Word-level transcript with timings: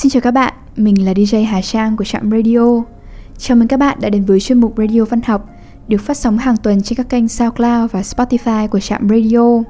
Xin 0.00 0.10
chào 0.10 0.20
các 0.20 0.30
bạn, 0.30 0.54
mình 0.76 1.04
là 1.04 1.12
DJ 1.12 1.46
Hà 1.46 1.62
Trang 1.62 1.96
của 1.96 2.04
Trạm 2.04 2.30
Radio. 2.30 2.82
Chào 3.38 3.56
mừng 3.56 3.68
các 3.68 3.76
bạn 3.76 3.98
đã 4.00 4.08
đến 4.08 4.24
với 4.24 4.40
chuyên 4.40 4.60
mục 4.60 4.74
Radio 4.76 5.04
Văn 5.04 5.20
học 5.26 5.48
được 5.88 6.00
phát 6.00 6.16
sóng 6.16 6.38
hàng 6.38 6.56
tuần 6.56 6.82
trên 6.82 6.96
các 6.96 7.08
kênh 7.08 7.28
SoundCloud 7.28 7.90
và 7.90 8.00
Spotify 8.00 8.68
của 8.68 8.80
Trạm 8.80 9.08
Radio. 9.08 9.62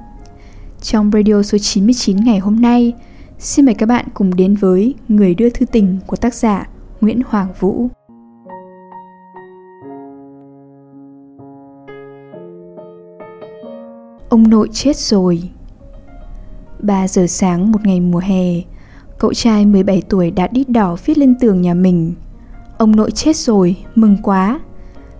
Trong 0.83 1.11
radio 1.13 1.43
số 1.43 1.59
99 1.59 2.17
ngày 2.17 2.39
hôm 2.39 2.61
nay, 2.61 2.93
xin 3.39 3.65
mời 3.65 3.75
các 3.75 3.87
bạn 3.87 4.05
cùng 4.15 4.37
đến 4.37 4.55
với 4.55 4.95
Người 5.09 5.35
đưa 5.35 5.51
thư 5.51 5.67
tình 5.67 5.99
của 6.07 6.17
tác 6.17 6.35
giả 6.35 6.69
Nguyễn 7.01 7.23
Hoàng 7.29 7.49
Vũ. 7.61 7.89
Ông 14.29 14.51
nội 14.51 14.69
chết 14.73 14.97
rồi 14.97 15.43
3 16.79 17.09
giờ 17.09 17.27
sáng 17.27 17.73
một 17.73 17.87
ngày 17.87 18.01
mùa 18.01 18.21
hè 18.21 18.63
Cậu 19.21 19.35
trai 19.35 19.67
17 19.67 20.03
tuổi 20.09 20.31
đã 20.31 20.47
đít 20.47 20.69
đỏ 20.69 20.97
viết 21.05 21.19
lên 21.19 21.35
tường 21.41 21.61
nhà 21.61 21.75
mình. 21.75 22.15
Ông 22.79 22.97
nội 22.97 23.11
chết 23.11 23.37
rồi, 23.37 23.77
mừng 23.95 24.17
quá. 24.23 24.61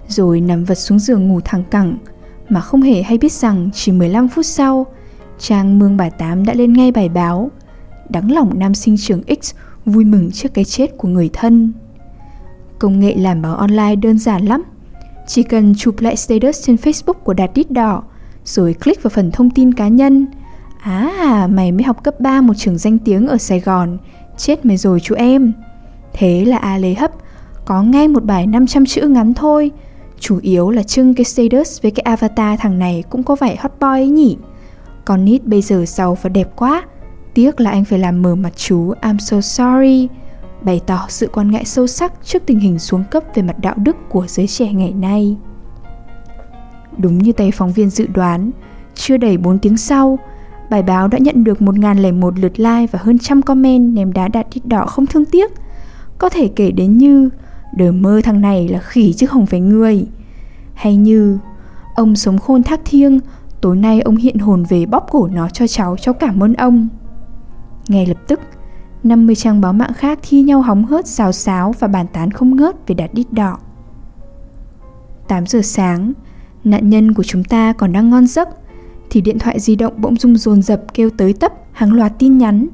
Rồi 0.09 0.41
nằm 0.41 0.65
vật 0.65 0.75
xuống 0.75 0.99
giường 0.99 1.29
ngủ 1.29 1.41
thẳng 1.45 1.65
cẳng 1.71 1.99
Mà 2.49 2.61
không 2.61 2.83
hề 2.83 3.03
hay 3.03 3.19
biết 3.19 3.33
rằng 3.33 3.71
chỉ 3.75 3.93
15 3.93 4.29
phút 4.29 4.47
sau 4.47 4.87
Trang 5.39 5.79
Mương 5.79 5.97
Bà 5.97 6.11
Tám 6.11 6.47
đã 6.47 6.55
lên 6.55 6.73
ngay 6.73 6.93
bài 6.93 7.09
báo 7.09 7.51
Đắng 8.09 8.33
lòng 8.33 8.59
nam 8.59 8.75
sinh 8.75 8.97
trường 8.99 9.23
X 9.43 9.55
vui 9.85 10.05
mừng 10.05 10.31
trước 10.31 10.55
cái 10.55 10.65
chết 10.65 10.97
của 10.97 11.09
người 11.09 11.31
thân. 11.33 11.73
Công 12.79 13.01
nghệ 13.01 13.15
làm 13.15 13.43
báo 13.43 13.55
online 13.55 13.97
đơn 13.97 14.19
giản 14.19 14.47
lắm. 14.47 14.63
Chỉ 15.27 15.43
cần 15.43 15.75
chụp 15.79 16.01
lại 16.01 16.17
status 16.17 16.67
trên 16.67 16.77
Facebook 16.77 17.13
của 17.25 17.35
Đạt 17.35 17.51
Đít 17.55 17.71
Đỏ 17.71 18.03
Rồi 18.45 18.75
click 18.75 19.03
vào 19.03 19.11
phần 19.11 19.31
thông 19.31 19.51
tin 19.51 19.75
cá 19.75 19.89
nhân 19.89 20.27
À, 20.83 21.49
mày 21.51 21.73
mới 21.73 21.83
học 21.83 22.03
cấp 22.03 22.21
3 22.21 22.41
một 22.41 22.55
trường 22.57 22.79
danh 22.79 22.99
tiếng 22.99 23.27
ở 23.27 23.39
Sài 23.39 23.61
Gòn, 23.61 23.99
chết 24.37 24.67
mày 24.67 24.77
rồi 24.77 25.01
chú 25.01 25.15
em. 25.15 25.53
Thế 26.13 26.45
là 26.45 26.57
A 26.57 26.79
Lê 26.79 26.95
Hấp 26.95 27.11
có 27.65 27.83
ngay 27.83 28.09
một 28.09 28.25
bài 28.25 28.47
500 28.47 28.87
chữ 28.87 29.03
ngắn 29.03 29.35
thôi, 29.35 29.71
chủ 30.21 30.39
yếu 30.43 30.71
là 30.71 30.83
trưng 30.83 31.15
cái 31.15 31.25
status 31.25 31.83
với 31.83 31.91
cái 31.91 32.03
avatar 32.03 32.61
thằng 32.61 32.79
này 32.79 33.05
cũng 33.11 33.23
có 33.23 33.37
vẻ 33.41 33.57
hot 33.57 33.73
boy 33.81 33.87
ấy 33.87 34.09
nhỉ. 34.09 34.37
Con 35.05 35.25
nít 35.25 35.45
bây 35.45 35.63
giờ 35.63 35.85
giàu 35.87 36.19
và 36.23 36.31
đẹp 36.31 36.49
quá, 36.57 36.83
tiếc 37.35 37.61
là 37.61 37.71
anh 37.71 37.85
phải 37.85 37.99
làm 37.99 38.23
mờ 38.23 38.35
mặt 38.35 38.53
chú 38.57 38.93
I'm 39.03 39.19
so 39.19 39.41
sorry, 39.41 40.09
bày 40.63 40.81
tỏ 40.87 41.07
sự 41.09 41.27
quan 41.33 41.51
ngại 41.51 41.65
sâu 41.65 41.87
sắc 41.87 42.13
trước 42.25 42.43
tình 42.47 42.61
hình 42.61 42.79
xuống 42.79 43.05
cấp 43.11 43.23
về 43.35 43.43
mặt 43.43 43.59
đạo 43.59 43.75
đức 43.77 43.97
của 44.09 44.27
giới 44.29 44.47
trẻ 44.47 44.73
ngày 44.73 44.93
nay. 44.93 45.37
Đúng 46.99 47.19
như 47.19 47.33
tay 47.33 47.51
phóng 47.51 47.73
viên 47.73 47.91
dự 47.91 48.07
đoán, 48.15 48.51
chưa 48.95 49.17
đầy 49.17 49.37
4 49.37 49.59
tiếng 49.59 49.77
sau, 49.77 50.19
Bài 50.71 50.83
báo 50.83 51.09
đã 51.09 51.19
nhận 51.19 51.45
được 51.45 51.63
1001 51.63 52.39
lượt 52.39 52.61
like 52.61 52.87
và 52.91 52.99
hơn 53.03 53.19
trăm 53.19 53.43
comment 53.43 53.95
ném 53.95 54.13
đá 54.13 54.29
đạt 54.29 54.47
đít 54.55 54.67
đỏ 54.67 54.87
không 54.87 55.07
thương 55.07 55.25
tiếc. 55.25 55.53
Có 56.19 56.29
thể 56.29 56.49
kể 56.57 56.71
đến 56.71 56.99
như 56.99 57.31
đời 57.77 57.93
mơ 57.93 58.21
thằng 58.25 58.41
này 58.41 58.69
là 58.69 58.79
khỉ 58.79 59.13
chứ 59.13 59.27
không 59.27 59.47
phải 59.47 59.61
người. 59.61 60.07
Hay 60.75 60.97
như, 60.97 61.39
Ông 61.95 62.17
sống 62.17 62.39
khôn 62.39 62.63
thác 62.63 62.81
thiêng, 62.85 63.21
Tối 63.61 63.77
nay 63.77 64.01
ông 64.01 64.17
hiện 64.17 64.39
hồn 64.39 64.65
về 64.69 64.87
bóp 64.87 65.07
cổ 65.11 65.29
nó 65.33 65.49
cho 65.49 65.67
cháu 65.67 65.97
Cháu 65.97 66.15
cảm 66.15 66.43
ơn 66.43 66.55
ông. 66.55 66.89
Ngay 67.89 68.07
lập 68.07 68.19
tức 68.29 68.41
50 69.03 69.35
trang 69.35 69.61
báo 69.61 69.73
mạng 69.73 69.93
khác 69.95 70.19
thi 70.23 70.43
nhau 70.43 70.63
hóng 70.63 70.85
hớt, 70.85 71.07
xào 71.07 71.33
xáo 71.33 71.75
Và 71.79 71.89
bàn 71.89 72.07
tán 72.13 72.31
không 72.31 72.57
ngớt 72.57 72.89
về 72.89 72.95
đạt 72.95 73.15
đít 73.15 73.33
đỏ. 73.33 73.59
8 75.29 75.47
giờ 75.47 75.61
sáng, 75.63 76.13
Nạn 76.65 76.91
nhân 76.91 77.15
của 77.15 77.23
chúng 77.23 77.45
ta 77.45 77.73
còn 77.73 77.93
đang 77.93 78.11
ngon 78.11 78.27
giấc 78.27 78.49
thì 79.11 79.21
điện 79.21 79.39
thoại 79.39 79.61
di 79.61 79.77
động 79.77 79.93
bỗng 79.97 80.17
rung 80.17 80.37
dồn 80.37 80.63
dập 80.63 80.83
kêu 80.95 81.11
tới 81.11 81.33
tấp 81.33 81.53
hàng 81.73 81.93
loạt 81.93 82.13
tin 82.19 82.39
nhắn. 82.39 82.67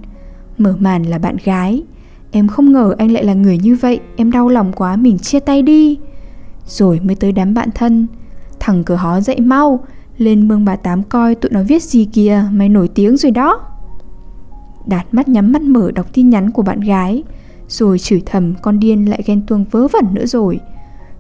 Mở 0.58 0.76
màn 0.78 1.02
là 1.02 1.18
bạn 1.18 1.36
gái. 1.44 1.82
Em 2.30 2.48
không 2.48 2.72
ngờ 2.72 2.94
anh 2.98 3.10
lại 3.10 3.24
là 3.24 3.34
người 3.34 3.58
như 3.58 3.76
vậy, 3.76 4.00
em 4.16 4.30
đau 4.30 4.48
lòng 4.48 4.72
quá 4.72 4.96
mình 4.96 5.18
chia 5.18 5.40
tay 5.40 5.62
đi. 5.62 5.98
Rồi 6.66 7.00
mới 7.00 7.16
tới 7.16 7.32
đám 7.32 7.54
bạn 7.54 7.68
thân. 7.74 8.06
Thằng 8.60 8.84
cửa 8.84 8.94
hó 8.94 9.20
dậy 9.20 9.40
mau, 9.40 9.84
lên 10.18 10.48
mương 10.48 10.64
bà 10.64 10.76
Tám 10.76 11.02
coi 11.02 11.34
tụi 11.34 11.50
nó 11.50 11.62
viết 11.62 11.82
gì 11.82 12.04
kìa, 12.04 12.44
mày 12.52 12.68
nổi 12.68 12.88
tiếng 12.88 13.16
rồi 13.16 13.32
đó. 13.32 13.60
Đạt 14.86 15.06
mắt 15.12 15.28
nhắm 15.28 15.52
mắt 15.52 15.62
mở 15.62 15.90
đọc 15.90 16.06
tin 16.12 16.30
nhắn 16.30 16.50
của 16.50 16.62
bạn 16.62 16.80
gái, 16.80 17.22
rồi 17.68 17.98
chửi 17.98 18.22
thầm 18.26 18.54
con 18.62 18.80
điên 18.80 19.10
lại 19.10 19.22
ghen 19.26 19.42
tuông 19.46 19.64
vớ 19.70 19.88
vẩn 19.88 20.14
nữa 20.14 20.26
rồi. 20.26 20.60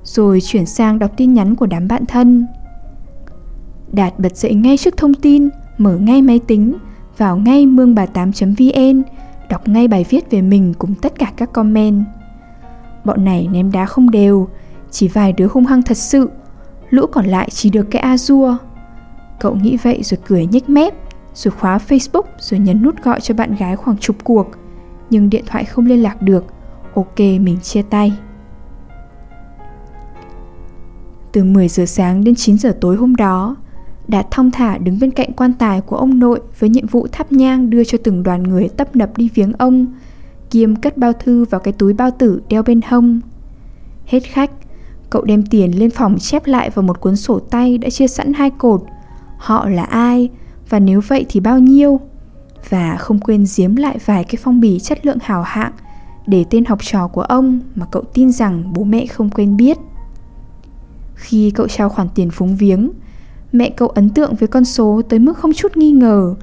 Rồi 0.04 0.40
chuyển 0.40 0.66
sang 0.66 0.98
đọc 0.98 1.10
tin 1.16 1.34
nhắn 1.34 1.54
của 1.54 1.66
đám 1.66 1.88
bạn 1.88 2.06
thân. 2.06 2.46
Đạt 3.92 4.18
bật 4.18 4.36
dậy 4.36 4.54
ngay 4.54 4.76
trước 4.76 4.96
thông 4.96 5.14
tin, 5.14 5.48
mở 5.78 5.96
ngay 5.96 6.22
máy 6.22 6.38
tính, 6.46 6.74
vào 7.18 7.36
ngay 7.36 7.66
mương 7.66 7.94
bà 7.94 8.06
8.vn, 8.06 9.02
đọc 9.50 9.68
ngay 9.68 9.88
bài 9.88 10.06
viết 10.10 10.30
về 10.30 10.42
mình 10.42 10.74
cùng 10.78 10.94
tất 10.94 11.18
cả 11.18 11.32
các 11.36 11.52
comment. 11.52 12.04
Bọn 13.04 13.24
này 13.24 13.48
ném 13.52 13.72
đá 13.72 13.86
không 13.86 14.10
đều, 14.10 14.48
chỉ 14.90 15.08
vài 15.08 15.32
đứa 15.32 15.48
hung 15.52 15.66
hăng 15.66 15.82
thật 15.82 15.96
sự, 15.96 16.30
lũ 16.90 17.06
còn 17.12 17.26
lại 17.26 17.48
chỉ 17.50 17.70
được 17.70 17.86
cái 17.90 18.02
Azure. 18.02 18.56
Cậu 19.40 19.54
nghĩ 19.54 19.76
vậy 19.82 20.02
rồi 20.02 20.18
cười 20.26 20.46
nhếch 20.46 20.68
mép, 20.68 20.94
rồi 21.34 21.52
khóa 21.52 21.78
Facebook 21.88 22.22
rồi 22.38 22.60
nhấn 22.60 22.82
nút 22.82 23.02
gọi 23.02 23.20
cho 23.20 23.34
bạn 23.34 23.54
gái 23.54 23.76
khoảng 23.76 23.96
chục 23.96 24.16
cuộc, 24.24 24.46
nhưng 25.10 25.30
điện 25.30 25.44
thoại 25.46 25.64
không 25.64 25.86
liên 25.86 26.02
lạc 26.02 26.22
được. 26.22 26.44
Ok, 26.94 27.18
mình 27.18 27.56
chia 27.62 27.82
tay. 27.82 28.12
Từ 31.32 31.44
10 31.44 31.68
giờ 31.68 31.86
sáng 31.86 32.24
đến 32.24 32.34
9 32.34 32.58
giờ 32.58 32.76
tối 32.80 32.96
hôm 32.96 33.16
đó, 33.16 33.56
đã 34.08 34.22
thong 34.30 34.50
thả 34.50 34.78
đứng 34.78 34.98
bên 34.98 35.10
cạnh 35.10 35.32
quan 35.32 35.52
tài 35.52 35.80
của 35.80 35.96
ông 35.96 36.18
nội 36.18 36.40
với 36.58 36.70
nhiệm 36.70 36.86
vụ 36.86 37.06
thắp 37.12 37.32
nhang 37.32 37.70
đưa 37.70 37.84
cho 37.84 37.98
từng 38.04 38.22
đoàn 38.22 38.42
người 38.42 38.68
tấp 38.68 38.96
nập 38.96 39.18
đi 39.18 39.30
viếng 39.34 39.52
ông, 39.52 39.86
kiêm 40.50 40.76
cất 40.76 40.96
bao 40.96 41.12
thư 41.12 41.44
vào 41.44 41.60
cái 41.60 41.72
túi 41.72 41.92
bao 41.92 42.10
tử 42.10 42.40
đeo 42.48 42.62
bên 42.62 42.80
hông. 42.88 43.20
Hết 44.06 44.20
khách, 44.20 44.50
cậu 45.10 45.24
đem 45.24 45.46
tiền 45.46 45.78
lên 45.78 45.90
phòng 45.90 46.18
chép 46.18 46.46
lại 46.46 46.70
vào 46.70 46.82
một 46.82 47.00
cuốn 47.00 47.16
sổ 47.16 47.38
tay 47.38 47.78
đã 47.78 47.90
chia 47.90 48.08
sẵn 48.08 48.32
hai 48.32 48.50
cột. 48.50 48.82
Họ 49.38 49.68
là 49.68 49.82
ai 49.82 50.30
và 50.68 50.78
nếu 50.78 51.00
vậy 51.08 51.26
thì 51.28 51.40
bao 51.40 51.58
nhiêu? 51.58 52.00
Và 52.68 52.96
không 52.96 53.18
quên 53.18 53.44
giếm 53.56 53.76
lại 53.76 53.98
vài 54.06 54.24
cái 54.24 54.36
phong 54.42 54.60
bì 54.60 54.78
chất 54.78 55.06
lượng 55.06 55.18
hào 55.22 55.42
hạng 55.42 55.72
để 56.26 56.44
tên 56.50 56.64
học 56.64 56.78
trò 56.82 57.08
của 57.08 57.22
ông 57.22 57.60
mà 57.74 57.86
cậu 57.86 58.02
tin 58.02 58.32
rằng 58.32 58.72
bố 58.72 58.84
mẹ 58.84 59.06
không 59.06 59.30
quên 59.30 59.56
biết. 59.56 59.78
Khi 61.14 61.50
cậu 61.50 61.68
trao 61.68 61.88
khoản 61.88 62.08
tiền 62.14 62.30
phúng 62.30 62.56
viếng, 62.56 62.90
Mẹ 63.56 63.70
cậu 63.70 63.88
ấn 63.88 64.10
tượng 64.10 64.34
với 64.34 64.48
con 64.48 64.64
số 64.64 65.02
tới 65.08 65.18
mức 65.18 65.38
không 65.38 65.52
chút 65.52 65.76
nghi 65.76 65.90
ngờ. 65.90 66.34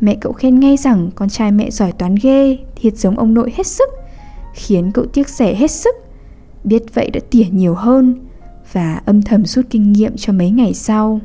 Mẹ 0.00 0.16
cậu 0.20 0.32
khen 0.32 0.60
ngay 0.60 0.76
rằng 0.76 1.10
con 1.14 1.28
trai 1.28 1.52
mẹ 1.52 1.70
giỏi 1.70 1.92
toán 1.92 2.14
ghê, 2.22 2.58
Thiệt 2.76 2.96
giống 2.96 3.18
ông 3.18 3.34
nội 3.34 3.52
hết 3.56 3.66
sức, 3.66 3.88
Khiến 4.54 4.92
cậu 4.92 5.06
tiếc 5.06 5.28
rẻ 5.28 5.54
hết 5.54 5.70
sức. 5.70 5.94
Biết 6.64 6.94
vậy 6.94 7.10
đã 7.10 7.20
tỉa 7.30 7.44
nhiều 7.50 7.74
hơn 7.74 8.14
Và 8.72 9.00
âm 9.04 9.22
thầm 9.22 9.44
rút 9.44 9.66
kinh 9.70 9.92
nghiệm 9.92 10.16
cho 10.16 10.32
mấy 10.32 10.50
ngày 10.50 10.74
sau. 10.74 11.20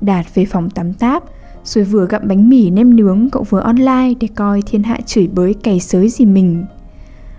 Đạt 0.00 0.34
về 0.34 0.44
phòng 0.44 0.70
tắm 0.70 0.92
táp, 0.92 1.24
Rồi 1.64 1.84
vừa 1.84 2.06
gặm 2.06 2.28
bánh 2.28 2.48
mì 2.48 2.70
nem 2.70 2.96
nướng 2.96 3.30
Cậu 3.30 3.42
vừa 3.42 3.60
online 3.60 4.14
để 4.20 4.28
coi 4.34 4.62
thiên 4.62 4.82
hạ 4.82 4.98
chửi 5.06 5.26
bới 5.26 5.54
cày 5.54 5.80
sới 5.80 6.08
gì 6.08 6.24
mình. 6.26 6.64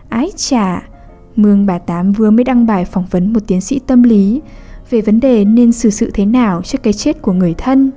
Ái 0.09 0.29
chà, 0.35 0.89
Mương 1.35 1.65
bà 1.65 1.79
Tám 1.79 2.11
vừa 2.11 2.31
mới 2.31 2.43
đăng 2.43 2.65
bài 2.65 2.85
phỏng 2.85 3.05
vấn 3.11 3.33
một 3.33 3.39
tiến 3.47 3.61
sĩ 3.61 3.79
tâm 3.79 4.03
lý 4.03 4.41
về 4.89 5.01
vấn 5.01 5.19
đề 5.19 5.45
nên 5.45 5.72
xử 5.72 5.89
sự 5.89 6.11
thế 6.13 6.25
nào 6.25 6.61
trước 6.61 6.83
cái 6.83 6.94
chết 6.94 7.22
của 7.22 7.33
người 7.33 7.53
thân. 7.57 7.91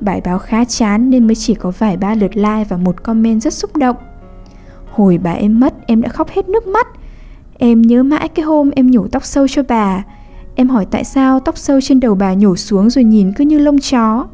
Bài 0.00 0.20
báo 0.24 0.38
khá 0.38 0.64
chán 0.64 1.10
nên 1.10 1.26
mới 1.26 1.34
chỉ 1.34 1.54
có 1.54 1.72
vài 1.78 1.96
ba 1.96 2.14
lượt 2.14 2.36
like 2.36 2.64
và 2.68 2.76
một 2.76 3.02
comment 3.02 3.42
rất 3.42 3.52
xúc 3.52 3.76
động. 3.76 3.96
Hồi 4.90 5.18
bà 5.22 5.32
em 5.32 5.60
mất, 5.60 5.74
em 5.86 6.02
đã 6.02 6.08
khóc 6.08 6.28
hết 6.30 6.48
nước 6.48 6.66
mắt. 6.66 6.86
Em 7.58 7.82
nhớ 7.82 8.02
mãi 8.02 8.28
cái 8.28 8.44
hôm 8.44 8.70
em 8.70 8.90
nhổ 8.90 9.06
tóc 9.12 9.24
sâu 9.24 9.48
cho 9.48 9.62
bà. 9.68 10.04
Em 10.54 10.68
hỏi 10.68 10.86
tại 10.90 11.04
sao 11.04 11.40
tóc 11.40 11.58
sâu 11.58 11.80
trên 11.80 12.00
đầu 12.00 12.14
bà 12.14 12.34
nhổ 12.34 12.56
xuống 12.56 12.90
rồi 12.90 13.04
nhìn 13.04 13.32
cứ 13.32 13.44
như 13.44 13.58
lông 13.58 13.78
chó. 13.78 14.26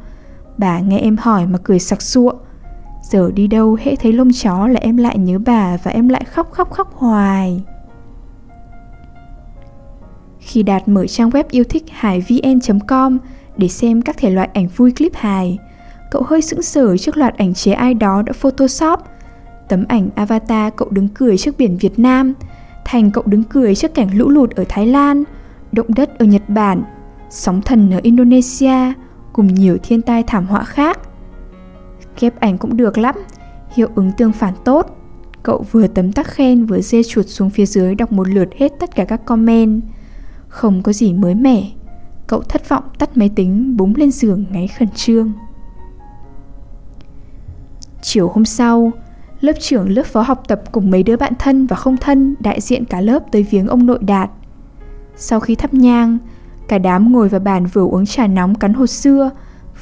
Bà 0.58 0.80
nghe 0.80 0.98
em 0.98 1.16
hỏi 1.20 1.46
mà 1.46 1.58
cười 1.62 1.78
sặc 1.78 2.02
sụa. 2.02 2.32
Giờ 3.10 3.30
đi 3.34 3.46
đâu 3.46 3.76
hễ 3.80 3.96
thấy 3.96 4.12
lông 4.12 4.32
chó 4.32 4.68
là 4.68 4.80
em 4.80 4.96
lại 4.96 5.18
nhớ 5.18 5.38
bà 5.46 5.76
và 5.84 5.90
em 5.90 6.08
lại 6.08 6.24
khóc 6.24 6.52
khóc 6.52 6.70
khóc 6.70 6.94
hoài. 6.94 7.62
Khi 10.44 10.62
Đạt 10.62 10.88
mở 10.88 11.06
trang 11.06 11.30
web 11.30 11.44
yêu 11.50 11.64
thích 11.64 11.84
hàivn.com 11.90 13.18
để 13.56 13.68
xem 13.68 14.02
các 14.02 14.16
thể 14.18 14.30
loại 14.30 14.48
ảnh 14.54 14.68
vui 14.76 14.92
clip 14.92 15.14
hài, 15.14 15.58
cậu 16.10 16.22
hơi 16.22 16.42
sững 16.42 16.62
sờ 16.62 16.96
trước 16.96 17.16
loạt 17.16 17.36
ảnh 17.36 17.54
chế 17.54 17.72
ai 17.72 17.94
đó 17.94 18.22
đã 18.22 18.32
photoshop. 18.32 19.00
Tấm 19.68 19.84
ảnh 19.88 20.08
avatar 20.14 20.72
cậu 20.76 20.88
đứng 20.90 21.08
cười 21.08 21.38
trước 21.38 21.54
biển 21.58 21.76
Việt 21.76 21.98
Nam, 21.98 22.34
thành 22.84 23.10
cậu 23.10 23.24
đứng 23.26 23.42
cười 23.42 23.74
trước 23.74 23.94
cảnh 23.94 24.18
lũ 24.18 24.28
lụt 24.28 24.50
ở 24.50 24.64
Thái 24.68 24.86
Lan, 24.86 25.24
động 25.72 25.86
đất 25.96 26.18
ở 26.18 26.24
Nhật 26.24 26.42
Bản, 26.48 26.82
sóng 27.30 27.62
thần 27.62 27.90
ở 27.90 28.00
Indonesia, 28.02 28.92
cùng 29.32 29.54
nhiều 29.54 29.78
thiên 29.82 30.02
tai 30.02 30.22
thảm 30.22 30.46
họa 30.46 30.64
khác. 30.64 30.98
Kép 32.20 32.40
ảnh 32.40 32.58
cũng 32.58 32.76
được 32.76 32.98
lắm, 32.98 33.14
hiệu 33.74 33.88
ứng 33.94 34.12
tương 34.18 34.32
phản 34.32 34.54
tốt. 34.64 35.00
Cậu 35.42 35.64
vừa 35.72 35.86
tấm 35.86 36.12
tắc 36.12 36.26
khen 36.26 36.66
vừa 36.66 36.80
dê 36.80 37.02
chuột 37.02 37.26
xuống 37.28 37.50
phía 37.50 37.66
dưới 37.66 37.94
đọc 37.94 38.12
một 38.12 38.28
lượt 38.28 38.48
hết 38.56 38.72
tất 38.80 38.94
cả 38.94 39.04
các 39.04 39.24
comment. 39.24 39.82
Không 40.54 40.82
có 40.82 40.92
gì 40.92 41.12
mới 41.12 41.34
mẻ 41.34 41.70
Cậu 42.26 42.42
thất 42.42 42.68
vọng 42.68 42.84
tắt 42.98 43.16
máy 43.16 43.30
tính 43.36 43.76
búng 43.76 43.94
lên 43.96 44.10
giường 44.10 44.44
ngáy 44.50 44.68
khẩn 44.68 44.88
trương 44.88 45.32
Chiều 48.02 48.28
hôm 48.28 48.44
sau 48.44 48.92
lớp 49.40 49.52
trưởng 49.60 49.88
lớp 49.88 50.06
phó 50.06 50.22
học 50.22 50.42
tập 50.48 50.62
cùng 50.72 50.90
mấy 50.90 51.02
đứa 51.02 51.16
bạn 51.16 51.32
thân 51.38 51.66
và 51.66 51.76
không 51.76 51.96
thân 51.96 52.34
đại 52.40 52.60
diện 52.60 52.84
cả 52.84 53.00
lớp 53.00 53.22
tới 53.32 53.42
viếng 53.42 53.68
ông 53.68 53.86
nội 53.86 53.98
Đạt. 54.00 54.30
Sau 55.16 55.40
khi 55.40 55.54
thắp 55.54 55.74
nhang, 55.74 56.18
cả 56.68 56.78
đám 56.78 57.12
ngồi 57.12 57.28
vào 57.28 57.40
bàn 57.40 57.66
vừa 57.66 57.84
uống 57.86 58.06
trà 58.06 58.26
nóng 58.26 58.54
cắn 58.54 58.74
hột 58.74 58.90
xưa, 58.90 59.30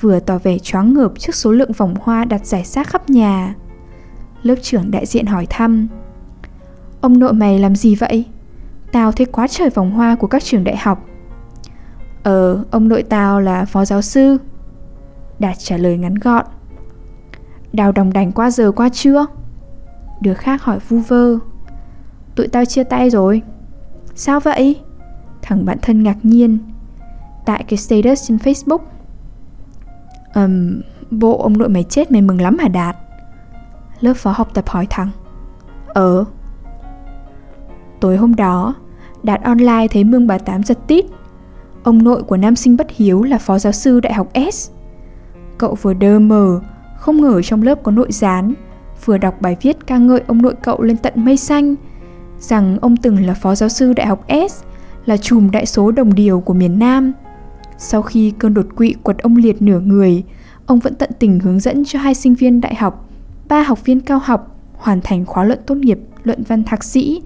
vừa 0.00 0.20
tỏ 0.20 0.38
vẻ 0.38 0.58
choáng 0.58 0.94
ngợp 0.94 1.12
trước 1.18 1.34
số 1.34 1.52
lượng 1.52 1.72
vòng 1.72 1.94
hoa 2.00 2.24
đặt 2.24 2.46
giải 2.46 2.64
rác 2.64 2.88
khắp 2.88 3.10
nhà. 3.10 3.54
Lớp 4.42 4.56
trưởng 4.62 4.90
đại 4.90 5.06
diện 5.06 5.26
hỏi 5.26 5.46
thăm. 5.50 5.88
Ông 7.00 7.18
nội 7.18 7.32
mày 7.32 7.58
làm 7.58 7.76
gì 7.76 7.94
vậy? 7.94 8.26
Tao 8.92 9.12
thấy 9.12 9.26
quá 9.26 9.48
trời 9.48 9.70
vòng 9.70 9.90
hoa 9.90 10.14
của 10.14 10.26
các 10.26 10.44
trường 10.44 10.64
đại 10.64 10.76
học. 10.76 11.06
Ờ, 12.22 12.64
ông 12.70 12.88
nội 12.88 13.02
tao 13.02 13.40
là 13.40 13.64
phó 13.64 13.84
giáo 13.84 14.02
sư. 14.02 14.38
Đạt 15.38 15.58
trả 15.58 15.76
lời 15.76 15.98
ngắn 15.98 16.14
gọn. 16.14 16.46
Đào 17.72 17.92
đồng 17.92 18.12
đành 18.12 18.32
qua 18.32 18.50
giờ 18.50 18.72
qua 18.72 18.88
chưa? 18.88 19.26
Đứa 20.20 20.34
khác 20.34 20.62
hỏi 20.62 20.78
vu 20.88 20.98
vơ. 20.98 21.38
Tụi 22.34 22.48
tao 22.48 22.64
chia 22.64 22.84
tay 22.84 23.10
rồi. 23.10 23.42
Sao 24.14 24.40
vậy? 24.40 24.80
Thằng 25.42 25.64
bạn 25.64 25.78
thân 25.82 26.02
ngạc 26.02 26.16
nhiên. 26.22 26.58
Tại 27.46 27.64
cái 27.68 27.76
status 27.76 28.28
trên 28.28 28.36
Facebook. 28.36 28.78
Ừm, 30.34 30.80
um, 31.10 31.18
bộ 31.18 31.42
ông 31.42 31.58
nội 31.58 31.68
mày 31.68 31.84
chết 31.84 32.10
mày 32.10 32.22
mừng 32.22 32.40
lắm 32.40 32.58
hả 32.58 32.68
Đạt? 32.68 32.96
Lớp 34.00 34.14
phó 34.16 34.32
học 34.32 34.48
tập 34.54 34.68
hỏi 34.68 34.86
thằng. 34.90 35.10
Ờ. 35.86 36.24
Tối 38.02 38.16
hôm 38.16 38.34
đó, 38.34 38.74
Đạt 39.22 39.42
online 39.42 39.88
thấy 39.90 40.04
Mương 40.04 40.26
bà 40.26 40.38
Tám 40.38 40.62
giật 40.62 40.78
tít. 40.86 41.04
Ông 41.82 42.04
nội 42.04 42.22
của 42.22 42.36
nam 42.36 42.56
sinh 42.56 42.76
bất 42.76 42.86
hiếu 42.90 43.22
là 43.22 43.38
phó 43.38 43.58
giáo 43.58 43.72
sư 43.72 44.00
đại 44.00 44.12
học 44.12 44.28
S. 44.52 44.70
Cậu 45.58 45.74
vừa 45.82 45.94
đơ 45.94 46.18
mờ, 46.18 46.60
không 46.96 47.20
ngờ 47.20 47.42
trong 47.42 47.62
lớp 47.62 47.82
có 47.82 47.92
nội 47.92 48.12
gián, 48.12 48.54
vừa 49.04 49.18
đọc 49.18 49.34
bài 49.40 49.56
viết 49.62 49.86
ca 49.86 49.98
ngợi 49.98 50.22
ông 50.26 50.42
nội 50.42 50.54
cậu 50.62 50.82
lên 50.82 50.96
tận 50.96 51.12
mây 51.16 51.36
xanh, 51.36 51.74
rằng 52.38 52.78
ông 52.80 52.96
từng 52.96 53.26
là 53.26 53.34
phó 53.34 53.54
giáo 53.54 53.68
sư 53.68 53.92
đại 53.92 54.06
học 54.06 54.24
S, 54.50 54.62
là 55.04 55.16
chùm 55.16 55.50
đại 55.50 55.66
số 55.66 55.90
đồng 55.90 56.14
điều 56.14 56.40
của 56.40 56.54
miền 56.54 56.78
Nam. 56.78 57.12
Sau 57.78 58.02
khi 58.02 58.32
cơn 58.38 58.54
đột 58.54 58.66
quỵ 58.76 58.94
quật 59.02 59.18
ông 59.18 59.36
liệt 59.36 59.62
nửa 59.62 59.80
người, 59.80 60.24
ông 60.66 60.78
vẫn 60.78 60.94
tận 60.94 61.10
tình 61.18 61.40
hướng 61.40 61.60
dẫn 61.60 61.84
cho 61.84 61.98
hai 61.98 62.14
sinh 62.14 62.34
viên 62.34 62.60
đại 62.60 62.74
học, 62.74 63.08
ba 63.48 63.62
học 63.62 63.84
viên 63.84 64.00
cao 64.00 64.20
học 64.24 64.56
hoàn 64.76 65.00
thành 65.00 65.26
khóa 65.26 65.44
luận 65.44 65.58
tốt 65.66 65.74
nghiệp, 65.74 65.98
luận 66.24 66.42
văn 66.48 66.64
thạc 66.64 66.84
sĩ, 66.84 67.22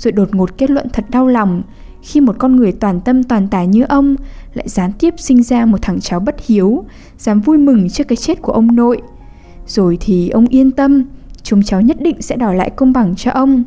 rồi 0.00 0.12
đột 0.12 0.34
ngột 0.34 0.58
kết 0.58 0.70
luận 0.70 0.86
thật 0.92 1.04
đau 1.10 1.26
lòng 1.26 1.62
khi 2.02 2.20
một 2.20 2.36
con 2.38 2.56
người 2.56 2.72
toàn 2.72 3.00
tâm 3.00 3.22
toàn 3.22 3.48
tài 3.48 3.66
như 3.66 3.84
ông 3.84 4.16
lại 4.54 4.68
gián 4.68 4.92
tiếp 4.98 5.14
sinh 5.16 5.42
ra 5.42 5.64
một 5.64 5.78
thằng 5.82 6.00
cháu 6.00 6.20
bất 6.20 6.36
hiếu, 6.46 6.84
dám 7.18 7.40
vui 7.40 7.58
mừng 7.58 7.90
trước 7.90 8.04
cái 8.08 8.16
chết 8.16 8.42
của 8.42 8.52
ông 8.52 8.76
nội. 8.76 9.00
Rồi 9.66 9.98
thì 10.00 10.28
ông 10.28 10.46
yên 10.46 10.70
tâm, 10.70 11.04
chúng 11.42 11.62
cháu 11.62 11.80
nhất 11.80 11.96
định 12.00 12.22
sẽ 12.22 12.36
đòi 12.36 12.54
lại 12.54 12.70
công 12.70 12.92
bằng 12.92 13.14
cho 13.16 13.30
ông. 13.30 13.64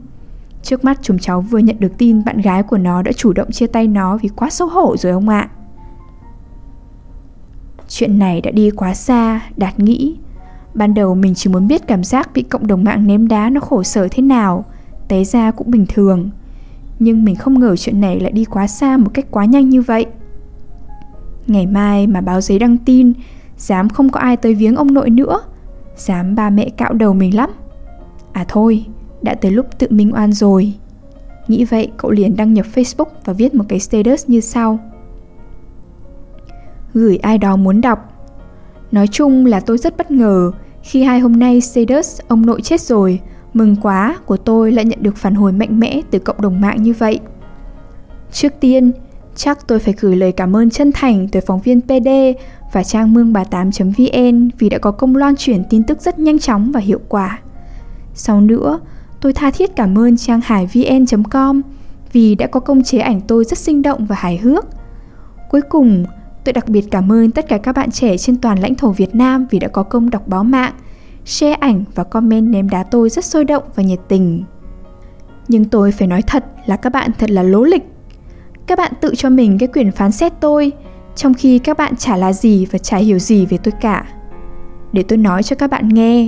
Trước 0.63 0.85
mắt 0.85 0.99
chúng 1.01 1.19
cháu 1.19 1.41
vừa 1.41 1.59
nhận 1.59 1.79
được 1.79 1.97
tin 1.97 2.23
bạn 2.25 2.41
gái 2.41 2.63
của 2.63 2.77
nó 2.77 3.01
đã 3.01 3.11
chủ 3.11 3.33
động 3.33 3.51
chia 3.51 3.67
tay 3.67 3.87
nó 3.87 4.17
vì 4.17 4.29
quá 4.29 4.49
xấu 4.49 4.67
hổ 4.67 4.97
rồi 4.97 5.11
ông 5.11 5.29
ạ. 5.29 5.49
Chuyện 7.87 8.19
này 8.19 8.41
đã 8.41 8.51
đi 8.51 8.69
quá 8.71 8.93
xa, 8.93 9.41
Đạt 9.57 9.79
nghĩ. 9.79 10.17
Ban 10.73 10.93
đầu 10.93 11.15
mình 11.15 11.35
chỉ 11.35 11.49
muốn 11.49 11.67
biết 11.67 11.87
cảm 11.87 12.03
giác 12.03 12.29
bị 12.33 12.43
cộng 12.43 12.67
đồng 12.67 12.83
mạng 12.83 13.07
ném 13.07 13.27
đá 13.27 13.49
nó 13.49 13.61
khổ 13.61 13.83
sở 13.83 14.07
thế 14.11 14.23
nào, 14.23 14.65
té 15.13 15.23
ra 15.23 15.51
cũng 15.51 15.71
bình 15.71 15.85
thường. 15.89 16.29
Nhưng 16.99 17.25
mình 17.25 17.35
không 17.35 17.59
ngờ 17.59 17.75
chuyện 17.75 18.01
này 18.01 18.19
lại 18.19 18.31
đi 18.31 18.45
quá 18.45 18.67
xa 18.67 18.97
một 18.97 19.11
cách 19.13 19.25
quá 19.31 19.45
nhanh 19.45 19.69
như 19.69 19.81
vậy. 19.81 20.05
Ngày 21.47 21.65
mai 21.65 22.07
mà 22.07 22.21
báo 22.21 22.41
giấy 22.41 22.59
đăng 22.59 22.77
tin, 22.77 23.13
dám 23.57 23.89
không 23.89 24.09
có 24.09 24.19
ai 24.19 24.37
tới 24.37 24.53
viếng 24.53 24.75
ông 24.75 24.93
nội 24.93 25.09
nữa, 25.09 25.41
dám 25.97 26.35
ba 26.35 26.49
mẹ 26.49 26.69
cạo 26.69 26.93
đầu 26.93 27.13
mình 27.13 27.35
lắm. 27.35 27.49
À 28.31 28.45
thôi, 28.47 28.85
đã 29.21 29.35
tới 29.35 29.51
lúc 29.51 29.65
tự 29.79 29.87
minh 29.89 30.13
oan 30.13 30.33
rồi. 30.33 30.73
Nghĩ 31.47 31.65
vậy, 31.65 31.91
cậu 31.97 32.11
liền 32.11 32.35
đăng 32.35 32.53
nhập 32.53 32.65
Facebook 32.73 33.09
và 33.25 33.33
viết 33.33 33.55
một 33.55 33.65
cái 33.67 33.79
status 33.79 34.23
như 34.27 34.39
sau. 34.39 34.79
Gửi 36.93 37.17
ai 37.17 37.37
đó 37.37 37.55
muốn 37.55 37.81
đọc. 37.81 37.99
Nói 38.91 39.07
chung 39.07 39.45
là 39.45 39.59
tôi 39.59 39.77
rất 39.77 39.97
bất 39.97 40.11
ngờ 40.11 40.51
khi 40.83 41.03
hai 41.03 41.19
hôm 41.19 41.39
nay 41.39 41.61
status 41.61 42.19
ông 42.27 42.45
nội 42.45 42.61
chết 42.61 42.81
rồi, 42.81 43.19
mừng 43.53 43.75
quá 43.81 44.17
của 44.25 44.37
tôi 44.37 44.71
lại 44.71 44.85
nhận 44.85 45.03
được 45.03 45.17
phản 45.17 45.35
hồi 45.35 45.51
mạnh 45.51 45.79
mẽ 45.79 46.01
từ 46.11 46.19
cộng 46.19 46.41
đồng 46.41 46.61
mạng 46.61 46.83
như 46.83 46.93
vậy. 46.93 47.19
Trước 48.31 48.53
tiên, 48.59 48.91
chắc 49.35 49.67
tôi 49.67 49.79
phải 49.79 49.93
gửi 49.99 50.15
lời 50.15 50.31
cảm 50.31 50.55
ơn 50.55 50.69
chân 50.69 50.91
thành 50.91 51.27
tới 51.27 51.41
phóng 51.41 51.59
viên 51.59 51.81
PD 51.81 52.09
và 52.73 52.83
trang 52.83 53.13
mương 53.13 53.33
bà 53.33 53.43
8.vn 53.43 54.49
vì 54.59 54.69
đã 54.69 54.77
có 54.77 54.91
công 54.91 55.15
loan 55.15 55.35
truyền 55.35 55.63
tin 55.69 55.83
tức 55.83 56.01
rất 56.01 56.19
nhanh 56.19 56.39
chóng 56.39 56.71
và 56.71 56.79
hiệu 56.79 56.99
quả. 57.07 57.39
Sau 58.13 58.41
nữa, 58.41 58.79
tôi 59.21 59.33
tha 59.33 59.51
thiết 59.51 59.75
cảm 59.75 59.97
ơn 59.97 60.17
trang 60.17 60.41
hàivn.com 60.43 61.61
vì 62.13 62.35
đã 62.35 62.47
có 62.47 62.59
công 62.59 62.83
chế 62.83 62.97
ảnh 62.97 63.21
tôi 63.21 63.45
rất 63.45 63.57
sinh 63.57 63.81
động 63.81 64.05
và 64.05 64.15
hài 64.15 64.37
hước. 64.37 64.65
Cuối 65.49 65.61
cùng, 65.61 66.05
tôi 66.43 66.53
đặc 66.53 66.69
biệt 66.69 66.85
cảm 66.91 67.11
ơn 67.11 67.31
tất 67.31 67.47
cả 67.47 67.57
các 67.57 67.75
bạn 67.75 67.91
trẻ 67.91 68.17
trên 68.17 68.37
toàn 68.37 68.59
lãnh 68.59 68.75
thổ 68.75 68.91
Việt 68.91 69.15
Nam 69.15 69.45
vì 69.51 69.59
đã 69.59 69.67
có 69.67 69.83
công 69.83 70.09
đọc 70.09 70.27
báo 70.27 70.43
mạng, 70.43 70.73
share 71.25 71.53
ảnh 71.53 71.83
và 71.95 72.03
comment 72.03 72.47
ném 72.47 72.69
đá 72.69 72.83
tôi 72.83 73.09
rất 73.09 73.25
sôi 73.25 73.45
động 73.45 73.63
và 73.75 73.83
nhiệt 73.83 73.99
tình. 74.07 74.43
Nhưng 75.47 75.65
tôi 75.65 75.91
phải 75.91 76.07
nói 76.07 76.21
thật 76.21 76.45
là 76.65 76.75
các 76.75 76.89
bạn 76.89 77.11
thật 77.19 77.29
là 77.29 77.43
lố 77.43 77.63
lịch. 77.63 77.83
Các 78.67 78.77
bạn 78.77 78.93
tự 79.01 79.15
cho 79.15 79.29
mình 79.29 79.57
cái 79.57 79.67
quyền 79.67 79.91
phán 79.91 80.11
xét 80.11 80.33
tôi, 80.39 80.71
trong 81.15 81.33
khi 81.33 81.59
các 81.59 81.77
bạn 81.77 81.95
chả 81.95 82.17
là 82.17 82.33
gì 82.33 82.65
và 82.71 82.79
chả 82.79 82.97
hiểu 82.97 83.19
gì 83.19 83.45
về 83.45 83.57
tôi 83.57 83.71
cả. 83.81 84.05
Để 84.91 85.03
tôi 85.03 85.17
nói 85.17 85.43
cho 85.43 85.55
các 85.55 85.69
bạn 85.69 85.89
nghe, 85.89 86.27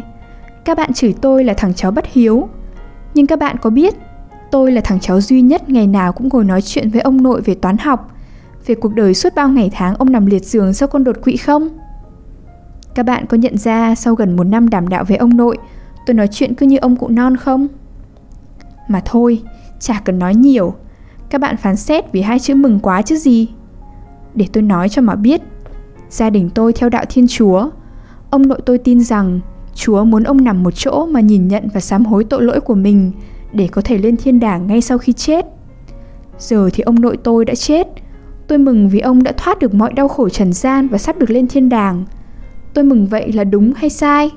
các 0.65 0.77
bạn 0.77 0.93
chửi 0.93 1.13
tôi 1.21 1.43
là 1.43 1.53
thằng 1.53 1.73
cháu 1.73 1.91
bất 1.91 2.05
hiếu. 2.13 2.49
Nhưng 3.13 3.27
các 3.27 3.39
bạn 3.39 3.55
có 3.61 3.69
biết, 3.69 3.95
tôi 4.51 4.71
là 4.71 4.81
thằng 4.81 4.99
cháu 4.99 5.21
duy 5.21 5.41
nhất 5.41 5.69
ngày 5.69 5.87
nào 5.87 6.13
cũng 6.13 6.29
ngồi 6.29 6.43
nói 6.43 6.61
chuyện 6.61 6.89
với 6.89 7.01
ông 7.01 7.23
nội 7.23 7.41
về 7.41 7.55
toán 7.55 7.77
học, 7.77 8.11
về 8.65 8.75
cuộc 8.75 8.93
đời 8.93 9.13
suốt 9.13 9.35
bao 9.35 9.49
ngày 9.49 9.69
tháng 9.73 9.95
ông 9.95 10.11
nằm 10.11 10.25
liệt 10.25 10.45
giường 10.45 10.73
sau 10.73 10.87
con 10.87 11.03
đột 11.03 11.15
quỵ 11.23 11.37
không? 11.37 11.69
Các 12.95 13.03
bạn 13.03 13.25
có 13.25 13.37
nhận 13.37 13.57
ra 13.57 13.95
sau 13.95 14.15
gần 14.15 14.35
một 14.35 14.43
năm 14.43 14.69
đảm 14.69 14.87
đạo 14.87 15.03
với 15.03 15.17
ông 15.17 15.37
nội, 15.37 15.57
tôi 16.05 16.13
nói 16.13 16.27
chuyện 16.31 16.55
cứ 16.55 16.65
như 16.65 16.77
ông 16.77 16.95
cụ 16.95 17.07
non 17.07 17.37
không? 17.37 17.67
Mà 18.87 19.01
thôi, 19.05 19.41
chả 19.79 20.01
cần 20.05 20.19
nói 20.19 20.35
nhiều. 20.35 20.73
Các 21.29 21.41
bạn 21.41 21.57
phán 21.57 21.75
xét 21.75 22.11
vì 22.11 22.21
hai 22.21 22.39
chữ 22.39 22.55
mừng 22.55 22.79
quá 22.79 23.01
chứ 23.01 23.15
gì. 23.15 23.49
Để 24.35 24.47
tôi 24.53 24.63
nói 24.63 24.89
cho 24.89 25.01
mà 25.01 25.15
biết, 25.15 25.41
gia 26.09 26.29
đình 26.29 26.49
tôi 26.49 26.73
theo 26.73 26.89
đạo 26.89 27.05
Thiên 27.09 27.27
Chúa. 27.27 27.69
Ông 28.29 28.47
nội 28.47 28.61
tôi 28.65 28.77
tin 28.77 29.03
rằng 29.03 29.39
Chúa 29.73 30.03
muốn 30.03 30.23
ông 30.23 30.43
nằm 30.43 30.63
một 30.63 30.71
chỗ 30.75 31.05
mà 31.05 31.19
nhìn 31.19 31.47
nhận 31.47 31.67
và 31.73 31.79
sám 31.79 32.05
hối 32.05 32.23
tội 32.23 32.43
lỗi 32.43 32.59
của 32.59 32.75
mình 32.75 33.11
để 33.53 33.67
có 33.67 33.81
thể 33.81 33.97
lên 33.97 34.17
thiên 34.17 34.39
đàng 34.39 34.67
ngay 34.67 34.81
sau 34.81 34.97
khi 34.97 35.13
chết. 35.13 35.45
Giờ 36.39 36.69
thì 36.73 36.83
ông 36.83 37.01
nội 37.01 37.17
tôi 37.23 37.45
đã 37.45 37.55
chết. 37.55 37.87
Tôi 38.47 38.57
mừng 38.57 38.89
vì 38.89 38.99
ông 38.99 39.23
đã 39.23 39.31
thoát 39.37 39.59
được 39.59 39.73
mọi 39.73 39.93
đau 39.93 40.07
khổ 40.07 40.29
trần 40.29 40.53
gian 40.53 40.87
và 40.87 40.97
sắp 40.97 41.17
được 41.17 41.29
lên 41.29 41.47
thiên 41.47 41.69
đàng. 41.69 42.05
Tôi 42.75 42.83
mừng 42.83 43.07
vậy 43.07 43.31
là 43.31 43.43
đúng 43.43 43.73
hay 43.75 43.89
sai? 43.89 44.31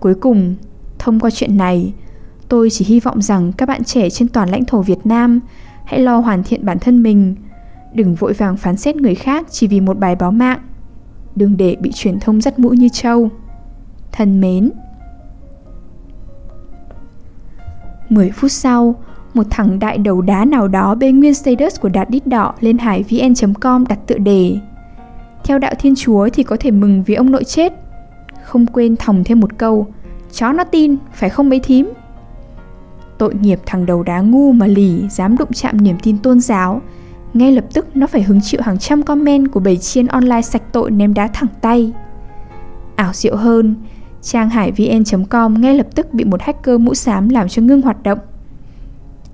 Cuối 0.00 0.14
cùng, 0.14 0.54
thông 0.98 1.20
qua 1.20 1.30
chuyện 1.30 1.56
này, 1.56 1.92
tôi 2.48 2.70
chỉ 2.70 2.84
hy 2.84 3.00
vọng 3.00 3.22
rằng 3.22 3.52
các 3.52 3.68
bạn 3.68 3.84
trẻ 3.84 4.10
trên 4.10 4.28
toàn 4.28 4.50
lãnh 4.50 4.64
thổ 4.64 4.82
Việt 4.82 4.98
Nam 5.06 5.40
hãy 5.84 6.00
lo 6.00 6.18
hoàn 6.18 6.42
thiện 6.42 6.64
bản 6.64 6.78
thân 6.78 7.02
mình, 7.02 7.34
đừng 7.94 8.14
vội 8.14 8.32
vàng 8.32 8.56
phán 8.56 8.76
xét 8.76 8.96
người 8.96 9.14
khác 9.14 9.46
chỉ 9.50 9.66
vì 9.66 9.80
một 9.80 9.98
bài 9.98 10.16
báo 10.16 10.30
mạng. 10.30 10.58
Đừng 11.36 11.56
để 11.56 11.76
bị 11.80 11.90
truyền 11.94 12.20
thông 12.20 12.40
dắt 12.40 12.58
mũi 12.58 12.76
như 12.76 12.88
trâu. 12.88 13.28
Thân 14.12 14.40
mến. 14.40 14.70
10 18.08 18.30
phút 18.30 18.52
sau, 18.52 18.94
một 19.34 19.46
thằng 19.50 19.78
đại 19.78 19.98
đầu 19.98 20.20
đá 20.20 20.44
nào 20.44 20.68
đó 20.68 20.94
bê 20.94 21.12
nguyên 21.12 21.34
status 21.34 21.80
của 21.80 21.88
Đạt 21.88 22.10
Đít 22.10 22.26
Đỏ 22.26 22.54
lên 22.60 22.78
hải 22.78 23.02
vn.com 23.02 23.84
đặt 23.86 23.98
tựa 24.06 24.18
đề 24.18 24.58
theo 25.44 25.58
đạo 25.58 25.72
Thiên 25.78 25.94
Chúa 25.96 26.28
thì 26.32 26.42
có 26.42 26.56
thể 26.60 26.70
mừng 26.70 27.02
vì 27.02 27.14
ông 27.14 27.30
nội 27.30 27.44
chết. 27.44 27.72
Không 28.44 28.66
quên 28.66 28.96
thòng 28.96 29.24
thêm 29.24 29.40
một 29.40 29.58
câu, 29.58 29.86
chó 30.32 30.52
nó 30.52 30.64
tin, 30.64 30.96
phải 31.14 31.30
không 31.30 31.48
mấy 31.48 31.60
thím? 31.60 31.92
Tội 33.18 33.34
nghiệp 33.34 33.60
thằng 33.66 33.86
đầu 33.86 34.02
đá 34.02 34.20
ngu 34.20 34.52
mà 34.52 34.66
lì 34.66 35.08
dám 35.08 35.36
đụng 35.36 35.52
chạm 35.52 35.84
niềm 35.84 35.96
tin 36.02 36.18
tôn 36.18 36.40
giáo. 36.40 36.80
Ngay 37.34 37.52
lập 37.52 37.64
tức 37.74 37.96
nó 37.96 38.06
phải 38.06 38.22
hứng 38.22 38.40
chịu 38.42 38.60
hàng 38.64 38.78
trăm 38.78 39.02
comment 39.02 39.52
của 39.52 39.60
bầy 39.60 39.76
chiên 39.76 40.06
online 40.06 40.42
sạch 40.42 40.62
tội 40.72 40.90
ném 40.90 41.14
đá 41.14 41.28
thẳng 41.28 41.48
tay. 41.60 41.92
Ảo 42.96 43.12
diệu 43.12 43.36
hơn, 43.36 43.74
trang 44.22 44.50
hải 44.50 44.72
vn.com 44.72 45.60
ngay 45.60 45.74
lập 45.74 45.86
tức 45.94 46.14
bị 46.14 46.24
một 46.24 46.42
hacker 46.42 46.80
mũ 46.80 46.94
xám 46.94 47.28
làm 47.28 47.48
cho 47.48 47.62
ngưng 47.62 47.82
hoạt 47.82 48.02
động. 48.02 48.18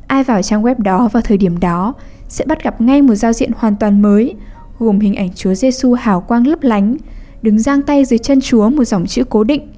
Ai 0.06 0.24
vào 0.24 0.42
trang 0.42 0.62
web 0.62 0.74
đó 0.78 1.08
vào 1.12 1.22
thời 1.22 1.36
điểm 1.36 1.60
đó 1.60 1.94
sẽ 2.28 2.44
bắt 2.44 2.62
gặp 2.62 2.80
ngay 2.80 3.02
một 3.02 3.14
giao 3.14 3.32
diện 3.32 3.50
hoàn 3.56 3.76
toàn 3.76 4.02
mới, 4.02 4.34
gồm 4.78 5.00
hình 5.00 5.14
ảnh 5.14 5.28
Chúa 5.34 5.54
Giêsu 5.54 5.92
hào 5.92 6.20
quang 6.20 6.46
lấp 6.46 6.62
lánh, 6.62 6.96
đứng 7.42 7.58
giang 7.58 7.82
tay 7.82 8.04
dưới 8.04 8.18
chân 8.18 8.40
Chúa 8.40 8.68
một 8.68 8.84
dòng 8.84 9.06
chữ 9.06 9.24
cố 9.24 9.44
định. 9.44 9.68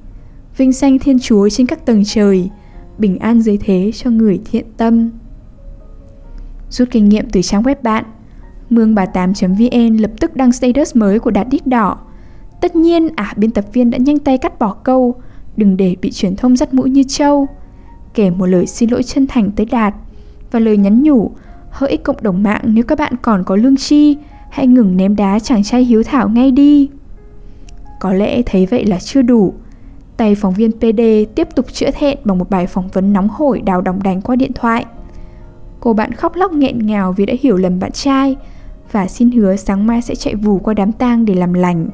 Vinh 0.57 0.73
danh 0.73 0.99
Thiên 0.99 1.19
Chúa 1.19 1.49
trên 1.49 1.67
các 1.67 1.87
tầng 1.87 2.03
trời, 2.07 2.51
bình 2.99 3.19
an 3.19 3.41
dưới 3.43 3.59
thế 3.65 3.91
cho 3.95 4.11
người 4.11 4.41
thiện 4.51 4.65
tâm. 4.77 5.11
Rút 6.71 6.89
kinh 6.91 7.09
nghiệm 7.09 7.31
từ 7.31 7.43
trang 7.43 7.63
web 7.63 7.77
bạn, 7.83 8.05
mương 8.71 8.95
bà 8.95 9.05
8.vn 9.05 9.97
lập 9.97 10.11
tức 10.21 10.37
đăng 10.37 10.53
status 10.53 10.97
mới 10.97 11.19
của 11.19 11.31
Đạt 11.31 11.49
Đít 11.51 11.67
Đỏ. 11.67 11.99
Tất 12.61 12.77
nhiên, 12.77 13.09
à 13.17 13.35
biên 13.37 13.51
tập 13.51 13.65
viên 13.73 13.91
đã 13.91 13.99
nhanh 13.99 14.19
tay 14.19 14.39
cắt 14.39 14.59
bỏ 14.59 14.77
câu, 14.85 15.17
Đừng 15.57 15.77
để 15.77 15.97
bị 16.03 16.11
truyền 16.11 16.37
thông 16.37 16.57
dắt 16.57 16.75
mũi 16.75 16.91
như 16.91 17.03
trâu 17.09 17.49
Kể 18.15 18.31
một 18.31 18.47
lời 18.47 18.67
xin 18.67 18.91
lỗi 18.91 19.03
chân 19.03 19.27
thành 19.27 19.51
tới 19.51 19.67
Đạt 19.67 19.95
Và 20.51 20.59
lời 20.59 20.77
nhắn 20.77 21.03
nhủ 21.03 21.31
Hỡi 21.71 21.97
cộng 21.97 22.23
đồng 22.23 22.43
mạng 22.43 22.61
nếu 22.65 22.85
các 22.85 22.99
bạn 22.99 23.13
còn 23.23 23.45
có 23.45 23.57
lương 23.57 23.77
chi 23.77 24.17
Hãy 24.51 24.67
ngừng 24.67 24.97
ném 24.97 25.17
đá 25.17 25.39
chàng 25.39 25.63
trai 25.63 25.85
hiếu 25.85 26.03
thảo 26.03 26.29
ngay 26.29 26.51
đi. 26.51 26.89
Có 28.01 28.13
lẽ 28.13 28.43
thấy 28.47 28.67
vậy 28.67 28.85
là 28.85 28.99
chưa 28.99 29.23
đủ. 29.23 29.55
Tay 30.17 30.35
phóng 30.35 30.55
viên 30.55 30.73
PD 30.73 31.01
tiếp 31.35 31.49
tục 31.55 31.67
chữa 31.73 31.91
thẹn 31.91 32.19
bằng 32.25 32.39
một 32.39 32.51
bài 32.51 32.67
phỏng 32.67 32.89
vấn 32.89 33.13
nóng 33.13 33.29
hổi 33.29 33.61
đào 33.61 33.81
đóng 33.81 34.03
đánh 34.03 34.21
qua 34.21 34.37
điện 34.37 34.53
thoại. 34.55 34.85
Cô 35.81 35.93
bạn 35.93 36.13
khóc 36.13 36.37
lóc 36.37 36.53
nghẹn 36.53 36.87
ngào 36.87 37.13
vì 37.13 37.27
đã 37.27 37.35
hiểu 37.41 37.57
lầm 37.57 37.81
bạn 37.81 37.93
trai 37.93 38.37
Và 38.93 39.07
xin 39.07 39.31
hứa 39.31 39.57
sáng 39.57 39.87
mai 39.87 40.03
sẽ 40.03 40.15
chạy 40.15 40.35
vù 40.35 40.59
qua 40.59 40.75
đám 40.75 40.93
tang 40.93 41.25
để 41.25 41.35
làm 41.35 41.53
lành. 41.53 41.89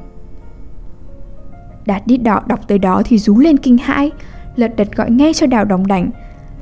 Đạt 1.85 2.07
đít 2.07 2.23
đỏ 2.23 2.41
đọc 2.47 2.59
tới 2.67 2.79
đó 2.79 3.01
thì 3.05 3.17
rú 3.17 3.39
lên 3.39 3.57
kinh 3.57 3.77
hãi, 3.77 4.11
Lật 4.55 4.75
đật 4.75 4.95
gọi 4.95 5.11
ngay 5.11 5.33
cho 5.33 5.47
đào 5.47 5.65
đóng 5.65 5.87
đảnh 5.87 6.09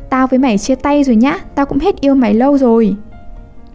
Tao 0.10 0.28
với 0.28 0.40
mày 0.40 0.58
chia 0.58 0.76
tay 0.76 1.04
rồi 1.04 1.16
nhá, 1.16 1.40
Tao 1.56 1.66
cũng 1.66 1.80
hết 1.80 2.02
yêu 2.02 2.16
mày 2.16 2.34
lâu 2.34 2.58
rồi. 2.58 2.96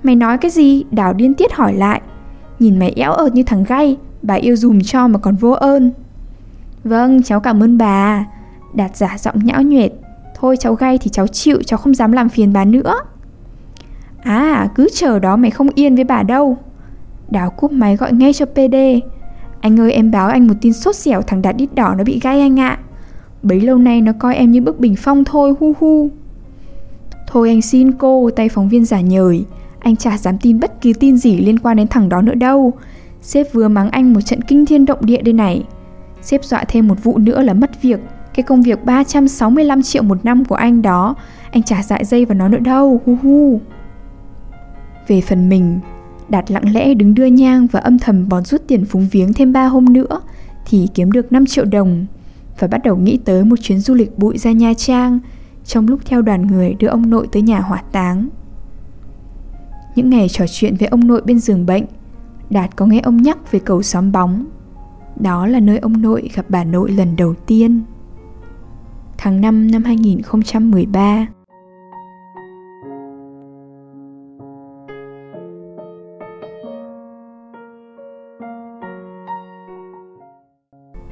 Mày 0.03 0.17
nói 0.17 0.39
cái 0.39 0.51
gì? 0.51 0.85
Đào 0.91 1.13
điên 1.13 1.35
tiết 1.35 1.53
hỏi 1.53 1.75
lại. 1.75 2.01
Nhìn 2.61 2.79
mày 2.79 2.93
éo 2.97 3.13
ợt 3.13 3.35
như 3.35 3.43
thằng 3.43 3.65
gay, 3.69 3.97
Bà 4.23 4.35
yêu 4.35 4.57
dùm 4.57 4.81
cho 4.81 5.09
mà 5.09 5.19
còn 5.19 5.37
vô 5.37 5.51
ơn. 5.51 5.91
Vâng 6.85 7.23
cháu 7.23 7.41
cảm 7.41 7.63
ơn 7.63 7.79
bà. 7.79 8.27
Đạt 8.75 8.97
giả 8.97 9.17
giọng 9.19 9.39
nhão 9.45 9.63
nhuệt. 9.63 9.93
Thôi 10.35 10.57
cháu 10.57 10.75
gay 10.75 10.99
thì 10.99 11.11
cháu 11.11 11.27
chịu, 11.27 11.63
Cháu 11.67 11.79
không 11.79 11.95
dám 11.95 12.13
làm 12.13 12.29
phiền 12.29 12.53
bà 12.53 12.65
nữa. 12.65 12.95
À 14.23 14.69
cứ 14.75 14.89
chờ 14.95 15.19
đó 15.19 15.37
mày 15.37 15.51
không 15.51 15.69
yên 15.75 15.95
với 15.95 16.05
bà 16.05 16.23
đâu. 16.23 16.57
Đào 17.31 17.51
cúp 17.51 17.73
máy 17.73 17.97
gọi 17.97 18.13
ngay 18.13 18.33
cho 18.33 18.47
PD 18.47 18.77
Anh 19.61 19.81
ơi, 19.81 19.93
em 19.93 20.11
báo 20.11 20.29
anh 20.29 20.47
một 20.47 20.55
tin 20.61 20.73
sốt 20.73 20.97
xẻo 20.97 21.23
Thằng 21.23 21.43
Đạt 21.43 21.57
đít 21.57 21.75
đỏ 21.75 21.95
nó 21.99 22.05
bị 22.05 22.21
gai 22.23 22.41
anh 22.41 22.61
ạ. 22.61 22.79
Bấy 23.43 23.61
lâu 23.61 23.79
nay 23.79 24.01
nó 24.01 24.13
coi 24.19 24.35
em 24.35 24.51
như 24.51 24.61
bức 24.61 24.81
bình 24.81 24.95
phong 24.99 25.25
thôi, 25.25 25.55
hu 25.61 25.73
hu. 25.81 26.11
Thôi 27.27 27.49
anh 27.49 27.63
xin 27.63 27.93
cô, 27.93 28.31
Tay 28.31 28.49
phóng 28.49 28.69
viên 28.69 28.85
giả 28.85 29.01
nhời. 29.01 29.45
Anh 29.81 29.97
chả 29.97 30.19
dám 30.19 30.39
tin 30.39 30.61
bất 30.61 30.81
kỳ 30.81 30.93
tin 30.93 31.17
gì 31.17 31.37
liên 31.37 31.59
quan 31.59 31.77
đến 31.77 31.89
thằng 31.89 32.09
đó 32.09 32.23
nữa 32.23 32.35
đâu. 32.35 32.73
Sếp 33.23 33.53
vừa 33.53 33.69
mắng 33.69 33.91
anh 33.91 34.13
một 34.13 34.21
trận 34.21 34.43
kinh 34.43 34.67
thiên 34.67 34.87
động 34.87 34.99
địa 35.07 35.23
đây 35.23 35.33
này. 35.33 35.65
Sếp 36.23 36.45
dọa 36.45 36.65
thêm 36.69 36.89
một 36.89 37.05
vụ 37.05 37.19
nữa 37.19 37.43
là 37.43 37.55
mất 37.55 37.83
việc. 37.83 38.01
Cái 38.35 38.43
công 38.43 38.63
việc 38.63 38.85
365 38.85 39.83
triệu 39.83 40.03
một 40.03 40.25
năm 40.25 40.45
của 40.45 40.55
anh 40.55 40.83
đó, 40.83 41.15
Anh 41.51 41.63
chả 41.63 41.83
dại 41.83 42.05
dây 42.05 42.25
vào 42.25 42.39
nó 42.39 42.49
nữa 42.49 42.59
đâu, 42.59 43.01
Hu 43.07 43.17
hu. 43.23 43.61
Về 45.09 45.21
phần 45.21 45.49
mình, 45.49 45.81
Đạt 46.29 46.51
lặng 46.51 46.73
lẽ 46.73 46.95
đứng 46.95 47.15
đưa 47.15 47.27
nhang 47.27 47.67
và 47.73 47.81
âm 47.81 47.99
thầm 47.99 48.29
bón 48.29 48.45
rút 48.45 48.63
tiền 48.69 48.85
phúng 48.85 49.09
viếng 49.11 49.33
thêm 49.33 49.53
3 49.53 49.67
hôm 49.67 49.85
nữa, 49.93 50.21
Thì 50.67 50.89
kiếm 50.95 51.13
được 51.13 51.33
5 51.33 51.47
triệu 51.47 51.65
đồng 51.65 52.07
Và 52.59 52.69
bắt 52.69 52.81
đầu 52.85 52.97
nghĩ 52.97 53.19
tới 53.25 53.45
một 53.45 53.57
chuyến 53.63 53.79
du 53.79 53.95
lịch 53.95 54.19
bụi 54.19 54.39
ra 54.39 54.53
Nha 54.53 54.75
Trang. 54.75 55.19
Trong 55.65 55.89
lúc 55.89 56.01
theo 56.05 56.23
đoàn 56.23 56.47
người 56.47 56.75
đưa 56.75 56.89
ông 56.89 57.11
nội 57.11 57.29
tới 57.33 57.43
nhà 57.43 57.61
hỏa 57.61 57.83
táng 57.93 58.29
những 59.95 60.11
ngày 60.11 60.29
trò 60.29 60.45
chuyện 60.49 60.77
với 60.77 60.89
ông 60.89 61.07
nội 61.07 61.23
bên 61.25 61.39
giường 61.39 61.67
bệnh 61.67 61.85
Đạt 62.51 62.77
có 62.77 62.87
nghe 62.87 63.01
ông 63.01 63.17
nhắc 63.17 63.53
về 63.53 63.59
cầu 63.59 63.83
xóm 63.83 64.13
bóng. 64.13 64.47
Đó 65.17 65.47
là 65.47 65.61
nơi 65.61 65.79
ông 65.79 66.03
nội 66.03 66.31
gặp 66.35 66.45
bà 66.49 66.65
nội 66.65 66.91
lần 66.91 67.17
đầu 67.17 67.35
tiên. 67.47 67.83
Tháng 69.19 69.41
5 69.41 69.71
năm 69.71 69.85
2013 69.85 71.27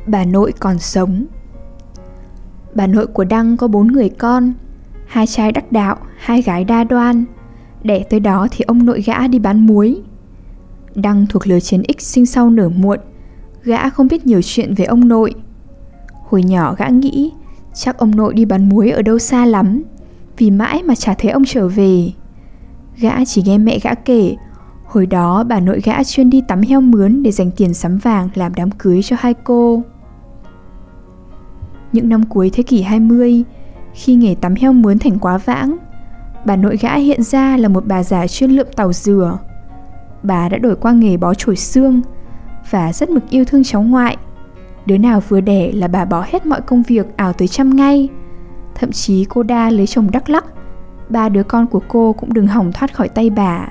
Bà 0.06 0.24
nội 0.24 0.52
còn 0.60 0.78
sống. 0.78 1.26
Bà 2.74 2.86
nội 2.86 3.06
của 3.06 3.24
Đăng 3.24 3.56
có 3.56 3.68
bốn 3.68 3.86
người 3.86 4.08
con 4.08 4.52
Hai 5.06 5.26
trai 5.26 5.52
đắc 5.52 5.72
đạo, 5.72 5.96
hai 6.16 6.42
gái 6.42 6.64
đa 6.64 6.84
đoan. 6.84 7.24
Đẻ 7.82 8.02
tới 8.10 8.20
đó 8.20 8.48
thì 8.50 8.64
ông 8.68 8.86
nội 8.86 9.02
gã 9.02 9.28
đi 9.28 9.38
bán 9.38 9.66
muối. 9.66 10.00
Đăng 10.94 11.26
thuộc 11.26 11.46
lứa 11.46 11.60
chiến 11.60 11.82
X 11.98 12.02
sinh 12.02 12.26
sau 12.26 12.50
nửa 12.50 12.68
muộn, 12.68 12.98
Gã 13.62 13.90
không 13.90 14.08
biết 14.08 14.26
nhiều 14.26 14.40
chuyện 14.42 14.74
về 14.74 14.84
ông 14.84 15.08
nội. 15.08 15.34
Hồi 16.28 16.42
nhỏ 16.42 16.74
gã 16.78 16.88
nghĩ 16.88 17.32
Chắc 17.74 17.98
ông 17.98 18.16
nội 18.16 18.34
đi 18.34 18.44
bán 18.44 18.68
muối 18.68 18.90
ở 18.90 19.02
đâu 19.02 19.18
xa 19.18 19.46
lắm, 19.46 19.82
Vì 20.36 20.50
mãi 20.50 20.82
mà 20.82 20.94
chả 20.94 21.14
thấy 21.14 21.30
ông 21.30 21.44
trở 21.46 21.68
về. 21.68 22.12
Gã 22.96 23.24
chỉ 23.24 23.42
nghe 23.46 23.58
mẹ 23.58 23.78
gã 23.82 23.94
kể, 23.94 24.36
Hồi 24.84 25.06
đó 25.06 25.44
bà 25.44 25.60
nội 25.60 25.80
gã 25.84 26.04
chuyên 26.04 26.30
đi 26.30 26.42
tắm 26.48 26.60
heo 26.60 26.80
mướn 26.80 27.22
Để 27.22 27.30
dành 27.30 27.50
tiền 27.56 27.74
sắm 27.74 27.98
vàng 27.98 28.28
làm 28.34 28.54
đám 28.54 28.70
cưới 28.70 29.02
cho 29.02 29.16
hai 29.18 29.34
cô. 29.34 29.82
Những 31.92 32.08
năm 32.08 32.22
cuối 32.24 32.50
thế 32.52 32.62
kỷ 32.62 32.82
20 32.82 33.44
Khi 33.94 34.14
nghề 34.14 34.34
tắm 34.34 34.54
heo 34.54 34.72
mướn 34.72 34.98
thành 34.98 35.18
quá 35.18 35.38
vãng 35.38 35.76
Bà 36.44 36.56
nội 36.56 36.76
gã 36.76 36.94
hiện 36.94 37.22
ra 37.22 37.56
là 37.56 37.68
một 37.68 37.84
bà 37.86 38.02
già 38.02 38.26
chuyên 38.26 38.50
lượm 38.50 38.66
tàu 38.76 38.92
dừa 38.92 39.38
Bà 40.22 40.48
đã 40.48 40.58
đổi 40.58 40.76
qua 40.76 40.92
nghề 40.92 41.16
bó 41.16 41.34
chổi 41.34 41.56
xương 41.56 42.00
và 42.70 42.92
rất 42.92 43.10
mực 43.10 43.30
yêu 43.30 43.44
thương 43.44 43.64
cháu 43.64 43.82
ngoại. 43.82 44.16
Đứa 44.86 44.98
nào 44.98 45.22
vừa 45.28 45.40
đẻ 45.40 45.72
là 45.72 45.88
bà 45.88 46.04
bỏ 46.04 46.24
hết 46.28 46.46
mọi 46.46 46.60
công 46.60 46.82
việc 46.82 47.16
ảo 47.16 47.32
tới 47.32 47.48
chăm 47.48 47.76
ngay. 47.76 48.08
Thậm 48.74 48.92
chí 48.92 49.24
cô 49.24 49.42
đa 49.42 49.70
lấy 49.70 49.86
chồng 49.86 50.10
đắc 50.10 50.30
lắc, 50.30 50.44
ba 51.08 51.28
đứa 51.28 51.42
con 51.42 51.66
của 51.66 51.82
cô 51.88 52.12
cũng 52.12 52.32
đừng 52.32 52.46
hỏng 52.46 52.72
thoát 52.72 52.94
khỏi 52.94 53.08
tay 53.08 53.30
bà. 53.30 53.68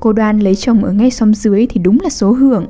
Cô 0.00 0.12
đoan 0.12 0.38
lấy 0.38 0.54
chồng 0.54 0.84
ở 0.84 0.92
ngay 0.92 1.10
xóm 1.10 1.34
dưới 1.34 1.66
thì 1.70 1.80
đúng 1.80 1.98
là 2.02 2.10
số 2.10 2.32
hưởng. 2.32 2.66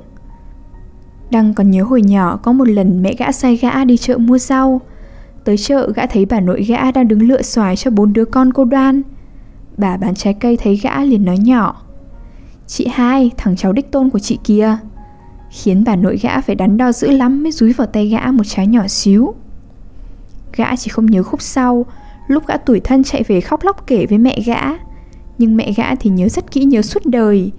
Đăng 1.30 1.54
còn 1.54 1.70
nhớ 1.70 1.82
hồi 1.82 2.02
nhỏ 2.02 2.36
có 2.36 2.52
một 2.52 2.68
lần 2.68 3.02
mẹ 3.02 3.14
gã 3.18 3.32
sai 3.32 3.56
gã 3.56 3.84
đi 3.84 3.96
chợ 3.96 4.18
mua 4.18 4.38
rau. 4.38 4.80
Tới 5.48 5.58
chợ 5.58 5.92
gã 5.94 6.06
thấy 6.06 6.26
bà 6.26 6.40
nội 6.40 6.62
gã 6.62 6.90
đang 6.90 7.08
đứng 7.08 7.22
lựa 7.22 7.42
xoài 7.42 7.76
cho 7.76 7.90
bốn 7.90 8.12
đứa 8.12 8.24
con 8.24 8.52
cô 8.52 8.64
đoan. 8.64 9.02
Bà 9.76 9.96
bán 9.96 10.14
trái 10.14 10.34
cây 10.34 10.56
thấy 10.56 10.76
gã 10.76 11.04
liền 11.04 11.24
nói 11.24 11.38
nhỏ. 11.38 11.82
Chị 12.66 12.86
hai, 12.92 13.30
thằng 13.36 13.56
cháu 13.56 13.72
đích 13.72 13.90
tôn 13.90 14.10
của 14.10 14.18
chị 14.18 14.38
kia 14.44 14.76
khiến 15.50 15.84
bà 15.86 15.96
nội 15.96 16.18
gã 16.22 16.40
phải 16.40 16.56
đắn 16.56 16.76
đo 16.76 16.92
dữ 16.92 17.10
lắm 17.10 17.42
mới 17.42 17.52
dúi 17.52 17.72
vào 17.72 17.86
tay 17.86 18.08
gã 18.08 18.30
một 18.30 18.42
trái 18.46 18.66
nhỏ 18.66 18.88
xíu. 18.88 19.34
Gã 20.56 20.76
chỉ 20.76 20.88
không 20.88 21.06
nhớ 21.06 21.22
khúc 21.22 21.42
sau, 21.42 21.86
lúc 22.26 22.46
gã 22.46 22.56
tuổi 22.56 22.80
thân 22.80 23.04
chạy 23.04 23.22
về 23.22 23.40
khóc 23.40 23.64
lóc 23.64 23.86
kể 23.86 24.06
với 24.06 24.18
mẹ 24.18 24.40
gã, 24.46 24.62
nhưng 25.38 25.56
mẹ 25.56 25.72
gã 25.72 25.94
thì 25.94 26.10
nhớ 26.10 26.28
rất 26.28 26.50
kỹ 26.50 26.64
nhớ 26.64 26.82
suốt 26.82 27.06
đời, 27.06 27.52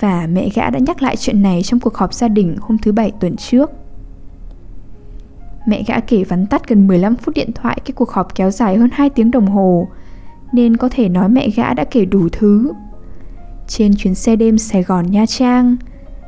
và 0.00 0.26
mẹ 0.32 0.48
gã 0.54 0.70
đã 0.70 0.78
nhắc 0.78 1.02
lại 1.02 1.16
chuyện 1.16 1.42
này 1.42 1.62
trong 1.62 1.80
cuộc 1.80 1.94
họp 1.94 2.14
gia 2.14 2.28
đình 2.28 2.56
hôm 2.60 2.78
thứ 2.78 2.92
bảy 2.92 3.12
tuần 3.20 3.36
trước. 3.36 3.70
Mẹ 5.66 5.82
gã 5.86 6.00
kể 6.00 6.24
vắn 6.24 6.46
tắt 6.46 6.68
gần 6.68 6.86
15 6.86 7.16
phút 7.16 7.34
điện 7.34 7.52
thoại 7.52 7.78
cái 7.84 7.92
cuộc 7.92 8.10
họp 8.10 8.34
kéo 8.34 8.50
dài 8.50 8.76
hơn 8.76 8.90
2 8.92 9.10
tiếng 9.10 9.30
đồng 9.30 9.46
hồ, 9.46 9.88
nên 10.52 10.76
có 10.76 10.88
thể 10.88 11.08
nói 11.08 11.28
mẹ 11.28 11.50
gã 11.50 11.74
đã 11.74 11.84
kể 11.84 12.04
đủ 12.04 12.28
thứ. 12.32 12.72
Trên 13.68 13.94
chuyến 13.94 14.14
xe 14.14 14.36
đêm 14.36 14.58
Sài 14.58 14.82
Gòn 14.82 15.10
Nha 15.10 15.26
Trang, 15.26 15.76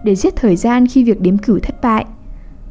để 0.04 0.14
giết 0.14 0.36
thời 0.36 0.56
gian 0.56 0.86
khi 0.86 1.04
việc 1.04 1.20
đếm 1.20 1.38
cử 1.38 1.60
thất 1.62 1.82
bại. 1.82 2.04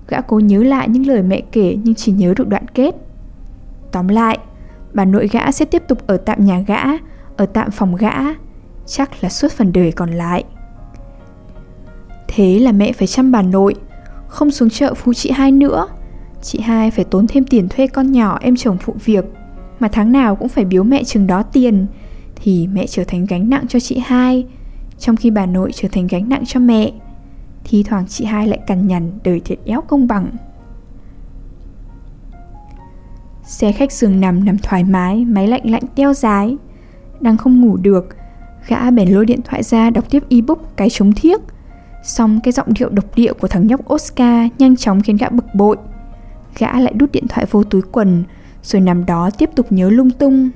Gã 0.08 0.22
cố 0.22 0.39
nhớ 0.39 0.63
lại 0.63 0.89
những 0.89 1.08
lời 1.08 1.24
mẹ 1.24 1.41
kể 1.51 1.77
nhưng 1.84 1.96
chỉ 1.96 2.12
nhớ 2.12 2.34
được 2.38 2.48
đoạn 2.48 2.67
kết. 2.74 2.96
Tóm 3.91 4.08
lại, 4.08 4.38
bà 4.93 5.05
nội 5.05 5.27
gã 5.32 5.51
sẽ 5.51 5.65
tiếp 5.65 5.84
tục 5.88 5.98
ở 6.08 6.17
tạm 6.17 6.46
nhà 6.46 6.60
gã, 6.60 6.84
ở 7.38 7.46
tạm 7.46 7.72
phòng 7.72 7.96
gã, 7.96 8.13
chắc 8.86 9.24
là 9.24 9.29
suốt 9.29 9.51
phần 9.51 9.74
đời 9.74 9.91
còn 9.91 10.12
lại. 10.12 10.43
Thế 12.27 12.60
là 12.60 12.72
mẹ 12.72 12.91
phải 12.91 13.08
chăm 13.08 13.32
bà 13.32 13.41
nội, 13.41 13.75
không 14.27 14.51
xuống 14.51 14.70
chợ 14.70 14.93
Phú 14.93 15.13
chị 15.13 15.32
hai 15.32 15.51
nữa. 15.51 15.88
Chị 16.43 16.59
hai 16.59 16.91
phải 16.91 17.05
tốn 17.05 17.27
thêm 17.27 17.43
tiền 17.43 17.67
thuê 17.69 17.88
con 17.88 18.12
nhỏ 18.12 18.38
em 18.41 18.55
chồng 18.55 18.77
phụ 18.77 18.95
việc, 19.05 19.25
mà 19.79 19.88
tháng 19.88 20.12
nào 20.12 20.35
cũng 20.35 20.50
phải 20.50 20.65
biếu 20.65 20.83
mẹ 20.83 21.03
chừng 21.03 21.27
đó 21.27 21.43
tiền, 21.43 21.85
thì 22.35 22.67
mẹ 22.67 22.88
trở 22.88 23.03
thành 23.03 23.25
gánh 23.25 23.50
nặng 23.50 23.67
cho 23.67 23.79
chị 23.79 24.01
hai, 24.05 24.45
trong 24.97 25.15
khi 25.15 25.31
bà 25.31 25.45
nội 25.45 25.71
trở 25.73 25.88
thành 25.91 26.07
gánh 26.07 26.29
nặng 26.29 26.43
cho 26.45 26.59
mẹ. 26.59 26.91
Thì 27.63 27.83
thoảng 27.83 28.07
chị 28.07 28.25
hai 28.25 28.47
lại 28.47 28.59
cằn 28.67 28.88
nhằn 28.88 29.12
đời 29.23 29.41
thiệt 29.45 29.59
éo 29.65 29.81
công 29.81 30.07
bằng. 30.07 30.31
Xe 33.45 33.71
khách 33.71 33.91
giường 33.91 34.19
nằm 34.19 34.45
nằm 34.45 34.57
thoải 34.57 34.83
mái 34.83 35.25
Máy 35.25 35.47
lạnh 35.47 35.71
lạnh 35.71 35.83
teo 35.95 36.13
rái 36.13 36.57
Đang 37.21 37.38
không 37.38 37.62
ngủ 37.62 37.77
được 37.77 38.15
Gã 38.67 38.91
bèn 38.91 39.09
lôi 39.09 39.25
điện 39.25 39.39
thoại 39.45 39.63
ra 39.63 39.89
đọc 39.89 40.05
tiếp 40.09 40.23
ebook 40.29 40.77
cái 40.77 40.89
chống 40.89 41.12
thiếc. 41.12 41.41
Xong 42.03 42.39
cái 42.43 42.51
giọng 42.51 42.73
điệu 42.79 42.89
độc 42.89 43.15
địa 43.15 43.33
của 43.33 43.47
thằng 43.47 43.67
nhóc 43.67 43.93
Oscar 43.93 44.47
Nhanh 44.57 44.75
chóng 44.75 45.01
khiến 45.01 45.17
gã 45.17 45.29
bực 45.29 45.45
bội. 45.55 45.77
Gã 46.57 46.79
lại 46.79 46.93
đút 46.93 47.12
điện 47.12 47.27
thoại 47.27 47.45
vô 47.51 47.63
túi 47.63 47.81
quần, 47.81 48.24
Rồi 48.63 48.81
nằm 48.81 49.05
đó 49.05 49.29
tiếp 49.38 49.50
tục 49.55 49.67
nhớ 49.69 49.89
lung 49.89 50.10
tung. 50.10 50.50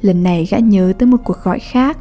Lần 0.00 0.22
này 0.22 0.46
gã 0.50 0.58
nhớ 0.58 0.92
tới 0.98 1.06
một 1.06 1.16
cuộc 1.24 1.36
gọi 1.42 1.58
khác. 1.58 1.98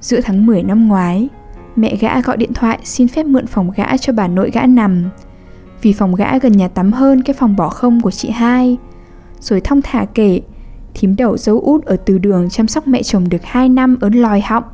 Giữa 0.00 0.20
tháng 0.20 0.46
10 0.46 0.62
năm 0.62 0.88
ngoái, 0.88 1.28
Mẹ 1.76 1.96
gã 1.96 2.20
gọi 2.20 2.36
điện 2.36 2.52
thoại 2.54 2.78
xin 2.84 3.08
phép 3.08 3.26
mượn 3.26 3.46
phòng 3.46 3.70
gã 3.76 3.96
cho 3.96 4.12
bà 4.12 4.28
nội 4.28 4.50
gã 4.50 4.66
nằm, 4.66 5.10
Vì 5.82 5.92
phòng 5.92 6.14
gã 6.14 6.38
gần 6.38 6.52
nhà 6.52 6.68
tắm 6.68 6.92
hơn 6.92 7.22
cái 7.22 7.34
phòng 7.34 7.56
bỏ 7.56 7.68
không 7.68 8.00
của 8.00 8.10
chị 8.10 8.30
hai. 8.30 8.76
Rồi 9.40 9.60
thong 9.60 9.82
thả 9.82 10.06
kể, 10.14 10.40
Thím 10.94 11.16
đậu 11.16 11.36
dấu 11.36 11.60
út 11.60 11.84
ở 11.84 11.96
từ 11.96 12.18
đường 12.18 12.50
chăm 12.50 12.68
sóc 12.68 12.86
mẹ 12.86 13.02
chồng 13.02 13.28
được 13.28 13.44
2 13.44 13.68
năm 13.68 13.96
ớn 14.00 14.12
lòi 14.12 14.40
họng, 14.40 14.64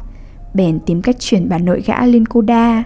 Bèn 0.54 0.81
tìm 0.87 1.02
cách 1.02 1.16
chuyển 1.19 1.49
bà 1.49 1.59
nội 1.59 1.83
gã 1.87 2.07
lên 2.07 2.26
cô 2.26 2.40
đa 2.40 2.83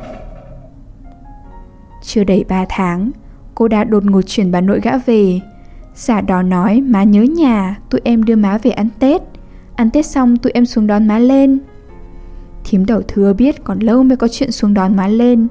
Chưa 2.02 2.25
đầy 2.25 2.45
3 2.49 2.64
tháng 2.68 3.11
Cô 3.58 3.68
đã 3.68 3.84
đột 3.84 4.04
ngột 4.04 4.22
chuyển 4.22 4.50
bà 4.50 4.60
nội 4.60 4.80
gã 4.82 4.98
về. 4.98 5.40
Giả 5.94 6.20
đó 6.20 6.42
nói, 6.42 6.80
má 6.80 7.02
nhớ 7.02 7.22
nhà, 7.22 7.78
Tụi 7.90 8.00
em 8.04 8.24
đưa 8.24 8.36
má 8.36 8.58
về 8.62 8.70
ăn 8.70 8.88
Tết. 8.98 9.22
Ăn 9.74 9.90
Tết 9.90 10.06
xong 10.06 10.36
tụi 10.36 10.52
em 10.52 10.66
xuống 10.66 10.86
đón 10.86 11.08
má 11.08 11.18
lên. 11.18 11.58
Thím 12.64 12.86
đầu 12.86 13.02
thừa 13.08 13.32
biết 13.32 13.64
còn 13.64 13.78
lâu 13.78 14.02
mới 14.02 14.16
có 14.16 14.28
chuyện 14.28 14.52
xuống 14.52 14.74
đón 14.74 14.96
má 14.96 15.08
lên. 15.08 15.48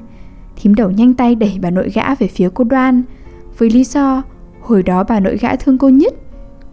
Thím 0.55 0.75
đầu 0.75 0.91
nhanh 0.91 1.13
tay 1.13 1.35
đẩy 1.35 1.57
bà 1.61 1.69
nội 1.69 1.89
gã 1.93 2.15
về 2.15 2.27
phía 2.27 2.49
cô 2.53 2.63
đoan. 2.63 3.03
Với 3.57 3.69
lý 3.69 3.83
do, 3.83 4.23
Hồi 4.61 4.83
đó 4.83 5.03
bà 5.03 5.19
nội 5.19 5.37
gã 5.37 5.55
thương 5.55 5.77
cô 5.77 5.89
nhất. 5.89 6.13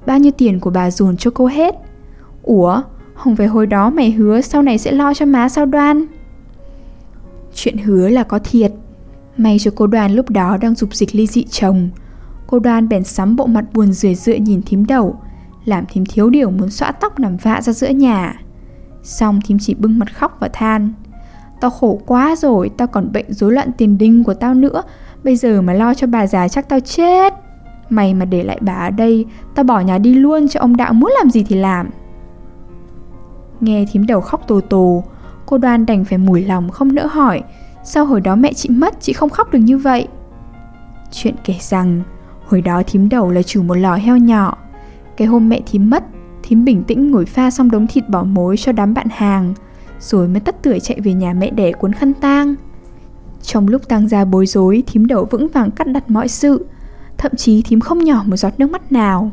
Bao 0.07 0.19
nhiêu 0.19 0.33
tiền 0.39 0.61
của 0.61 0.71
bà 0.71 0.91
dồn 0.91 1.17
cho 1.17 1.31
cô 1.31 1.47
hết. 1.47 1.75
Ủa, 2.43 2.83
Không 3.15 3.37
phải 3.37 3.47
hồi 3.47 3.67
đó 3.67 3.91
mày 3.91 4.11
hứa 4.11 4.41
sau 4.41 4.63
này 4.63 4.79
sẽ 4.79 4.93
lo 4.93 5.15
cho 5.15 5.27
má 5.27 5.49
sao 5.49 5.67
đoan? 5.67 6.07
Chuyện 7.55 7.79
hứa 7.79 8.09
là 8.09 8.23
có 8.23 8.39
thiệt. 8.39 8.73
May 9.37 9.59
cho 9.59 9.71
cô 9.77 9.87
đoàn 9.87 10.13
lúc 10.13 10.31
đó 10.31 10.57
đang 10.57 10.75
dục 10.75 10.95
dịch 10.95 11.15
ly 11.15 11.27
dị 11.27 11.45
chồng. 11.45 11.89
Cô 12.47 12.59
Đoàn 12.59 12.89
bèn 12.89 13.05
sắm 13.05 13.37
bộ 13.37 13.47
mặt 13.47 13.65
buồn 13.73 13.93
rười 13.93 14.15
rượi 14.15 14.39
nhìn 14.39 14.63
thím 14.63 14.87
đầu 14.87 15.17
Làm 15.65 15.85
thím 15.87 16.07
thiếu 16.07 16.31
điều 16.31 16.51
muốn 16.51 16.71
xõa 16.71 16.93
tóc 16.93 17.19
nằm 17.19 17.37
vạ 17.37 17.61
ra 17.61 17.73
giữa 17.73 17.89
nhà. 17.89 18.35
Xong 19.03 19.41
thím 19.45 19.59
chỉ 19.61 19.75
bưng 19.75 19.99
mặt 19.99 20.15
khóc 20.15 20.37
và 20.41 20.49
than 20.53 20.93
Tao 21.61 21.71
khổ 21.71 22.01
quá 22.07 22.37
rồi, 22.37 22.71
tao 22.77 22.89
còn 22.89 23.13
bệnh 23.13 23.33
rối 23.33 23.53
loạn 23.53 23.73
tiền 23.79 23.99
đinh 23.99 24.25
của 24.25 24.35
tao 24.35 24.55
nữa 24.55 24.83
Bây 25.25 25.37
giờ 25.37 25.63
mà 25.63 25.73
lo 25.73 25.95
cho 25.95 26.07
bà 26.07 26.27
già 26.27 26.49
chắc 26.49 26.69
tao 26.69 26.81
chết. 26.81 27.35
Mày 27.91 28.15
mà 28.15 28.25
để 28.25 28.45
lại 28.45 28.59
bà 28.61 28.73
ở 28.73 28.91
đây 28.91 29.27
Tao 29.55 29.65
bỏ 29.65 29.81
nhà 29.81 29.99
đi 29.99 30.15
luôn 30.15 30.49
cho 30.49 30.61
ông 30.61 30.77
đạo 30.77 30.93
muốn 30.93 31.13
làm 31.19 31.31
gì 31.31 31.45
thì 31.49 31.57
làm. 31.57 31.91
Nghe 33.61 33.85
thím 33.93 34.07
đầu 34.07 34.21
khóc 34.21 34.45
tồ 34.47 34.61
tồ 34.61 35.03
Cô 35.47 35.59
đoan 35.59 35.87
đành 35.87 36.05
phải 36.05 36.19
mùi 36.19 36.45
lòng 36.45 36.71
không 36.71 36.95
nỡ 36.95 37.07
hỏi 37.07 37.43
Sao 37.85 38.05
hồi 38.05 38.21
đó 38.21 38.37
mẹ 38.37 38.53
chị 38.53 38.69
mất, 38.69 39.01
chị 39.01 39.13
không 39.13 39.31
khóc 39.31 39.53
được 39.53 39.59
như 39.59 39.79
vậy? 39.79 40.09
Chuyện 41.13 41.35
kể 41.45 41.55
rằng, 41.61 42.03
Hồi 42.47 42.61
đó 42.61 42.83
thím 42.87 43.09
đầu 43.09 43.31
là 43.31 43.43
chủ 43.43 43.63
một 43.63 43.75
lò 43.75 43.95
heo 43.95 44.17
nhỏ. 44.17 44.59
Cái 45.17 45.29
hôm 45.29 45.49
mẹ 45.49 45.61
thím 45.67 45.91
mất, 45.91 46.05
Thím 46.43 46.65
bình 46.65 46.83
tĩnh 46.85 47.11
ngồi 47.11 47.27
pha 47.27 47.51
xong 47.51 47.71
đống 47.71 47.87
thịt 47.87 48.09
bỏ 48.09 48.23
mối 48.23 48.57
cho 48.57 48.73
đám 48.73 48.95
bạn 48.95 49.07
hàng, 49.11 49.55
Rồi 50.01 50.29
mới 50.29 50.41
tất 50.41 50.63
tưởi 50.63 50.81
chạy 50.81 51.01
về 51.01 51.13
nhà 51.13 51.33
mẹ 51.33 51.51
đẻ 51.51 51.73
cuốn 51.73 51.93
khăn 51.93 52.15
tang. 52.15 52.55
Trong 53.43 53.69
lúc 53.69 53.89
tang 53.89 54.09
ra 54.09 54.25
bối 54.25 54.47
rối, 54.47 54.83
Thím 54.87 55.07
đầu 55.07 55.29
vững 55.31 55.49
vàng 55.49 55.71
cắt 55.71 55.87
đặt 55.87 56.11
mọi 56.11 56.29
sự, 56.29 56.67
Thậm 57.19 57.33
chí 57.37 57.63
thím 57.63 57.81
không 57.81 57.99
nhỏ 57.99 58.23
một 58.27 58.37
giọt 58.37 58.53
nước 58.59 58.71
mắt 58.71 58.93
nào. 58.93 59.31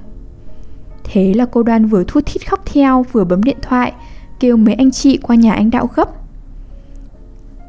Thế 1.04 1.34
là 1.34 1.46
cô 1.46 1.64
đoan 1.64 1.86
vừa 1.86 2.04
thút 2.04 2.26
thít 2.26 2.50
khóc 2.50 2.66
theo, 2.66 3.06
Vừa 3.12 3.24
bấm 3.24 3.44
điện 3.44 3.58
thoại, 3.62 3.94
Kêu 4.40 4.58
mấy 4.58 4.74
anh 4.74 4.92
chị 4.92 5.18
qua 5.18 5.36
nhà 5.36 5.54
anh 5.54 5.70
đạo 5.70 5.90
gấp 5.96 6.21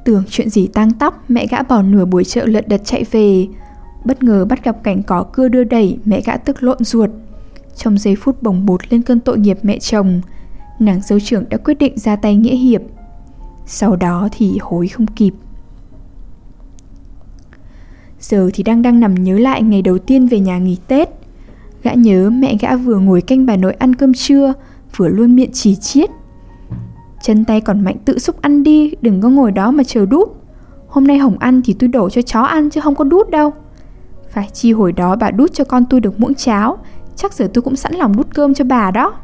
Tưởng 0.04 0.25
chuyện 0.30 0.50
gì 0.50 0.66
tang 0.66 0.92
tóc, 0.92 1.25
Mẹ 1.28 1.47
gã 1.47 1.62
bỏ 1.62 1.82
nửa 1.82 2.04
buổi 2.04 2.25
chợ 2.25 2.47
lật 2.47 2.68
đật 2.68 2.80
chạy 2.85 3.04
về. 3.11 3.47
Bất 4.04 4.23
ngờ 4.23 4.44
bắt 4.44 4.64
gặp 4.64 4.82
cảnh 4.82 5.02
có 5.02 5.23
cưa 5.32 5.49
đưa 5.49 5.64
đẩy, 5.64 5.99
Mẹ 6.04 6.21
gã 6.21 6.37
tức 6.37 6.62
lộn 6.62 6.85
ruột. 6.85 7.11
Trong 7.76 7.99
giây 7.99 8.16
phút 8.16 8.42
bồng 8.42 8.66
bột 8.66 8.92
lên 8.92 9.02
cơn 9.02 9.21
tội 9.21 9.38
nghiệp 9.38 9.59
mẹ 9.62 9.78
chồng, 9.78 10.21
Nàng 10.78 11.00
dâu 11.00 11.21
trưởng 11.21 11.44
đã 11.49 11.56
quyết 11.56 11.78
định 11.78 11.99
ra 11.99 12.16
tay 12.16 12.37
nghĩa 12.37 12.56
hiệp. 12.56 12.80
Sau 13.66 13.97
đó 13.97 14.28
thì 14.32 14.59
hối 14.61 14.88
không 14.88 15.06
kịp. 15.06 15.35
Giờ 18.21 18.50
thì 18.54 18.62
đang 18.62 18.82
đang 18.82 19.00
nằm 19.00 19.14
nhớ 19.14 19.38
lại 19.38 19.62
ngày 19.62 19.82
đầu 19.82 19.99
tiên 19.99 20.26
về 20.26 20.40
nhà 20.40 20.59
nghỉ 20.59 20.76
Tết. 20.87 21.09
Gã 21.82 21.93
nhớ 21.95 22.30
mẹ 22.30 22.56
gã 22.60 22.76
vừa 22.76 22.99
ngồi 22.99 23.21
canh 23.21 23.47
bà 23.47 23.56
nội 23.56 23.73
ăn 23.73 23.95
cơm 23.95 24.15
trưa, 24.15 24.52
Vừa 24.97 25.08
luôn 25.08 25.36
miệng 25.36 25.50
chỉ 25.52 25.75
chiết. 25.75 26.10
Chân 27.23 27.45
tay 27.45 27.61
còn 27.61 27.85
mạnh 27.85 27.97
tự 28.04 28.19
xúc 28.19 28.43
ăn 28.43 28.63
đi 28.63 28.95
Đừng 29.02 29.21
có 29.21 29.28
ngồi 29.28 29.52
đó 29.52 29.71
mà 29.71 29.85
chờ 29.85 30.06
đút. 30.06 30.28
Hôm 30.89 31.06
nay 31.06 31.19
Hồng 31.19 31.39
ăn 31.39 31.61
thì 31.65 31.73
tôi 31.78 31.89
đổ 31.89 32.11
cho 32.11 32.23
chó 32.23 32.41
ăn 32.41 32.71
chứ 32.71 32.80
không 32.80 32.95
có 32.95 33.04
đút 33.04 33.30
đâu. 33.30 33.52
Phải 34.30 34.49
chi 34.52 34.73
hồi 34.73 34.93
đó 34.93 35.17
bà 35.17 35.30
đút 35.30 35.52
cho 35.52 35.65
con 35.65 35.85
tôi 35.91 36.00
được 36.00 36.21
muỗng 36.21 36.35
cháo 36.35 36.78
Chắc 37.17 37.32
giờ 37.32 37.49
tôi 37.54 37.63
cũng 37.63 37.76
sẵn 37.76 37.95
lòng 37.95 38.17
đút 38.17 38.35
cơm 38.35 38.54
cho 38.54 38.65
bà 38.65 38.91
đó. 38.91 39.15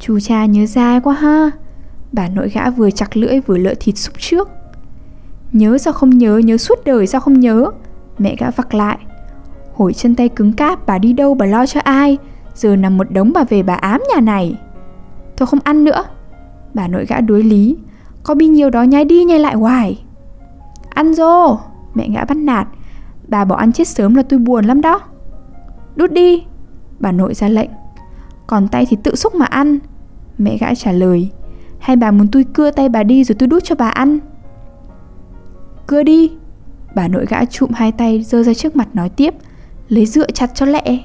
Chú 0.00 0.20
cha 0.20 0.46
nhớ 0.46 0.66
dai 0.66 1.00
quá 1.00 1.14
ha. 1.14 1.50
Bà 2.12 2.28
nội 2.28 2.48
gã 2.48 2.70
vừa 2.70 2.90
chặt 2.90 3.16
lưỡi 3.16 3.40
vừa 3.40 3.58
lỡ 3.58 3.74
thịt 3.80 3.98
xúc 3.98 4.14
trước. 4.18 4.48
Nhớ 5.52 5.78
sao 5.78 5.92
không 5.92 6.10
nhớ, 6.10 6.38
nhớ 6.38 6.56
suốt 6.56 6.84
đời 6.84 7.06
sao 7.06 7.20
không 7.20 7.40
nhớ? 7.40 7.70
Mẹ 8.18 8.36
gã 8.38 8.50
vặc 8.50 8.74
lại. 8.74 8.98
Hồi 9.74 9.92
chân 9.92 10.14
tay 10.14 10.28
cứng 10.28 10.52
cáp 10.52 10.86
bà 10.86 10.98
đi 10.98 11.12
đâu 11.12 11.34
bà 11.34 11.46
lo 11.46 11.66
cho 11.66 11.80
ai? 11.80 12.18
Giờ 12.54 12.76
nằm 12.76 12.96
một 12.96 13.10
đống 13.10 13.32
bà 13.34 13.44
về 13.44 13.62
bà 13.62 13.74
ám 13.74 14.02
nhà 14.14 14.20
này. 14.20 14.58
Tôi 15.36 15.46
không 15.46 15.60
ăn 15.64 15.84
nữa. 15.84 16.04
Bà 16.74 16.88
nội 16.88 17.06
gã 17.06 17.20
đối 17.20 17.42
lý. 17.42 17.76
Có 18.22 18.34
bi 18.34 18.46
nhiều 18.46 18.70
đó 18.70 18.82
nhai 18.82 19.04
đi 19.04 19.24
nhai 19.24 19.38
lại 19.38 19.54
hoài. 19.54 20.04
Ăn 20.90 21.14
rô 21.14 21.58
Mẹ 21.94 22.08
gã 22.14 22.24
bắt 22.24 22.36
nạt. 22.36 22.68
Bà 23.28 23.44
bỏ 23.44 23.56
ăn 23.56 23.72
chết 23.72 23.88
sớm 23.88 24.14
là 24.14 24.22
tôi 24.22 24.38
buồn 24.38 24.64
lắm 24.64 24.80
đó. 24.80 25.00
Đút 25.96 26.12
đi, 26.12 26.44
Bà 27.00 27.12
nội 27.12 27.34
ra 27.34 27.48
lệnh. 27.48 27.70
Còn 28.46 28.68
tay 28.68 28.86
thì 28.88 28.96
tự 29.02 29.14
xúc 29.14 29.34
mà 29.34 29.46
ăn. 29.46 29.78
Mẹ 30.38 30.56
gã 30.58 30.74
trả 30.74 30.92
lời. 30.92 31.30
Hay 31.78 31.96
bà 31.96 32.10
muốn 32.10 32.28
tôi 32.28 32.44
cưa 32.44 32.70
tay 32.70 32.88
bà 32.88 33.02
đi 33.02 33.24
rồi 33.24 33.36
tôi 33.38 33.46
đút 33.46 33.64
cho 33.64 33.74
bà 33.74 33.88
ăn? 33.88 34.18
Cưa 35.86 36.02
đi. 36.02 36.32
Bà 36.94 37.08
nội 37.08 37.26
gã 37.28 37.44
trụm 37.44 37.70
hai 37.70 37.92
tay 37.92 38.22
giơ 38.22 38.42
ra 38.42 38.54
trước 38.54 38.76
mặt 38.76 38.88
nói 38.94 39.08
tiếp. 39.08 39.34
Lấy 39.88 40.06
dựa 40.06 40.30
chặt 40.30 40.50
cho 40.54 40.66
lẹ. 40.66 40.98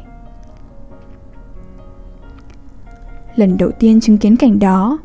Lần 3.35 3.57
đầu 3.57 3.71
tiên 3.71 4.01
chứng 4.01 4.17
kiến 4.17 4.35
cảnh 4.35 4.59
đó 4.59 4.97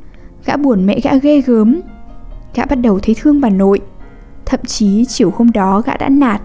Gã 0.47 0.57
buồn 0.57 0.87
mẹ 0.87 1.01
gã 1.01 1.17
ghê 1.17 1.41
gớm. 1.41 1.81
Gã 2.55 2.65
bắt 2.65 2.77
đầu 2.77 2.99
thấy 3.03 3.15
thương 3.19 3.41
bà 3.41 3.49
nội, 3.49 3.81
Thậm 4.45 4.61
chí 4.67 5.05
chiều 5.05 5.33
hôm 5.37 5.51
đó 5.51 5.83
gã 5.87 5.97
đã 5.97 6.09
nạt. 6.09 6.43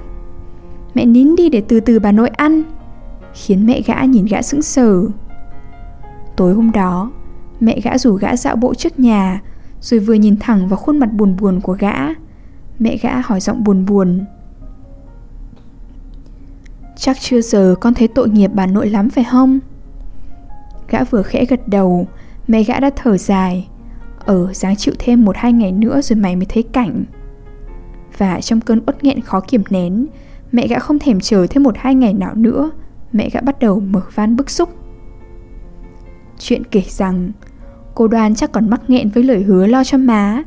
Mẹ 0.94 1.06
nín 1.06 1.36
đi 1.36 1.50
để 1.50 1.64
từ 1.68 1.80
từ 1.80 2.00
bà 2.00 2.12
nội 2.12 2.30
ăn, 2.30 2.64
Khiến 3.34 3.66
mẹ 3.66 3.82
gã 3.82 4.04
nhìn 4.04 4.26
gã 4.26 4.42
sững 4.42 4.62
sờ. 4.62 5.02
Tối 6.36 6.54
hôm 6.54 6.72
đó, 6.72 7.12
Mẹ 7.60 7.80
gã 7.84 7.98
rủ 7.98 8.14
gã 8.14 8.36
dạo 8.36 8.56
bộ 8.56 8.74
trước 8.74 9.00
nhà, 9.00 9.42
Rồi 9.82 10.00
vừa 10.00 10.14
nhìn 10.14 10.38
thẳng 10.40 10.68
vào 10.68 10.78
khuôn 10.78 11.00
mặt 11.00 11.14
buồn 11.14 11.36
buồn 11.40 11.62
của 11.62 11.78
gã, 11.80 11.96
Mẹ 12.80 12.98
gã 12.98 13.20
hỏi 13.20 13.40
giọng 13.40 13.64
buồn 13.64 13.86
buồn. 13.86 14.26
Chắc 16.98 17.18
chưa 17.20 17.42
giờ 17.42 17.76
con 17.80 17.94
thấy 17.94 18.08
tội 18.08 18.30
nghiệp 18.30 18.52
bà 18.54 18.66
nội 18.66 18.90
lắm 18.90 19.10
phải 19.10 19.24
không? 19.24 19.60
Gã 20.90 21.04
vừa 21.04 21.24
khẽ 21.24 21.46
gật 21.46 21.68
đầu, 21.68 22.08
Mẹ 22.48 22.64
gã 22.64 22.80
đã 22.80 22.90
thở 22.96 23.18
dài 23.18 23.68
ở 24.28 24.54
dáng 24.54 24.76
chịu 24.76 24.94
thêm 25.00 25.26
một 25.26 25.38
hai 25.38 25.54
ngày 25.54 25.72
nữa 25.72 26.02
rồi 26.02 26.18
mày 26.18 26.36
mới 26.36 26.46
thấy 26.46 26.64
cảnh. 26.64 27.04
Và 28.18 28.42
trong 28.42 28.62
cơn 28.62 28.82
uất 28.86 29.04
nghẹn 29.04 29.22
khó 29.22 29.40
kiềm 29.40 29.64
nén, 29.70 30.06
Mẹ 30.52 30.68
gã 30.68 30.80
không 30.80 31.00
thèm 31.00 31.20
chờ 31.20 31.48
thêm 31.50 31.64
một 31.64 31.76
hai 31.78 31.96
ngày 31.96 32.14
nào 32.14 32.36
nữa, 32.36 32.72
Mẹ 33.12 33.30
gã 33.30 33.42
bắt 33.42 33.60
đầu 33.60 33.80
mở 33.80 34.02
van 34.16 34.36
bức 34.36 34.50
xúc. 34.50 34.70
Chuyện 36.40 36.64
kể 36.64 36.82
rằng, 36.88 37.32
Cô 37.96 38.08
đoan 38.08 38.36
chắc 38.36 38.52
còn 38.52 38.70
mắc 38.70 38.82
nghẹn 38.88 39.10
với 39.10 39.24
lời 39.24 39.44
hứa 39.44 39.68
lo 39.68 39.84
cho 39.84 39.98
má, 39.98 40.44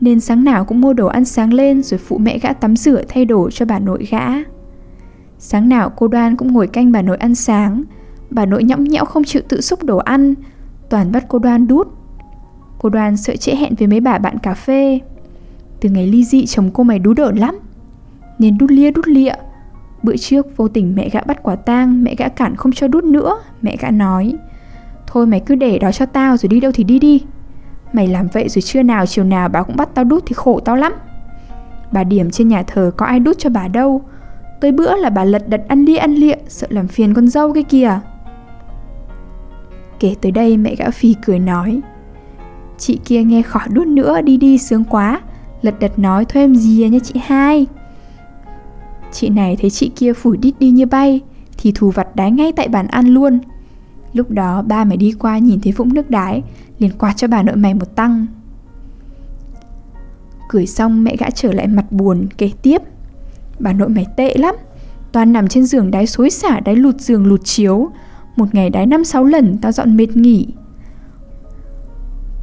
Nên 0.00 0.20
sáng 0.20 0.44
nào 0.44 0.64
cũng 0.64 0.80
mua 0.80 0.92
đồ 0.92 1.06
ăn 1.06 1.24
sáng 1.24 1.52
lên 1.52 1.82
Rồi 1.82 1.98
phụ 1.98 2.18
mẹ 2.18 2.38
gã 2.38 2.52
tắm 2.52 2.76
rửa 2.76 3.02
thay 3.08 3.24
đồ 3.24 3.50
cho 3.50 3.66
bà 3.66 3.78
nội 3.78 4.06
gã. 4.10 4.28
Sáng 5.38 5.68
nào 5.68 5.92
cô 5.96 6.08
đoan 6.08 6.36
cũng 6.36 6.52
ngồi 6.52 6.66
canh 6.66 6.92
bà 6.92 7.02
nội 7.02 7.16
ăn 7.16 7.34
sáng, 7.34 7.82
Bà 8.30 8.46
nội 8.46 8.64
nhõng 8.64 8.84
nhẽo 8.84 9.04
không 9.04 9.24
chịu 9.24 9.42
tự 9.48 9.60
xúc 9.60 9.84
đồ 9.84 9.96
ăn, 9.96 10.34
Toàn 10.90 11.12
bắt 11.12 11.24
cô 11.28 11.38
đoan 11.38 11.66
đút. 11.66 11.88
Cô 12.78 12.88
đoàn 12.88 13.16
sợ 13.16 13.36
trễ 13.36 13.54
hẹn 13.54 13.74
với 13.74 13.88
mấy 13.88 14.00
bà 14.00 14.18
bạn 14.18 14.38
cà 14.38 14.54
phê. 14.54 15.00
Từ 15.80 15.88
ngày 15.88 16.06
ly 16.06 16.24
dị 16.24 16.46
chồng 16.46 16.70
cô 16.74 16.82
mày 16.84 16.98
đú 16.98 17.14
đởn 17.14 17.36
lắm. 17.36 17.58
Nên 18.38 18.58
đút 18.58 18.70
lia 18.70 18.90
đút 18.90 19.08
lịa. 19.08 19.34
Bữa 20.02 20.16
trước 20.16 20.56
vô 20.56 20.68
tình 20.68 20.94
mẹ 20.96 21.08
gã 21.08 21.20
bắt 21.20 21.42
quả 21.42 21.56
tang, 21.56 22.04
Mẹ 22.04 22.14
gã 22.14 22.28
cản 22.28 22.56
không 22.56 22.72
cho 22.72 22.88
đút 22.88 23.04
nữa, 23.04 23.38
Mẹ 23.62 23.76
gã 23.80 23.90
nói. 23.90 24.34
Thôi 25.06 25.26
mày 25.26 25.40
cứ 25.40 25.54
để 25.54 25.78
đó 25.78 25.92
cho 25.92 26.06
tao 26.06 26.36
rồi 26.36 26.48
đi 26.48 26.60
đâu 26.60 26.72
thì 26.74 26.84
đi 26.84 26.98
đi. 26.98 27.24
Mày 27.92 28.08
làm 28.08 28.28
vậy 28.32 28.48
rồi 28.48 28.62
trưa 28.62 28.82
nào 28.82 29.06
chiều 29.06 29.24
nào 29.24 29.48
bà 29.48 29.62
cũng 29.62 29.76
bắt 29.76 29.88
tao 29.94 30.04
đút 30.04 30.22
thì 30.26 30.34
khổ 30.34 30.60
tao 30.60 30.76
lắm. 30.76 30.92
Bà 31.92 32.04
điểm 32.04 32.30
trên 32.30 32.48
nhà 32.48 32.62
thờ 32.62 32.90
có 32.96 33.06
ai 33.06 33.20
đút 33.20 33.38
cho 33.38 33.50
bà 33.50 33.68
đâu. 33.68 34.02
Tới 34.60 34.72
bữa 34.72 34.96
là 34.96 35.10
bà 35.10 35.24
lật 35.24 35.48
đật 35.48 35.62
ăn 35.68 35.84
lia 35.84 35.96
ăn 35.96 36.14
lịa, 36.14 36.36
Sợ 36.48 36.66
làm 36.70 36.88
phiền 36.88 37.14
con 37.14 37.28
dâu 37.28 37.52
cái 37.52 37.62
kìa. 37.62 38.00
Kể 40.00 40.14
tới 40.20 40.32
đây 40.32 40.56
mẹ 40.56 40.74
gã 40.74 40.90
phi 40.90 41.14
cười 41.26 41.38
nói. 41.38 41.80
Chị 42.78 42.98
kia 43.04 43.22
nghe 43.22 43.42
khỏi 43.42 43.68
đút 43.68 43.86
nữa, 43.86 44.20
đi 44.20 44.36
đi, 44.36 44.58
sướng 44.58 44.84
quá. 44.84 45.20
Lật 45.62 45.74
đật 45.80 45.98
nói, 45.98 46.24
thôi 46.24 46.42
em 46.42 46.54
gì 46.54 46.84
à 46.84 46.88
nha 46.88 46.98
chị 46.98 47.14
hai. 47.24 47.66
Chị 49.12 49.28
này 49.28 49.56
thấy 49.60 49.70
chị 49.70 49.90
kia 49.96 50.12
phủi 50.12 50.36
đít 50.36 50.54
đi 50.58 50.70
như 50.70 50.86
bay, 50.86 51.20
Thì 51.58 51.72
thù 51.74 51.90
vặt 51.90 52.16
đái 52.16 52.30
ngay 52.30 52.52
tại 52.52 52.68
bàn 52.68 52.86
ăn 52.86 53.06
luôn. 53.06 53.38
Lúc 54.12 54.30
đó 54.30 54.62
ba 54.62 54.84
mày 54.84 54.96
đi 54.96 55.12
qua 55.18 55.38
nhìn 55.38 55.60
thấy 55.60 55.72
vũng 55.72 55.94
nước 55.94 56.10
đái, 56.10 56.42
liền 56.78 56.90
quạt 56.98 57.12
cho 57.16 57.28
bà 57.28 57.42
nội 57.42 57.56
mày 57.56 57.74
một 57.74 57.96
tăng. 57.96 58.26
Cười 60.48 60.66
xong 60.66 61.04
mẹ 61.04 61.16
gã 61.16 61.30
trở 61.30 61.52
lại 61.52 61.66
mặt 61.66 61.92
buồn, 61.92 62.26
kể 62.38 62.50
tiếp. 62.62 62.82
Bà 63.58 63.72
nội 63.72 63.88
mày 63.88 64.06
tệ 64.16 64.34
lắm, 64.34 64.54
Toàn 65.14 65.32
nằm 65.32 65.48
trên 65.48 65.66
giường 65.66 65.90
đái 65.90 66.06
xối 66.06 66.30
xả, 66.30 66.60
đái 66.60 66.76
lụt 66.76 67.00
giường 67.00 67.26
lụt 67.26 67.40
chiếu. 67.44 67.90
Một 68.36 68.54
ngày 68.54 68.70
đái 68.70 68.86
năm 68.86 69.04
sáu 69.04 69.24
lần, 69.24 69.58
tao 69.58 69.72
dọn 69.72 69.96
mệt 69.96 70.16
nghỉ. 70.16 70.46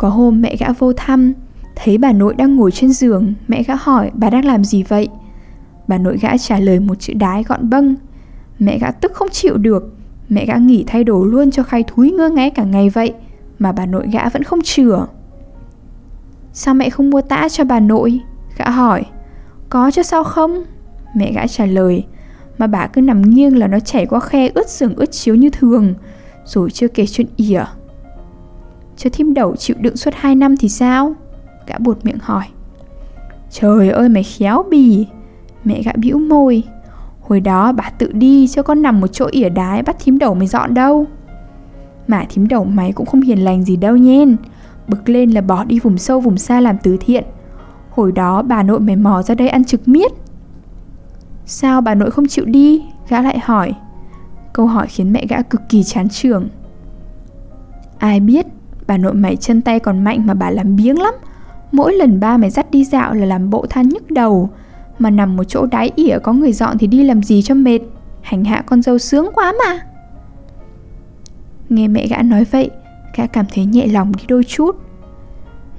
Có 0.01 0.09
hôm 0.09 0.41
mẹ 0.41 0.55
gã 0.59 0.71
vô 0.71 0.93
thăm. 0.93 1.33
Thấy 1.75 1.97
bà 1.97 2.11
nội 2.11 2.35
đang 2.35 2.55
ngồi 2.55 2.71
trên 2.71 2.93
giường, 2.93 3.33
Mẹ 3.47 3.63
gã 3.63 3.75
hỏi 3.75 4.11
bà 4.13 4.29
đang 4.29 4.45
làm 4.45 4.63
gì 4.63 4.83
vậy? 4.83 5.09
Bà 5.87 5.97
nội 5.97 6.17
gã 6.21 6.37
trả 6.37 6.59
lời 6.59 6.79
một 6.79 6.95
chữ 6.99 7.13
đái 7.13 7.43
gọn 7.43 7.69
bâng. 7.69 7.95
Mẹ 8.59 8.79
gã 8.79 8.91
tức 8.91 9.13
không 9.13 9.29
chịu 9.31 9.57
được. 9.57 9.93
Mẹ 10.29 10.45
gã 10.45 10.55
nghỉ 10.55 10.83
thay 10.87 11.03
đồ 11.03 11.23
luôn 11.23 11.51
cho 11.51 11.63
khai 11.63 11.83
thúi 11.87 12.11
ngơ 12.11 12.29
ngáy 12.29 12.49
cả 12.49 12.63
ngày 12.63 12.89
vậy, 12.89 13.13
Mà 13.59 13.71
bà 13.71 13.85
nội 13.85 14.07
gã 14.11 14.29
vẫn 14.29 14.43
không 14.43 14.61
chừa. 14.61 15.07
Sao 16.53 16.73
mẹ 16.73 16.89
không 16.89 17.09
mua 17.09 17.21
tã 17.21 17.49
cho 17.49 17.63
bà 17.63 17.79
nội? 17.79 18.19
Gã 18.57 18.69
hỏi. 18.69 19.05
Có 19.69 19.91
chứ 19.91 20.03
sao 20.03 20.23
không? 20.23 20.63
Mẹ 21.15 21.31
gã 21.33 21.47
trả 21.47 21.65
lời. 21.65 22.05
Mà 22.57 22.67
bà 22.67 22.87
cứ 22.87 23.01
nằm 23.01 23.21
nghiêng 23.21 23.57
là 23.57 23.67
nó 23.67 23.79
chảy 23.79 24.05
qua 24.05 24.19
khe 24.19 24.49
ướt 24.53 24.69
giường 24.69 24.95
ướt 24.95 25.11
chiếu 25.11 25.35
như 25.35 25.49
thường, 25.49 25.93
Rồi 26.45 26.71
chưa 26.71 26.87
kể 26.87 27.05
chuyện 27.05 27.27
ỉa. 27.35 27.63
Cho 29.03 29.09
thím 29.13 29.33
đầu 29.33 29.55
chịu 29.55 29.75
đựng 29.79 29.97
suốt 29.97 30.13
2 30.15 30.35
năm 30.35 30.57
thì 30.57 30.69
sao? 30.69 31.13
Gã 31.67 31.77
buột 31.77 32.05
miệng 32.05 32.17
hỏi. 32.21 32.43
Trời 33.51 33.89
ơi, 33.89 34.09
mày 34.09 34.23
khéo 34.23 34.63
bì. 34.69 35.07
Mẹ 35.63 35.81
gã 35.83 35.91
bĩu 35.95 36.19
môi. 36.19 36.63
Hồi 37.21 37.39
đó 37.39 37.71
bà 37.71 37.89
tự 37.89 38.11
đi 38.11 38.47
cho 38.47 38.63
con 38.63 38.81
nằm 38.81 39.01
một 39.01 39.07
chỗ 39.07 39.27
ỉa 39.31 39.49
đái 39.49 39.83
bắt 39.83 39.95
thím 39.99 40.19
đầu 40.19 40.33
mày 40.33 40.47
dọn 40.47 40.73
đâu. 40.73 41.05
Mà 42.07 42.25
thím 42.29 42.47
đầu 42.47 42.63
mày 42.63 42.91
cũng 42.91 43.05
không 43.05 43.21
hiền 43.21 43.43
lành 43.43 43.63
gì 43.63 43.75
đâu 43.75 43.97
nhen. 43.97 44.35
Bực 44.87 45.09
lên 45.09 45.31
là 45.31 45.41
bỏ 45.41 45.63
đi 45.63 45.79
vùng 45.79 45.97
sâu 45.97 46.19
vùng 46.19 46.37
xa 46.37 46.61
làm 46.61 46.77
từ 46.83 46.97
thiện. 46.97 47.23
Hồi 47.89 48.11
đó 48.11 48.41
bà 48.41 48.63
nội 48.63 48.79
mày 48.79 48.95
mò 48.95 49.21
ra 49.21 49.35
đây 49.35 49.49
ăn 49.49 49.65
trực 49.65 49.87
miết. 49.87 50.11
Sao 51.45 51.81
bà 51.81 51.95
nội 51.95 52.11
không 52.11 52.27
chịu 52.27 52.45
đi? 52.45 52.81
Gã 53.09 53.21
lại 53.21 53.39
hỏi. 53.39 53.73
Câu 54.53 54.67
hỏi 54.67 54.87
khiến 54.87 55.13
mẹ 55.13 55.25
gã 55.29 55.41
cực 55.41 55.61
kỳ 55.69 55.83
chán 55.83 56.09
trường 56.09 56.49
Ai 57.97 58.19
biết 58.19 58.45
Bà 58.87 58.97
nội 58.97 59.13
mày 59.13 59.35
chân 59.35 59.61
tay 59.61 59.79
còn 59.79 60.03
mạnh 60.03 60.25
mà 60.25 60.33
bà 60.33 60.49
làm 60.49 60.75
biếng 60.75 61.01
lắm. 61.01 61.13
Mỗi 61.71 61.93
lần 61.93 62.19
ba 62.19 62.37
mày 62.37 62.49
dắt 62.49 62.71
đi 62.71 62.85
dạo 62.85 63.13
là 63.13 63.25
làm 63.25 63.49
bộ 63.49 63.65
than 63.69 63.89
nhức 63.89 64.11
đầu. 64.11 64.49
Mà 64.99 65.09
nằm 65.09 65.35
một 65.35 65.43
chỗ 65.43 65.65
đái 65.65 65.91
ỉa, 65.95 66.19
có 66.23 66.33
người 66.33 66.53
dọn 66.53 66.77
thì 66.77 66.87
đi 66.87 67.03
làm 67.03 67.23
gì 67.23 67.41
cho 67.41 67.55
mệt? 67.55 67.79
Hành 68.21 68.43
hạ 68.43 68.63
con 68.65 68.81
dâu 68.81 68.97
sướng 68.97 69.29
quá 69.33 69.53
mà. 69.65 69.79
Nghe 71.69 71.87
mẹ 71.87 72.07
gã 72.07 72.21
nói 72.21 72.43
vậy, 72.51 72.69
Gã 73.15 73.27
cảm 73.27 73.45
thấy 73.53 73.65
nhẹ 73.65 73.87
lòng 73.87 74.11
đi 74.17 74.23
đôi 74.27 74.43
chút. 74.43 74.75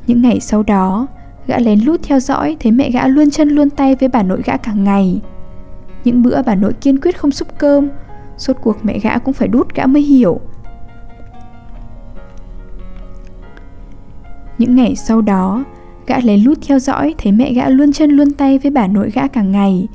Những 0.06 0.22
ngày 0.22 0.40
sau 0.40 0.62
đó, 0.62 1.06
Gã 1.46 1.58
lén 1.58 1.80
lút 1.80 2.00
theo 2.02 2.20
dõi, 2.20 2.56
Thấy 2.60 2.72
mẹ 2.72 2.90
gã 2.90 3.06
luôn 3.06 3.30
chân 3.30 3.48
luôn 3.48 3.70
tay 3.70 3.94
với 3.94 4.08
bà 4.08 4.22
nội 4.22 4.42
gã 4.44 4.56
cả 4.56 4.72
ngày. 4.72 5.20
Những 6.04 6.22
bữa 6.22 6.42
bà 6.42 6.54
nội 6.54 6.72
kiên 6.72 7.00
quyết 7.00 7.18
không 7.18 7.30
xúc 7.30 7.48
cơm 7.58 7.88
Suốt 8.38 8.56
cuộc 8.62 8.76
mẹ 8.82 8.98
gã 8.98 9.18
cũng 9.18 9.34
phải 9.34 9.48
đút 9.48 9.74
gã 9.74 9.86
mới 9.86 10.02
hiểu. 10.02 10.40
Những 14.62 14.76
ngày 14.76 14.96
sau 14.96 15.20
đó, 15.20 15.64
Gã 16.06 16.18
lén 16.18 16.40
lút 16.40 16.58
theo 16.66 16.78
dõi 16.78 17.14
Thấy 17.18 17.32
mẹ 17.32 17.52
gã 17.52 17.68
luôn 17.68 17.92
chân 17.92 18.10
luôn 18.10 18.32
tay 18.32 18.58
với 18.58 18.70
bà 18.70 18.86
nội 18.86 19.10
gã 19.14 19.26
cả 19.26 19.42
ngày. 19.42 19.88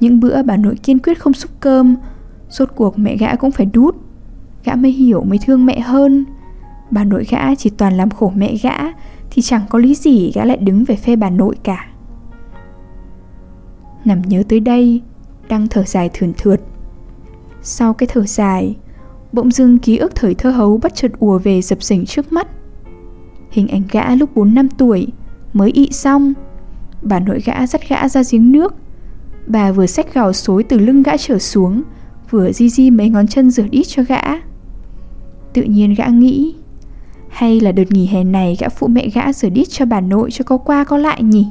Những 0.00 0.20
bữa 0.20 0.42
bà 0.42 0.56
nội 0.56 0.76
kiên 0.82 0.98
quyết 0.98 1.18
không 1.18 1.32
xúc 1.32 1.50
cơm 1.60 1.96
Suốt 2.48 2.68
cuộc 2.76 2.98
mẹ 2.98 3.16
gã 3.16 3.36
cũng 3.36 3.50
phải 3.50 3.66
đút. 3.66 3.96
Gã 4.64 4.74
mới 4.74 4.90
hiểu 4.90 5.24
mới 5.24 5.38
thương 5.46 5.66
mẹ 5.66 5.80
hơn. 5.80 6.24
Bà 6.90 7.04
nội 7.04 7.24
gã 7.30 7.54
chỉ 7.54 7.70
toàn 7.70 7.96
làm 7.96 8.10
khổ 8.10 8.32
mẹ 8.36 8.56
gã, 8.62 8.76
Thì 9.30 9.42
chẳng 9.42 9.62
có 9.68 9.78
lý 9.78 9.94
gì 9.94 10.32
gã 10.34 10.44
lại 10.44 10.56
đứng 10.56 10.84
về 10.84 10.96
phe 10.96 11.16
bà 11.16 11.30
nội 11.30 11.56
cả. 11.62 11.86
Nằm 14.04 14.22
nhớ 14.22 14.42
tới 14.48 14.60
đây, 14.60 15.02
Đang 15.48 15.68
thở 15.68 15.82
dài 15.82 16.10
thườn 16.14 16.32
thượt. 16.38 16.60
Sau 17.62 17.94
cái 17.94 18.06
thở 18.12 18.26
dài, 18.26 18.76
Bỗng 19.32 19.50
dưng 19.50 19.78
ký 19.78 19.96
ức 19.96 20.14
thời 20.14 20.34
thơ 20.34 20.50
hấu 20.50 20.78
bất 20.82 20.94
chợt 20.94 21.12
ùa 21.18 21.38
về 21.38 21.62
dập 21.62 21.82
dềnh 21.82 22.06
trước 22.06 22.32
mắt. 22.32 22.48
Hình 23.50 23.68
ảnh 23.68 23.82
gã 23.90 24.14
lúc 24.14 24.30
4 24.34 24.54
năm 24.54 24.68
tuổi, 24.68 25.06
Mới 25.52 25.70
ị 25.70 25.88
xong. 25.92 26.32
Bà 27.02 27.20
nội 27.20 27.40
gã 27.44 27.66
dắt 27.66 27.88
gã 27.88 28.08
ra 28.08 28.22
giếng 28.30 28.52
nước. 28.52 28.74
Bà 29.46 29.72
vừa 29.72 29.86
xách 29.86 30.14
gào 30.14 30.32
xối 30.32 30.62
từ 30.62 30.78
lưng 30.78 31.02
gã 31.02 31.16
trở 31.16 31.38
xuống, 31.38 31.82
Vừa 32.30 32.52
di 32.52 32.68
di 32.68 32.90
mấy 32.90 33.08
ngón 33.08 33.26
chân 33.26 33.50
rửa 33.50 33.68
đít 33.70 33.86
cho 33.88 34.02
gã. 34.08 34.22
Tự 35.52 35.62
nhiên 35.62 35.94
gã 35.94 36.06
nghĩ, 36.06 36.54
hay 37.28 37.60
là 37.60 37.72
đợt 37.72 37.92
nghỉ 37.92 38.06
hè 38.06 38.24
này 38.24 38.56
gã 38.60 38.68
phụ 38.68 38.86
mẹ 38.86 39.08
gã 39.08 39.32
rửa 39.32 39.48
đít 39.48 39.68
cho 39.70 39.84
bà 39.84 40.00
nội 40.00 40.30
cho 40.30 40.44
có 40.44 40.56
qua 40.56 40.84
có 40.84 40.96
lại 40.96 41.22
nhỉ? 41.22 41.46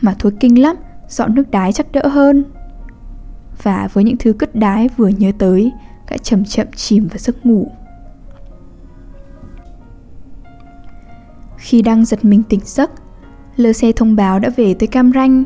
Mà 0.00 0.14
thôi 0.18 0.32
kinh 0.40 0.62
lắm, 0.62 0.76
Dọn 1.08 1.34
nước 1.34 1.50
đái 1.50 1.72
chắc 1.72 1.92
đỡ 1.92 2.08
hơn. 2.08 2.44
Và 3.62 3.88
với 3.92 4.04
những 4.04 4.16
thứ 4.16 4.32
cất 4.32 4.54
đái 4.54 4.88
vừa 4.96 5.08
nhớ 5.08 5.32
tới, 5.38 5.72
Gã 6.08 6.16
chậm 6.16 6.44
chậm 6.44 6.66
chìm 6.76 7.08
vào 7.08 7.18
giấc 7.18 7.46
ngủ. 7.46 7.70
Khi 11.58 11.82
đang 11.82 12.04
giật 12.04 12.24
mình 12.24 12.42
tỉnh 12.42 12.60
giấc 12.64 12.90
Lơ 13.56 13.72
xe 13.72 13.92
thông 13.92 14.16
báo 14.16 14.38
đã 14.38 14.50
về 14.56 14.74
tới 14.74 14.86
Cam 14.86 15.12
Ranh 15.12 15.44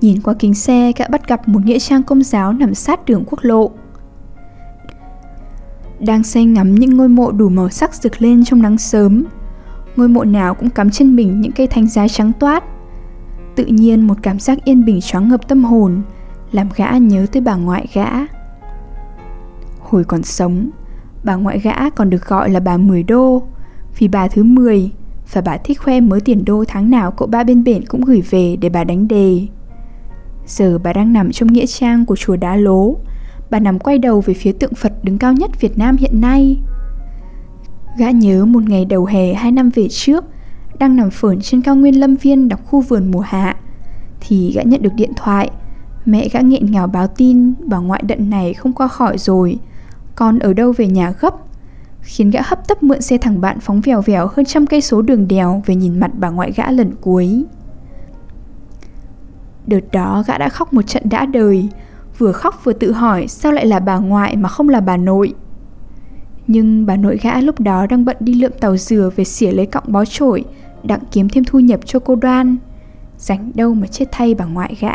Nhìn 0.00 0.22
qua 0.22 0.34
kính 0.38 0.54
xe 0.54 0.92
gã 0.96 1.08
bắt 1.08 1.28
gặp 1.28 1.48
một 1.48 1.64
nghĩa 1.64 1.78
trang 1.78 2.02
công 2.02 2.22
giáo 2.22 2.52
nằm 2.52 2.74
sát 2.74 3.04
đường 3.06 3.24
quốc 3.26 3.38
lộ 3.42 3.70
đang 6.00 6.22
say 6.22 6.44
ngắm 6.44 6.74
những 6.74 6.96
ngôi 6.96 7.08
mộ 7.08 7.30
đủ 7.30 7.48
màu 7.48 7.68
sắc 7.68 7.94
rực 7.94 8.22
lên 8.22 8.44
trong 8.44 8.62
nắng 8.62 8.78
sớm. 8.78 9.24
Ngôi 9.96 10.08
mộ 10.08 10.24
nào 10.24 10.54
cũng 10.54 10.70
cắm 10.70 10.90
trên 10.90 11.16
mình 11.16 11.40
những 11.40 11.52
cây 11.52 11.66
thanh 11.66 11.86
giá 11.86 12.08
trắng 12.08 12.32
toát. 12.40 12.64
Tự 13.56 13.64
nhiên 13.64 14.06
một 14.06 14.14
cảm 14.22 14.38
giác 14.38 14.64
yên 14.64 14.84
bình 14.84 15.00
choáng 15.00 15.28
ngập 15.28 15.48
tâm 15.48 15.64
hồn, 15.64 16.02
làm 16.52 16.68
gã 16.76 16.90
nhớ 16.90 17.26
tới 17.32 17.42
bà 17.42 17.54
ngoại 17.54 17.86
gã. 17.92 18.08
Hồi 19.80 20.04
còn 20.04 20.22
sống, 20.22 20.70
bà 21.24 21.34
ngoại 21.34 21.58
gã 21.58 21.90
còn 21.90 22.10
được 22.10 22.26
gọi 22.26 22.50
là 22.50 22.60
bà 22.60 22.76
10 22.76 23.02
đô, 23.02 23.42
vì 23.98 24.08
bà 24.08 24.28
thứ 24.28 24.42
10 24.44 24.90
và 25.32 25.40
bà 25.40 25.56
thích 25.56 25.80
khoe 25.80 26.00
mới 26.00 26.20
tiền 26.20 26.44
đô 26.44 26.64
tháng 26.68 26.90
nào 26.90 27.10
cậu 27.10 27.28
ba 27.28 27.44
bên 27.44 27.64
bển 27.64 27.86
cũng 27.86 28.00
gửi 28.00 28.22
về 28.30 28.56
để 28.60 28.68
bà 28.68 28.84
đánh 28.84 29.08
đề. 29.08 29.46
Giờ 30.46 30.78
bà 30.78 30.92
đang 30.92 31.12
nằm 31.12 31.32
trong 31.32 31.52
nghĩa 31.52 31.66
trang 31.66 32.06
của 32.06 32.16
chùa 32.16 32.36
Đá 32.36 32.56
Lố, 32.56 32.96
bà 33.50 33.58
nằm 33.58 33.78
quay 33.78 33.98
đầu 33.98 34.20
về 34.20 34.34
phía 34.34 34.52
tượng 34.52 34.74
Phật 34.74 35.04
đứng 35.04 35.18
cao 35.18 35.32
nhất 35.32 35.60
Việt 35.60 35.78
Nam 35.78 35.96
hiện 35.96 36.20
nay. 36.20 36.58
Gã 37.98 38.10
nhớ 38.10 38.44
một 38.44 38.62
ngày 38.68 38.84
đầu 38.84 39.04
hè 39.04 39.34
hai 39.34 39.52
năm 39.52 39.70
về 39.74 39.88
trước, 39.88 40.24
đang 40.78 40.96
nằm 40.96 41.10
phởn 41.10 41.40
trên 41.40 41.62
cao 41.62 41.76
nguyên 41.76 42.00
Lâm 42.00 42.16
Viên 42.16 42.48
đọc 42.48 42.60
khu 42.64 42.80
vườn 42.80 43.10
mùa 43.10 43.20
hạ, 43.20 43.56
thì 44.20 44.52
gã 44.54 44.62
nhận 44.62 44.82
được 44.82 44.94
điện 44.94 45.12
thoại. 45.16 45.50
Mẹ 46.04 46.28
gã 46.28 46.40
nghẹn 46.40 46.70
ngào 46.70 46.86
báo 46.86 47.06
tin 47.06 47.52
bà 47.66 47.78
ngoại 47.78 48.02
đận 48.06 48.30
này 48.30 48.54
không 48.54 48.72
qua 48.72 48.88
khỏi 48.88 49.18
rồi, 49.18 49.58
con 50.14 50.38
ở 50.38 50.54
đâu 50.54 50.72
về 50.72 50.86
nhà 50.86 51.12
gấp, 51.20 51.34
khiến 52.10 52.30
gã 52.30 52.40
hấp 52.44 52.68
tấp 52.68 52.82
mượn 52.82 53.00
xe 53.00 53.18
thằng 53.18 53.40
bạn 53.40 53.60
phóng 53.60 53.80
vèo 53.80 54.02
vèo 54.02 54.26
hơn 54.26 54.44
trăm 54.44 54.66
cây 54.66 54.80
số 54.80 55.02
đường 55.02 55.28
đèo 55.28 55.62
về 55.66 55.74
nhìn 55.74 56.00
mặt 56.00 56.10
bà 56.14 56.30
ngoại 56.30 56.52
gã 56.52 56.70
lần 56.70 56.94
cuối. 57.00 57.44
Đợt 59.66 59.80
đó 59.92 60.24
gã 60.26 60.38
đã 60.38 60.48
khóc 60.48 60.72
một 60.72 60.82
trận 60.82 61.02
đã 61.10 61.26
đời, 61.26 61.68
vừa 62.18 62.32
khóc 62.32 62.64
vừa 62.64 62.72
tự 62.72 62.92
hỏi 62.92 63.28
sao 63.28 63.52
lại 63.52 63.66
là 63.66 63.80
bà 63.80 63.98
ngoại 63.98 64.36
mà 64.36 64.48
không 64.48 64.68
là 64.68 64.80
bà 64.80 64.96
nội. 64.96 65.34
Nhưng 66.46 66.86
bà 66.86 66.96
nội 66.96 67.18
gã 67.22 67.40
lúc 67.40 67.60
đó 67.60 67.86
đang 67.86 68.04
bận 68.04 68.16
đi 68.20 68.34
lượm 68.34 68.52
tàu 68.60 68.76
dừa 68.76 69.10
về 69.16 69.24
xỉa 69.24 69.52
lấy 69.52 69.66
cọng 69.66 69.84
bó 69.86 70.04
trổi, 70.04 70.44
đặng 70.82 71.00
kiếm 71.12 71.28
thêm 71.28 71.44
thu 71.44 71.60
nhập 71.60 71.80
cho 71.84 71.98
cô 71.98 72.14
đoan. 72.14 72.56
Rảnh 73.18 73.50
đâu 73.54 73.74
mà 73.74 73.86
chết 73.86 74.04
thay 74.12 74.34
bà 74.34 74.44
ngoại 74.44 74.76
gã. 74.80 74.94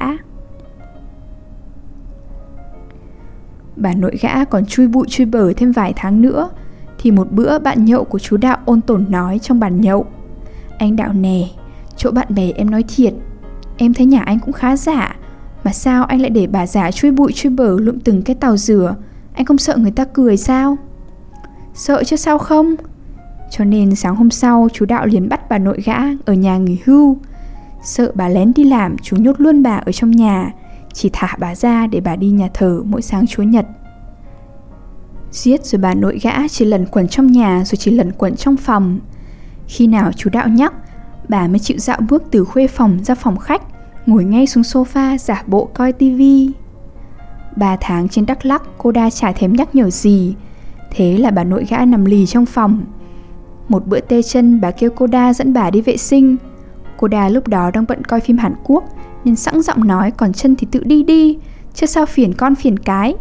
Bà 3.76 3.94
nội 3.94 4.18
gã 4.22 4.46
còn 4.46 4.66
chui 4.66 4.88
bụi 4.88 5.08
chui 5.10 5.26
bở 5.26 5.54
thêm 5.54 5.72
vài 5.72 5.94
tháng 5.96 6.22
nữa, 6.22 6.50
thì 7.06 7.12
một 7.12 7.32
bữa 7.32 7.60
bạn 7.60 7.86
nhậu 7.86 8.04
của 8.04 8.20
chú 8.20 8.38
Đạo 8.38 8.58
ôn 8.66 8.82
tồn 8.82 9.06
nói 9.10 9.40
trong 9.40 9.60
bàn 9.60 9.82
nhậu. 9.82 10.06
Anh 10.78 10.96
Đạo 10.96 11.14
nè, 11.14 11.48
chỗ 11.98 12.12
bạn 12.12 12.28
bè 12.36 12.52
em 12.56 12.72
nói 12.72 12.84
thiệt, 12.96 13.14
em 13.78 13.94
thấy 13.94 14.06
nhà 14.06 14.22
anh 14.22 14.40
cũng 14.40 14.54
khá 14.54 14.78
giả, 14.78 15.16
mà 15.64 15.74
sao 15.74 16.04
anh 16.04 16.22
lại 16.22 16.30
để 16.30 16.48
bà 16.48 16.68
già 16.68 16.92
chui 16.92 17.12
bụi 17.12 17.32
chui 17.32 17.52
bở 17.52 17.80
lụm 17.80 18.00
từng 18.00 18.22
cái 18.22 18.36
tàu 18.36 18.58
rửa? 18.58 18.96
Anh 19.34 19.46
không 19.46 19.58
sợ 19.58 19.78
người 19.78 19.92
ta 19.92 20.06
cười 20.06 20.38
sao? 20.38 20.78
Sợ 21.74 22.04
chứ 22.04 22.16
sao 22.16 22.38
không? 22.38 22.76
Cho 23.52 23.66
nên 23.66 23.96
sáng 23.96 24.16
hôm 24.16 24.32
sau 24.32 24.68
chú 24.74 24.86
Đạo 24.86 25.06
liền 25.06 25.30
bắt 25.30 25.50
bà 25.50 25.58
nội 25.58 25.82
gã 25.86 25.98
ở 26.26 26.34
nhà 26.34 26.58
nghỉ 26.58 26.78
hưu. 26.86 27.18
Sợ 27.84 28.12
bà 28.16 28.30
lén 28.30 28.52
đi 28.56 28.64
làm 28.64 28.98
chú 28.98 29.18
nhốt 29.18 29.42
luôn 29.42 29.64
bà 29.64 29.76
ở 29.76 29.92
trong 29.92 30.12
nhà 30.12 30.52
Chỉ 30.94 31.10
thả 31.14 31.36
bà 31.40 31.56
ra 31.56 31.88
để 31.88 32.00
bà 32.00 32.16
đi 32.16 32.30
nhà 32.30 32.50
thờ 32.54 32.82
mỗi 32.86 33.02
sáng 33.02 33.28
chúa 33.28 33.44
nhật. 33.44 33.66
Giết 35.36 35.66
rồi 35.66 35.80
bà 35.80 35.94
nội 35.94 36.20
gã 36.22 36.48
chỉ 36.48 36.66
lần 36.66 36.86
quẩn 36.86 37.08
trong 37.08 37.32
nhà 37.32 37.64
rồi 37.66 37.78
chỉ 37.78 37.92
lần 37.92 38.12
quẩn 38.12 38.36
trong 38.36 38.58
phòng 38.58 39.00
Khi 39.68 39.88
nào 39.88 40.12
chú 40.16 40.30
Đạo 40.30 40.48
nhắc 40.48 40.74
Bà 41.30 41.48
mới 41.48 41.60
chịu 41.60 41.78
dạo 41.78 42.00
bước 42.10 42.24
từ 42.32 42.46
khuê 42.46 42.68
phòng 42.68 43.00
ra 43.04 43.16
phòng 43.16 43.38
khách 43.38 43.62
ngồi 44.06 44.24
ngay 44.24 44.48
xuống 44.48 44.64
sofa 44.64 45.18
giả 45.18 45.44
bộ 45.48 45.70
coi 45.74 45.92
tivi. 45.92 46.52
Ba 47.56 47.78
tháng 47.82 48.10
trên 48.10 48.26
Đắk 48.26 48.46
Lắc 48.46 48.64
cô 48.78 48.92
đa 48.92 49.10
chả 49.10 49.32
thèm 49.32 49.54
nhắc 49.54 49.76
nhở 49.76 49.90
gì, 49.90 50.36
thế 50.92 51.18
là 51.18 51.32
bà 51.32 51.44
nội 51.44 51.66
gã 51.70 51.86
nằm 51.86 52.06
lì 52.06 52.26
trong 52.26 52.46
phòng. 52.46 52.84
Một 53.70 53.88
bữa 53.88 54.00
tê 54.00 54.22
chân 54.22 54.62
bà 54.62 54.72
kêu 54.72 54.90
cô 54.96 55.08
đa 55.08 55.34
dẫn 55.34 55.54
bà 55.54 55.70
đi 55.70 55.82
vệ 55.82 55.98
sinh. 55.98 56.36
Cô 56.98 57.08
đa 57.08 57.30
lúc 57.30 57.48
đó 57.48 57.72
đang 57.72 57.86
bận 57.88 58.04
coi 58.04 58.20
phim 58.20 58.38
Hàn 58.38 58.56
Quốc 58.64 58.84
nên 59.24 59.36
sẵn 59.36 59.62
giọng 59.62 59.88
nói 59.88 60.12
còn 60.12 60.34
chân 60.34 60.56
thì 60.56 60.68
tự 60.72 60.84
đi 60.84 61.04
đi, 61.04 61.38
chứ 61.74 61.86
sao 61.86 62.06
phiền 62.06 62.34
con 62.34 62.56
phiền 62.56 62.80
cái. 62.80 63.16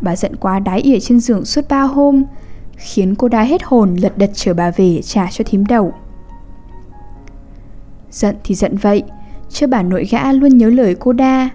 Bà 0.00 0.16
giận 0.16 0.36
quá 0.36 0.58
đái 0.58 0.80
ỉa 0.80 1.00
trên 1.00 1.20
giường 1.20 1.44
suốt 1.44 1.68
ba 1.68 1.82
hôm, 1.82 2.24
khiến 2.76 3.14
cô 3.14 3.28
đa 3.28 3.42
hết 3.42 3.62
hồn 3.64 3.96
lật 3.96 4.18
đật 4.18 4.30
chở 4.34 4.54
bà 4.54 4.70
về 4.70 5.00
trả 5.02 5.28
cho 5.30 5.44
thím 5.44 5.66
đầu. 5.66 5.92
Giận 8.10 8.36
thì 8.44 8.54
giận 8.54 8.76
vậy, 8.76 9.02
Chứ 9.50 9.66
bà 9.66 9.82
nội 9.82 10.04
gã 10.10 10.32
luôn 10.32 10.58
nhớ 10.58 10.70
lời 10.70 10.96
cô 11.00 11.12
đa 11.12 11.48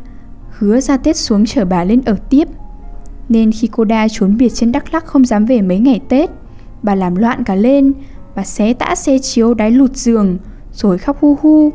Hứa 0.49 0.81
ra 0.81 0.97
Tết 0.97 1.17
xuống 1.17 1.45
chở 1.45 1.65
bà 1.65 1.83
lên 1.83 2.01
ở 2.05 2.15
tiếp. 2.29 2.47
Nên 3.29 3.51
khi 3.51 3.69
cô 3.71 3.83
đa 3.83 4.07
trốn 4.07 4.37
biệt 4.37 4.49
trên 4.49 4.71
Đắk 4.71 4.93
Lắc 4.93 5.05
không 5.05 5.25
dám 5.25 5.45
về 5.45 5.61
mấy 5.61 5.79
ngày 5.79 6.01
Tết 6.09 6.29
Bà 6.83 6.95
làm 6.95 7.15
loạn 7.15 7.43
cả 7.43 7.55
lên 7.55 7.93
Bà 8.35 8.43
xé 8.43 8.73
tã 8.73 8.95
xe 8.95 9.19
chiếu 9.19 9.53
đáy 9.53 9.71
lụt 9.71 9.95
giường 9.95 10.37
Rồi 10.73 10.97
khóc 10.97 11.17
hu 11.19 11.37
hu. 11.41 11.69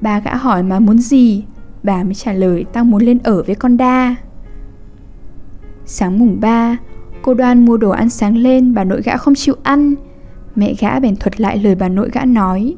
Bà 0.00 0.20
gã 0.20 0.36
hỏi 0.36 0.62
mà 0.62 0.78
muốn 0.80 0.98
gì 0.98 1.44
Bà 1.82 2.04
mới 2.04 2.14
trả 2.14 2.32
lời 2.32 2.64
tao 2.72 2.84
muốn 2.84 3.02
lên 3.02 3.18
ở 3.24 3.42
với 3.42 3.54
con 3.54 3.76
đa. 3.76 4.16
Sáng 5.90 6.18
mùng 6.18 6.40
3 6.40 6.76
Cô 7.22 7.34
đoan 7.34 7.64
mua 7.64 7.76
đồ 7.76 7.90
ăn 7.90 8.10
sáng 8.10 8.36
lên, 8.36 8.74
Bà 8.74 8.84
nội 8.84 9.02
gã 9.04 9.16
không 9.16 9.34
chịu 9.34 9.54
ăn. 9.62 9.94
Mẹ 10.54 10.74
gã 10.78 11.00
bèn 11.00 11.16
thuật 11.16 11.40
lại 11.40 11.58
lời 11.58 11.74
bà 11.74 11.88
nội 11.88 12.10
gã 12.12 12.24
nói. 12.24 12.74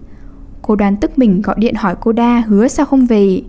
Cô 0.63 0.77
đoan 0.77 0.97
tức 0.97 1.19
mình 1.19 1.43
gọi 1.43 1.57
điện 1.59 1.75
hỏi 1.75 1.95
cô 2.01 2.13
đa 2.13 2.41
Hứa 2.41 2.69
sao 2.69 2.87
không 2.87 3.07
về. 3.07 3.43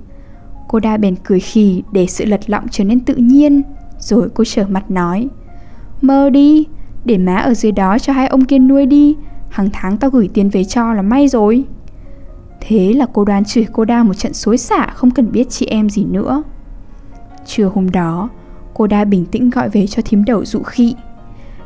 Cô 0.67 0.79
đa 0.79 0.97
bèn 0.97 1.15
cười 1.23 1.39
khì 1.39 1.83
để 1.91 2.07
sự 2.07 2.25
lật 2.25 2.49
lọng 2.49 2.63
trở 2.71 2.83
nên 2.83 2.99
tự 2.99 3.15
nhiên, 3.15 3.61
Rồi 3.99 4.29
cô 4.33 4.43
trở 4.47 4.65
mặt 4.69 4.91
nói. 4.91 5.27
Mơ 6.01 6.29
đi, 6.29 6.65
Để 7.05 7.17
má 7.17 7.35
ở 7.35 7.53
dưới 7.53 7.71
đó 7.71 7.99
cho 7.99 8.13
hai 8.13 8.27
ông 8.27 8.45
kia 8.45 8.59
nuôi 8.59 8.85
đi, 8.85 9.15
Hàng 9.49 9.69
tháng 9.73 9.97
tao 9.97 10.09
gửi 10.09 10.29
tiền 10.33 10.49
về 10.49 10.63
cho 10.63 10.93
là 10.93 11.01
may 11.01 11.27
rồi. 11.27 11.63
Thế 12.61 12.93
là 12.93 13.05
cô 13.13 13.25
đoan 13.25 13.45
chửi 13.45 13.67
cô 13.71 13.85
đa 13.85 14.03
một 14.03 14.13
trận 14.13 14.33
xối 14.33 14.57
xả, 14.57 14.87
Không 14.93 15.11
cần 15.11 15.31
biết 15.31 15.49
chị 15.49 15.65
em 15.65 15.89
gì 15.89 16.03
nữa. 16.05 16.43
Trưa 17.45 17.71
hôm 17.75 17.91
đó 17.91 18.29
Cô 18.73 18.87
đa 18.87 19.05
bình 19.05 19.25
tĩnh 19.25 19.49
gọi 19.49 19.69
về 19.69 19.87
cho 19.87 20.01
thím 20.05 20.25
đầu 20.25 20.45
dụ 20.45 20.63
khị. 20.63 20.95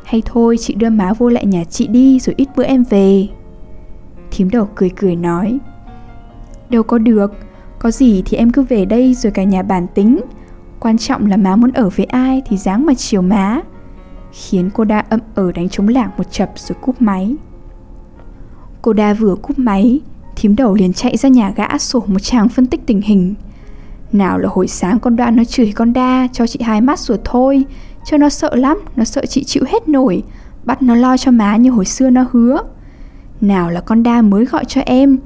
Hay 0.04 0.22
thôi, 0.24 0.56
chị 0.60 0.74
đưa 0.74 0.90
má 0.90 1.12
vô 1.12 1.28
lại 1.28 1.46
nhà 1.46 1.64
chị 1.64 1.86
đi, 1.86 2.18
Rồi 2.18 2.34
ít 2.36 2.48
bữa 2.56 2.64
em 2.64 2.84
về. 2.90 3.26
Thím 4.30 4.50
đầu 4.50 4.68
cười 4.74 4.90
cười 4.96 5.16
nói, 5.16 5.58
Đâu 6.70 6.82
có 6.82 6.98
được, 6.98 7.32
Có 7.78 7.90
gì 7.90 8.22
thì 8.26 8.36
em 8.36 8.50
cứ 8.50 8.62
về 8.62 8.84
đây 8.84 9.14
rồi 9.14 9.30
cả 9.30 9.42
nhà 9.44 9.62
bàn 9.62 9.86
tính. 9.94 10.20
Quan 10.80 10.98
trọng 10.98 11.26
là 11.26 11.36
má 11.36 11.56
muốn 11.56 11.70
ở 11.70 11.90
với 11.96 12.06
ai 12.06 12.42
Thì 12.46 12.56
dáng 12.56 12.86
mà 12.86 12.94
chiều 12.94 13.22
má. 13.22 13.60
Khiến 14.32 14.70
cô 14.74 14.84
đa 14.84 15.04
ậm 15.08 15.20
ở 15.34 15.52
đánh 15.52 15.68
trống 15.68 15.88
lảng 15.88 16.10
một 16.16 16.32
chập 16.32 16.52
rồi 16.56 16.76
cúp 16.80 17.02
máy. 17.02 17.36
Cô 18.82 18.92
đa 18.92 19.14
vừa 19.14 19.34
cúp 19.34 19.58
máy, 19.58 20.00
Thím 20.36 20.56
đầu 20.56 20.74
liền 20.74 20.92
chạy 20.92 21.16
ra 21.16 21.28
nhà 21.28 21.52
gã 21.56 21.78
sổ 21.78 22.04
một 22.06 22.18
chàng 22.22 22.48
phân 22.48 22.66
tích 22.66 22.86
tình 22.86 23.00
hình 23.00 23.34
nào 24.18 24.38
là 24.38 24.48
hồi 24.52 24.68
sáng 24.68 24.98
con 25.00 25.16
đoan 25.16 25.36
nó 25.36 25.44
chửi 25.44 25.72
con 25.76 25.92
đa 25.92 26.28
Cho 26.32 26.46
chị 26.46 26.58
hai 26.62 26.80
mắt 26.80 26.98
ruột 26.98 27.20
thôi. 27.24 27.64
Cho 28.04 28.16
nó 28.16 28.28
sợ 28.28 28.54
lắm, 28.54 28.78
Nó 28.96 29.04
sợ 29.04 29.26
chị 29.26 29.44
chịu 29.44 29.64
hết 29.68 29.88
nổi, 29.88 30.22
Bắt 30.64 30.82
nó 30.82 30.94
lo 30.94 31.16
cho 31.16 31.30
má 31.30 31.56
như 31.56 31.70
hồi 31.70 31.84
xưa 31.84 32.10
nó 32.10 32.26
hứa. 32.32 32.62
Nào 33.40 33.70
là 33.70 33.80
con 33.80 34.02
đa 34.02 34.22
mới 34.22 34.44
gọi 34.44 34.64
cho 34.64 34.80
em, 34.80 35.18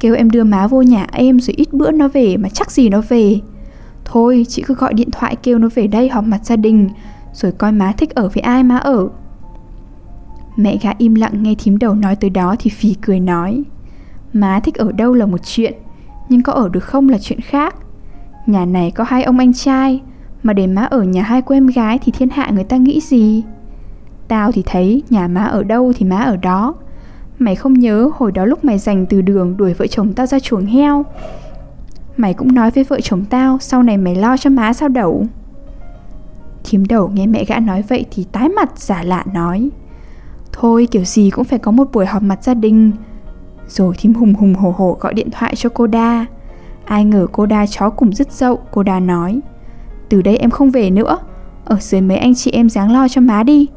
Kêu 0.00 0.14
em 0.14 0.30
đưa 0.30 0.44
má 0.44 0.66
vô 0.66 0.82
nhà 0.82 1.06
em 1.12 1.40
Rồi 1.40 1.54
ít 1.56 1.72
bữa 1.72 1.90
nó 1.90 2.08
về 2.08 2.36
mà 2.36 2.48
chắc 2.48 2.70
gì 2.70 2.88
nó 2.88 3.00
về. 3.08 3.40
Thôi, 4.04 4.46
chị 4.48 4.62
cứ 4.66 4.74
gọi 4.74 4.94
điện 4.94 5.10
thoại 5.10 5.36
kêu 5.36 5.58
nó 5.58 5.68
về 5.74 5.86
đây 5.86 6.08
họp 6.08 6.24
mặt 6.24 6.44
gia 6.44 6.56
đình, 6.56 6.88
Rồi 7.32 7.52
coi 7.52 7.72
má 7.72 7.92
thích 7.92 8.14
ở 8.14 8.28
với 8.28 8.40
ai 8.42 8.62
má 8.62 8.76
ở. 8.76 9.08
Mẹ 10.56 10.76
gã 10.82 10.90
im 10.98 11.14
lặng 11.14 11.42
nghe 11.42 11.54
thím 11.58 11.78
đầu 11.78 11.94
nói 11.94 12.16
tới 12.16 12.30
đó 12.30 12.56
thì 12.58 12.70
phì 12.70 12.94
cười 12.94 13.20
nói. 13.20 13.62
Má 14.32 14.60
thích 14.60 14.74
ở 14.74 14.92
đâu 14.92 15.14
là 15.14 15.26
một 15.26 15.40
chuyện, 15.44 15.74
Nhưng 16.28 16.42
có 16.42 16.52
ở 16.52 16.68
được 16.68 16.84
không 16.84 17.08
là 17.08 17.18
chuyện 17.18 17.40
khác. 17.40 17.74
Nhà 18.46 18.64
này 18.64 18.90
có 18.90 19.04
hai 19.04 19.22
ông 19.22 19.38
anh 19.38 19.52
trai, 19.52 20.02
Mà 20.42 20.52
để 20.52 20.66
má 20.66 20.84
ở 20.84 21.02
nhà 21.02 21.22
hai 21.22 21.42
cô 21.42 21.54
em 21.54 21.66
gái 21.66 21.98
Thì 22.04 22.12
thiên 22.12 22.28
hạ 22.28 22.50
người 22.50 22.64
ta 22.64 22.76
nghĩ 22.76 23.00
gì? 23.00 23.42
Tao 24.28 24.52
thì 24.52 24.62
thấy 24.66 25.02
nhà 25.10 25.28
má 25.28 25.44
ở 25.44 25.62
đâu 25.62 25.92
thì 25.96 26.06
má 26.06 26.16
ở 26.16 26.36
đó. 26.36 26.74
Mày 27.38 27.54
không 27.54 27.74
nhớ 27.74 28.10
hồi 28.14 28.32
đó 28.32 28.44
lúc 28.44 28.64
mày 28.64 28.78
dành 28.78 29.06
từ 29.06 29.20
đường 29.20 29.56
đuổi 29.56 29.74
vợ 29.74 29.86
chồng 29.86 30.12
tao 30.12 30.26
ra 30.26 30.38
chuồng 30.40 30.66
heo? 30.66 31.04
Mày 32.16 32.34
cũng 32.34 32.54
nói 32.54 32.70
với 32.70 32.84
vợ 32.84 33.00
chồng 33.00 33.24
tao, 33.30 33.58
Sau 33.60 33.82
này 33.82 33.96
mày 33.96 34.14
lo 34.14 34.36
cho 34.36 34.50
má 34.50 34.72
sao 34.72 34.88
đậu? 34.88 35.26
Thím 36.64 36.84
đầu 36.84 37.08
nghe 37.14 37.26
mẹ 37.26 37.44
gã 37.44 37.60
nói 37.60 37.84
vậy 37.88 38.04
Thì 38.10 38.24
tái 38.32 38.48
mặt 38.48 38.78
giả 38.78 39.02
lạ 39.02 39.24
nói, 39.34 39.70
Thôi, 40.52 40.88
kiểu 40.90 41.04
gì 41.04 41.30
cũng 41.30 41.44
phải 41.44 41.58
có 41.58 41.70
một 41.70 41.88
buổi 41.92 42.06
họp 42.06 42.22
mặt 42.22 42.44
gia 42.44 42.54
đình. 42.54 42.92
Rồi 43.68 43.94
thím 43.98 44.14
hùng 44.14 44.34
hùng 44.34 44.54
hổ 44.54 44.74
hổ 44.76 44.96
gọi 45.00 45.14
điện 45.14 45.28
thoại 45.30 45.56
cho 45.56 45.68
cô 45.68 45.86
đa. 45.86 46.26
Ai 46.86 47.04
ngờ 47.04 47.26
cô 47.32 47.46
đa 47.46 47.66
chó 47.66 47.90
cùng 47.90 48.12
rất 48.12 48.32
dậu, 48.32 48.58
Cô 48.70 48.82
đa 48.82 49.00
nói. 49.00 49.40
Từ 50.08 50.22
đây 50.22 50.36
em 50.36 50.50
không 50.50 50.70
về 50.70 50.90
nữa. 50.90 51.18
Ở 51.64 51.76
dưới 51.80 52.00
mấy 52.00 52.16
anh 52.16 52.34
chị 52.34 52.50
em 52.50 52.68
dáng 52.68 52.92
lo 52.92 53.08
cho 53.08 53.20
má 53.20 53.42
đi. 53.42 53.68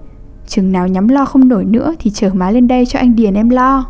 Chừng 0.47 0.71
nào 0.71 0.87
nhắm 0.87 1.07
lo 1.07 1.25
không 1.25 1.47
nổi 1.47 1.65
nữa 1.65 1.93
Thì 1.99 2.11
chở 2.11 2.29
má 2.33 2.51
lên 2.51 2.67
đây 2.67 2.85
cho 2.85 2.99
anh 2.99 3.15
Điền 3.15 3.33
em 3.33 3.49
lo. 3.49 3.85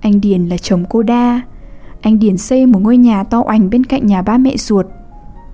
Anh 0.00 0.20
Điền 0.20 0.46
là 0.48 0.56
chồng 0.56 0.84
cô 0.90 1.02
đa. 1.02 1.40
Anh 2.00 2.18
Điền 2.18 2.36
xây 2.36 2.66
một 2.66 2.78
ngôi 2.82 2.96
nhà 2.96 3.24
to 3.24 3.42
oành 3.46 3.70
bên 3.70 3.84
cạnh 3.84 4.06
nhà 4.06 4.22
ba 4.22 4.38
mẹ 4.38 4.56
ruột. 4.56 4.86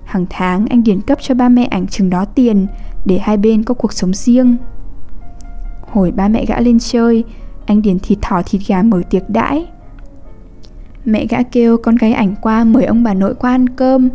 Hàng 0.05 0.27
tháng, 0.31 0.67
anh 0.67 0.85
Điền 0.85 1.01
cấp 1.01 1.19
cho 1.21 1.35
ba 1.35 1.49
mẹ 1.49 1.65
ảnh 1.65 1.87
chừng 1.87 2.11
đó 2.11 2.25
tiền 2.25 2.67
Để 3.05 3.19
hai 3.19 3.37
bên 3.37 3.63
có 3.63 3.75
cuộc 3.75 3.93
sống 3.93 4.15
riêng. 4.15 4.57
Hồi 5.91 6.13
ba 6.13 6.29
mẹ 6.29 6.45
gã 6.45 6.61
lên 6.61 6.79
chơi, 6.81 7.25
Anh 7.67 7.83
Điền 7.83 7.99
thịt 7.99 8.19
thỏ 8.23 8.43
thịt 8.43 8.63
gà 8.69 8.83
mở 8.83 9.03
tiệc 9.11 9.31
đãi. 9.31 9.67
Mẹ 11.09 11.27
gã 11.27 11.43
kêu 11.43 11.77
con 11.77 11.97
gái 11.97 12.13
ảnh 12.13 12.35
qua 12.43 12.65
mời 12.65 12.85
ông 12.85 13.03
bà 13.03 13.15
nội 13.15 13.35
qua 13.35 13.51
ăn 13.51 13.69
cơm. 13.69 14.09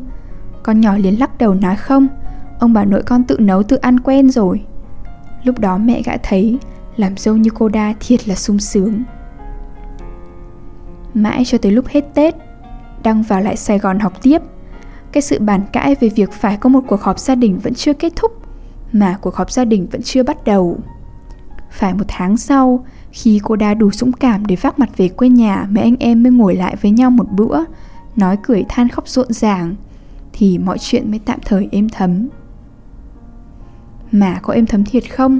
Con 0.63 0.82
nhỏ 0.82 0.97
liền 0.97 1.19
lắc 1.19 1.38
đầu 1.38 1.53
nói 1.53 1.75
không, 1.75 2.08
Ông 2.60 2.73
bà 2.73 2.86
nội 2.86 3.03
con 3.06 3.23
tự 3.23 3.38
nấu 3.39 3.63
tự 3.63 3.75
ăn 3.75 3.99
quen 3.99 4.29
rồi. 4.29 4.65
Lúc 5.43 5.60
đó 5.60 5.77
mẹ 5.77 6.01
gã 6.01 6.17
thấy 6.17 6.58
Làm 6.95 7.17
dâu 7.17 7.38
như 7.38 7.49
cô 7.53 7.69
đa 7.69 7.93
thiệt 7.99 8.27
là 8.27 8.36
sung 8.36 8.60
sướng. 8.60 9.03
Mãi 11.13 11.43
cho 11.45 11.58
tới 11.58 11.71
lúc 11.71 11.88
hết 11.88 12.06
Tết, 12.13 12.36
Đăng 13.03 13.23
vào 13.23 13.41
lại 13.41 13.58
Sài 13.58 13.79
Gòn 13.79 13.99
học 13.99 14.13
tiếp. 14.21 14.41
Cái 15.12 15.21
sự 15.21 15.39
bàn 15.39 15.62
cãi 15.71 15.95
về 15.99 16.10
việc 16.10 16.32
phải 16.32 16.58
có 16.58 16.69
một 16.69 16.82
cuộc 16.88 17.01
họp 17.01 17.19
gia 17.19 17.36
đình 17.36 17.60
vẫn 17.60 17.73
chưa 17.73 17.93
kết 17.93 18.13
thúc, 18.15 18.32
Mà 18.91 19.17
cuộc 19.21 19.36
họp 19.36 19.51
gia 19.51 19.65
đình 19.65 19.88
vẫn 19.91 20.01
chưa 20.01 20.23
bắt 20.23 20.45
đầu. 20.45 20.77
Phải 21.71 21.93
một 21.93 22.06
tháng 22.08 22.38
sau 22.38 22.86
khi 23.13 23.39
cô 23.43 23.56
đã 23.56 23.73
đủ 23.73 23.91
dũng 23.91 24.12
cảm 24.12 24.45
để 24.45 24.56
vác 24.56 24.80
mặt 24.80 24.89
về 24.97 25.10
quê 25.10 25.30
nhà, 25.30 25.67
Mấy 25.69 25.84
anh 25.84 25.95
em 25.99 26.23
mới 26.23 26.32
ngồi 26.32 26.56
lại 26.56 26.76
với 26.82 26.91
nhau 26.91 27.10
một 27.10 27.32
bữa, 27.32 27.63
Nói 28.15 28.38
cười 28.43 28.65
than 28.69 28.89
khóc 28.89 29.08
rộn 29.08 29.34
ràng, 29.34 29.76
Thì 30.34 30.58
mọi 30.58 30.78
chuyện 30.78 31.12
mới 31.12 31.19
tạm 31.26 31.39
thời 31.45 31.67
êm 31.71 31.89
thấm 31.89 32.28
Mà 34.12 34.39
có 34.41 34.54
êm 34.54 34.65
thấm 34.65 34.84
thiệt 34.84 35.12
không? 35.12 35.39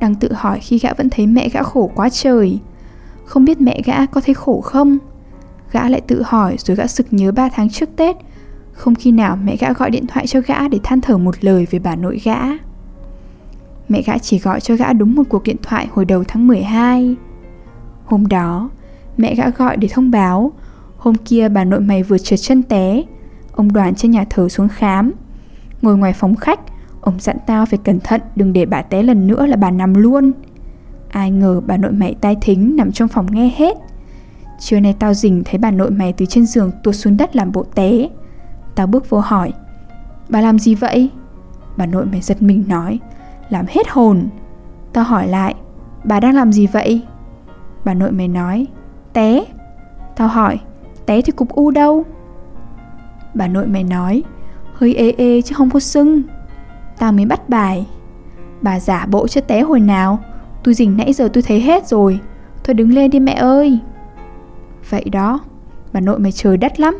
Đang 0.00 0.14
tự 0.14 0.32
hỏi 0.32 0.60
khi 0.60 0.78
gã 0.78 0.92
vẫn 0.92 1.10
thấy 1.10 1.26
mẹ 1.26 1.48
gã 1.48 1.62
khổ 1.62 1.90
quá 1.94 2.08
trời 2.08 2.58
Không 3.24 3.44
biết 3.44 3.60
mẹ 3.60 3.80
gã 3.84 4.06
có 4.06 4.20
thấy 4.20 4.34
khổ 4.34 4.60
không? 4.60 4.98
Gã 5.72 5.88
lại 5.88 6.00
tự 6.00 6.22
hỏi 6.26 6.56
rồi 6.58 6.76
gã 6.76 6.86
sực 6.86 7.06
nhớ 7.10 7.32
3 7.32 7.48
tháng 7.48 7.70
trước 7.70 7.88
Tết, 7.96 8.16
Không 8.72 8.94
khi 8.94 9.12
nào 9.12 9.38
mẹ 9.44 9.56
gã 9.56 9.72
gọi 9.72 9.90
điện 9.90 10.06
thoại 10.06 10.26
cho 10.26 10.40
gã 10.46 10.68
để 10.68 10.78
than 10.82 11.00
thở 11.00 11.18
một 11.18 11.44
lời 11.44 11.66
về 11.70 11.78
bà 11.78 11.96
nội 11.96 12.20
gã 12.24 12.38
Mẹ 13.90 14.02
gã 14.02 14.18
chỉ 14.18 14.38
gọi 14.38 14.60
cho 14.60 14.76
gã 14.76 14.92
đúng 14.92 15.14
một 15.14 15.22
cuộc 15.28 15.42
điện 15.42 15.56
thoại 15.62 15.88
hồi 15.92 16.04
đầu 16.04 16.24
tháng 16.28 16.46
12 16.46 17.16
Hôm 18.04 18.26
đó, 18.26 18.70
mẹ 19.16 19.34
gã 19.34 19.50
gọi 19.50 19.76
để 19.76 19.88
thông 19.88 20.10
báo. 20.10 20.52
Hôm 20.96 21.14
kia 21.14 21.48
bà 21.48 21.64
nội 21.64 21.80
mày 21.80 22.02
vừa 22.02 22.18
trượt 22.18 22.40
chân 22.42 22.62
té. 22.62 23.02
Ông 23.52 23.72
đoàn 23.72 23.94
trên 23.94 24.10
nhà 24.10 24.24
thờ 24.30 24.48
xuống 24.48 24.68
khám. 24.68 25.12
Ngồi 25.82 25.96
ngoài 25.96 26.12
phòng 26.12 26.36
khách 26.36 26.60
Ông 27.00 27.20
dặn 27.20 27.36
tao 27.46 27.66
phải 27.66 27.78
cẩn 27.84 28.00
thận 28.00 28.20
Đừng 28.36 28.52
để 28.52 28.66
bà 28.66 28.82
té 28.82 29.02
lần 29.02 29.26
nữa 29.26 29.46
là 29.46 29.56
bà 29.56 29.70
nằm 29.70 29.94
luôn. 29.94 30.32
Ai 31.08 31.30
ngờ 31.30 31.60
bà 31.66 31.76
nội 31.76 31.92
mày 31.92 32.14
tai 32.20 32.36
thính 32.40 32.76
Nằm 32.76 32.92
trong 32.92 33.08
phòng 33.08 33.26
nghe 33.30 33.52
hết. 33.56 33.76
Trưa 34.60 34.80
nay 34.80 34.94
tao 34.98 35.14
rình 35.14 35.42
thấy 35.44 35.58
bà 35.58 35.70
nội 35.70 35.90
mày 35.90 36.12
từ 36.12 36.26
trên 36.26 36.46
giường 36.46 36.70
tuột 36.82 36.94
xuống 36.94 37.16
đất 37.16 37.36
làm 37.36 37.52
bộ 37.52 37.64
té. 37.74 38.08
Tao 38.74 38.86
bước 38.86 39.10
vô 39.10 39.20
hỏi 39.20 39.52
Bà 40.28 40.40
làm 40.40 40.58
gì 40.58 40.74
vậy? 40.74 41.10
Bà 41.76 41.86
nội 41.86 42.06
mày 42.06 42.20
giật 42.20 42.42
mình 42.42 42.64
nói 42.68 42.98
làm 43.50 43.66
hết 43.68 43.88
hồn. 43.88 44.28
Tao 44.92 45.04
hỏi 45.04 45.28
lại, 45.28 45.54
Bà 46.04 46.20
đang 46.20 46.34
làm 46.34 46.52
gì 46.52 46.66
vậy? 46.66 47.02
Bà 47.84 47.94
nội 47.94 48.12
mày 48.12 48.28
nói, 48.28 48.66
Té. 49.12 49.44
Tao 50.16 50.28
hỏi, 50.28 50.58
Té 51.06 51.22
thì 51.22 51.32
cục 51.32 51.48
u 51.48 51.70
đâu? 51.70 52.04
Bà 53.34 53.46
nội 53.46 53.66
mày 53.66 53.84
nói, 53.84 54.22
Hơi 54.74 54.94
ê 54.94 55.14
ê 55.18 55.42
chứ 55.42 55.54
không 55.54 55.70
có 55.70 55.80
sưng. 55.80 56.22
Tao 56.98 57.12
mới 57.12 57.26
bắt 57.26 57.48
bài. 57.48 57.86
Bà 58.62 58.80
giả 58.80 59.06
bộ 59.06 59.28
cho 59.28 59.40
té 59.40 59.60
hồi 59.60 59.80
nào, 59.80 60.18
Tôi 60.64 60.74
dình 60.74 60.96
nãy 60.96 61.12
giờ 61.12 61.28
tôi 61.32 61.42
thấy 61.42 61.60
hết 61.60 61.86
rồi. 61.86 62.20
Thôi 62.64 62.74
đứng 62.74 62.92
lên 62.92 63.10
đi 63.10 63.20
mẹ 63.20 63.32
ơi. 63.32 63.78
Vậy 64.90 65.04
đó, 65.04 65.40
Bà 65.92 66.00
nội 66.00 66.18
mày 66.18 66.32
trời 66.32 66.56
đất 66.56 66.80
lắm. 66.80 66.98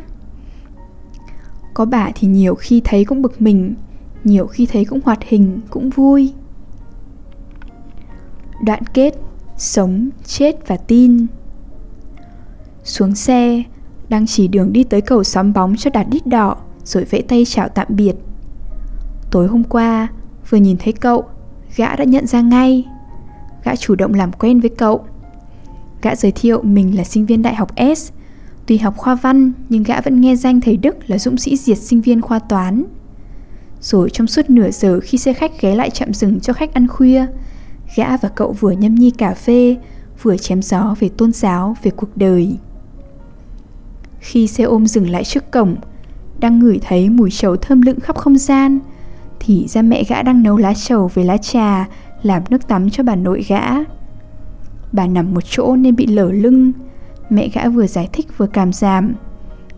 Có 1.74 1.84
bà 1.84 2.10
thì 2.14 2.28
nhiều 2.28 2.54
khi 2.54 2.80
thấy 2.84 3.04
cũng 3.04 3.22
bực 3.22 3.42
mình, 3.42 3.74
Nhiều 4.24 4.46
khi 4.46 4.66
thấy 4.66 4.84
cũng 4.84 5.00
hoạt 5.04 5.22
hình, 5.22 5.60
Cũng 5.70 5.90
vui. 5.90 6.32
Đoạn 8.64 8.82
kết 8.94 9.14
Sống, 9.56 10.10
chết 10.26 10.68
và 10.68 10.76
tin. 10.76 11.26
Xuống 12.84 13.14
xe 13.14 13.62
Đang 14.08 14.26
chỉ 14.26 14.48
đường 14.48 14.72
đi 14.72 14.84
tới 14.84 15.00
cầu 15.00 15.24
xóm 15.24 15.52
bóng 15.52 15.76
cho 15.76 15.90
đạt 15.90 16.06
đít 16.10 16.26
đỏ 16.26 16.56
Rồi 16.84 17.04
vẫy 17.04 17.22
tay 17.22 17.44
chào 17.44 17.68
tạm 17.68 17.86
biệt. 17.90 18.14
Tối 19.30 19.46
hôm 19.46 19.64
qua 19.64 20.08
Vừa 20.50 20.58
nhìn 20.58 20.76
thấy 20.76 20.92
cậu 20.92 21.24
Gã 21.76 21.96
đã 21.96 22.04
nhận 22.04 22.26
ra 22.26 22.40
ngay. 22.40 22.86
Gã 23.64 23.76
chủ 23.76 23.94
động 23.94 24.14
làm 24.14 24.32
quen 24.32 24.60
với 24.60 24.70
cậu. 24.70 25.04
Gã 26.02 26.14
giới 26.14 26.32
thiệu 26.32 26.62
mình 26.62 26.96
là 26.96 27.04
sinh 27.04 27.26
viên 27.26 27.42
đại 27.42 27.54
học 27.54 27.72
S. 27.96 28.10
Tuy 28.66 28.78
học 28.78 28.96
khoa 28.96 29.14
văn 29.14 29.52
nhưng 29.68 29.82
gã 29.82 30.00
vẫn 30.00 30.20
nghe 30.20 30.36
danh 30.36 30.60
thầy 30.60 30.76
Đức 30.76 31.10
là 31.10 31.18
dũng 31.18 31.36
sĩ 31.36 31.56
diệt 31.56 31.78
sinh 31.78 32.00
viên 32.00 32.22
khoa 32.22 32.38
toán. 32.38 32.84
Rồi 33.80 34.10
trong 34.12 34.26
suốt 34.26 34.50
nửa 34.50 34.70
giờ 34.70 35.00
khi 35.02 35.18
xe 35.18 35.32
khách 35.32 35.60
ghé 35.60 35.74
lại 35.74 35.90
chạm 35.90 36.14
dừng 36.14 36.40
cho 36.40 36.52
khách 36.52 36.74
ăn 36.74 36.88
khuya, 36.88 37.26
gã 37.96 38.16
và 38.16 38.28
cậu 38.28 38.52
vừa 38.52 38.70
nhâm 38.70 38.94
nhi 38.94 39.10
cà 39.10 39.34
phê, 39.34 39.76
vừa 40.22 40.36
chém 40.36 40.62
gió 40.62 40.94
về 41.00 41.08
tôn 41.08 41.32
giáo, 41.32 41.76
về 41.82 41.90
cuộc 41.90 42.16
đời. 42.16 42.56
Khi 44.18 44.46
xe 44.46 44.64
ôm 44.64 44.86
dừng 44.86 45.10
lại 45.10 45.24
trước 45.24 45.50
cổng, 45.50 45.76
đang 46.40 46.58
ngửi 46.58 46.80
thấy 46.88 47.10
mùi 47.10 47.30
trầu 47.30 47.56
thơm 47.56 47.82
lựng 47.82 48.00
khắp 48.00 48.16
không 48.16 48.38
gian, 48.38 48.78
thì 49.40 49.66
ra 49.68 49.82
mẹ 49.82 50.04
gã 50.08 50.22
đang 50.22 50.42
nấu 50.42 50.56
lá 50.56 50.74
trầu 50.74 51.10
với 51.14 51.24
lá 51.24 51.36
trà 51.36 51.88
làm 52.22 52.42
nước 52.50 52.68
tắm 52.68 52.90
cho 52.90 53.02
bà 53.02 53.16
nội 53.16 53.44
gã. 53.48 53.62
Bà 54.92 55.06
nằm 55.06 55.34
một 55.34 55.44
chỗ 55.50 55.76
nên 55.76 55.96
bị 55.96 56.06
lở 56.06 56.30
lưng, 56.32 56.72
mẹ 57.30 57.48
gã 57.48 57.68
vừa 57.68 57.86
giải 57.86 58.08
thích 58.12 58.26
vừa 58.38 58.46
cảm 58.46 58.72
giảm. 58.72 59.14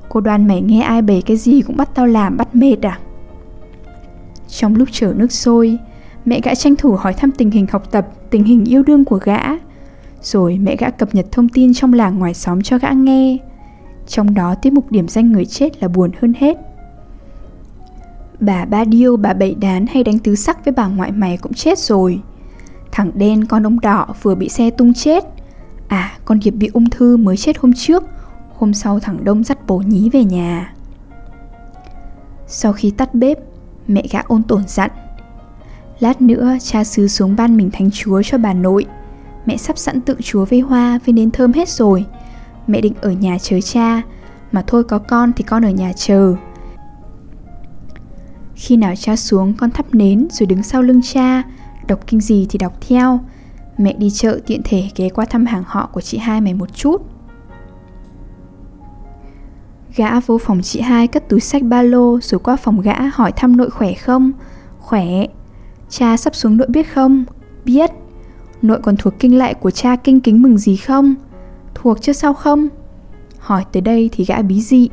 Cô 0.09 0.21
đoan 0.21 0.47
mày 0.47 0.63
nghe 0.63 0.81
ai 0.81 1.03
bày 1.03 1.23
cái 1.27 1.37
gì 1.37 1.63
cũng 1.63 1.77
bắt 1.77 1.91
tao 1.95 2.07
làm 2.07 2.37
bắt 2.37 2.55
mệt 2.55 2.87
à? 2.87 2.99
Trong 4.49 4.77
lúc 4.77 4.89
chở 4.93 5.15
nước 5.17 5.33
sôi, 5.33 5.79
mẹ 6.25 6.41
gã 6.45 6.55
tranh 6.55 6.77
thủ 6.77 6.97
hỏi 6.97 7.15
thăm 7.15 7.31
tình 7.33 7.51
hình 7.51 7.67
học 7.71 7.91
tập, 7.91 8.09
tình 8.31 8.45
hình 8.45 8.65
yêu 8.65 8.83
đương 8.83 9.05
của 9.05 9.19
gã. 9.25 9.41
Rồi 10.23 10.59
mẹ 10.59 10.77
gã 10.77 10.91
cập 10.91 11.15
nhật 11.15 11.27
thông 11.33 11.49
tin 11.49 11.75
trong 11.75 11.93
làng 11.93 12.19
ngoài 12.19 12.35
xóm 12.35 12.63
cho 12.63 12.79
gã 12.79 12.91
nghe. 12.91 13.37
Trong 14.07 14.35
đó 14.35 14.55
tiết 14.55 14.73
mục 14.73 14.93
điểm 14.93 15.09
danh 15.09 15.33
người 15.33 15.45
chết 15.45 15.83
là 15.83 15.89
buồn 15.89 16.11
hơn 16.21 16.33
hết. 16.39 16.59
Bà 18.41 18.65
ba 18.65 18.85
điêu, 18.85 19.17
bà 19.17 19.33
bảy 19.33 19.55
đán 19.55 19.87
hay 19.87 20.05
đánh 20.05 20.19
tứ 20.19 20.35
sắc 20.35 20.65
với 20.65 20.73
bà 20.73 20.87
ngoại 20.87 21.13
mày 21.13 21.37
cũng 21.37 21.53
chết 21.53 21.79
rồi. 21.79 22.21
Thằng 22.93 23.11
đen 23.15 23.47
con 23.47 23.67
ông 23.67 23.81
đỏ 23.81 24.15
vừa 24.23 24.35
bị 24.35 24.49
xe 24.49 24.71
tung 24.71 24.95
chết. 24.95 25.25
À, 25.89 26.13
con 26.25 26.39
Điệp 26.45 26.51
bị 26.51 26.71
ung 26.73 26.91
thư 26.91 27.17
mới 27.17 27.37
chết 27.37 27.59
hôm 27.59 27.73
trước. 27.77 28.05
Hôm 28.57 28.75
sau 28.75 29.01
thằng 29.01 29.25
Đông 29.25 29.45
dắt 29.45 29.59
bố 29.67 29.79
nhí 29.79 30.11
về 30.11 30.25
nhà. 30.25 30.75
Sau 32.47 32.73
khi 32.73 32.91
tắt 32.91 33.15
bếp, 33.15 33.39
mẹ 33.89 34.05
gã 34.11 34.21
ôn 34.27 34.43
tồn 34.43 34.63
dặn. 34.67 34.91
Lát 36.03 36.23
nữa 36.23 36.57
cha 36.61 36.85
xứ 36.85 37.09
xuống 37.09 37.37
ban 37.37 37.57
mình 37.57 37.71
thánh 37.73 37.91
chúa 37.91 38.23
cho 38.23 38.39
bà 38.39 38.53
nội. 38.53 38.87
Mẹ 39.47 39.57
sắp 39.57 39.79
sẵn 39.79 40.01
tượng 40.01 40.23
chúa 40.23 40.45
với 40.45 40.61
hoa 40.61 40.99
với 41.07 41.13
nến 41.13 41.31
thơm 41.31 41.53
hết 41.53 41.69
rồi. 41.69 42.07
Mẹ 42.67 42.81
định 42.81 42.95
ở 43.01 43.11
nhà 43.11 43.39
chờ 43.39 43.61
cha, 43.61 44.03
mà 44.53 44.65
thôi 44.67 44.85
có 44.85 44.99
con 44.99 45.33
thì 45.37 45.45
con 45.45 45.65
ở 45.65 45.71
nhà 45.71 45.93
chờ. 45.97 46.35
Khi 48.55 48.77
nào 48.77 48.95
cha 48.97 49.17
xuống 49.17 49.55
con 49.59 49.71
thắp 49.71 49.87
nến 49.95 50.29
rồi 50.31 50.47
đứng 50.47 50.63
sau 50.63 50.83
lưng 50.83 51.01
cha, 51.03 51.43
đọc 51.87 52.01
kinh 52.07 52.21
gì 52.21 52.47
thì 52.51 52.59
đọc 52.59 52.73
theo. 52.89 53.21
Mẹ 53.79 53.93
đi 53.93 54.11
chợ 54.11 54.41
tiện 54.47 54.61
thể 54.65 54.89
ghé 54.97 55.09
qua 55.09 55.25
thăm 55.25 55.47
hàng 55.47 55.65
họ 55.67 55.87
của 55.93 56.01
chị 56.01 56.19
hai 56.19 56.41
mày 56.41 56.55
một 56.55 56.75
chút. 56.75 57.03
Gã 59.97 60.21
vô 60.21 60.39
phòng 60.39 60.63
chị 60.63 60.81
hai 60.81 61.07
cất 61.07 61.29
túi 61.29 61.41
sách 61.41 61.63
ba 61.63 61.83
lô 61.83 62.21
rồi 62.21 62.39
qua 62.39 62.57
phòng 62.57 62.81
gã 62.81 62.95
hỏi 63.13 63.33
thăm 63.33 63.57
nội 63.57 63.71
khỏe 63.71 63.93
không? 63.93 64.33
Khỏe. 64.79 65.27
Cha 65.93 66.17
sắp 66.17 66.35
xuống 66.35 66.57
nội 66.57 66.67
biết 66.71 66.83
không? 66.83 67.25
Biết. 67.65 67.91
Nội 68.63 68.81
còn 68.83 68.97
thuộc 68.97 69.15
kinh 69.19 69.39
lại 69.39 69.55
của 69.55 69.71
cha 69.71 69.97
kinh 69.97 70.21
kính 70.21 70.43
mừng 70.43 70.59
gì 70.59 70.77
không? 70.77 71.15
Thuộc 71.75 72.03
chứ 72.03 72.13
sao 72.13 72.35
không? 72.35 72.69
Hỏi 73.39 73.65
tới 73.73 73.81
đây 73.81 74.11
thì 74.13 74.25
gã 74.25 74.43
bí 74.43 74.61
dị. 74.61 74.89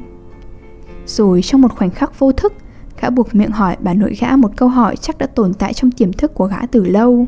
Rồi 1.05 1.41
trong 1.41 1.62
một 1.62 1.75
khoảnh 1.75 1.89
khắc 1.89 2.19
vô 2.19 2.31
thức, 2.31 2.53
gã 3.01 3.09
buộc 3.09 3.35
miệng 3.35 3.51
hỏi 3.51 3.77
bà 3.79 3.93
nội 3.93 4.15
gã 4.19 4.35
một 4.35 4.51
câu 4.55 4.69
hỏi 4.69 4.95
chắc 4.95 5.17
đã 5.17 5.27
tồn 5.27 5.53
tại 5.53 5.73
trong 5.73 5.91
tiềm 5.91 6.13
thức 6.13 6.33
của 6.33 6.45
gã 6.45 6.65
từ 6.65 6.83
lâu. 6.83 7.27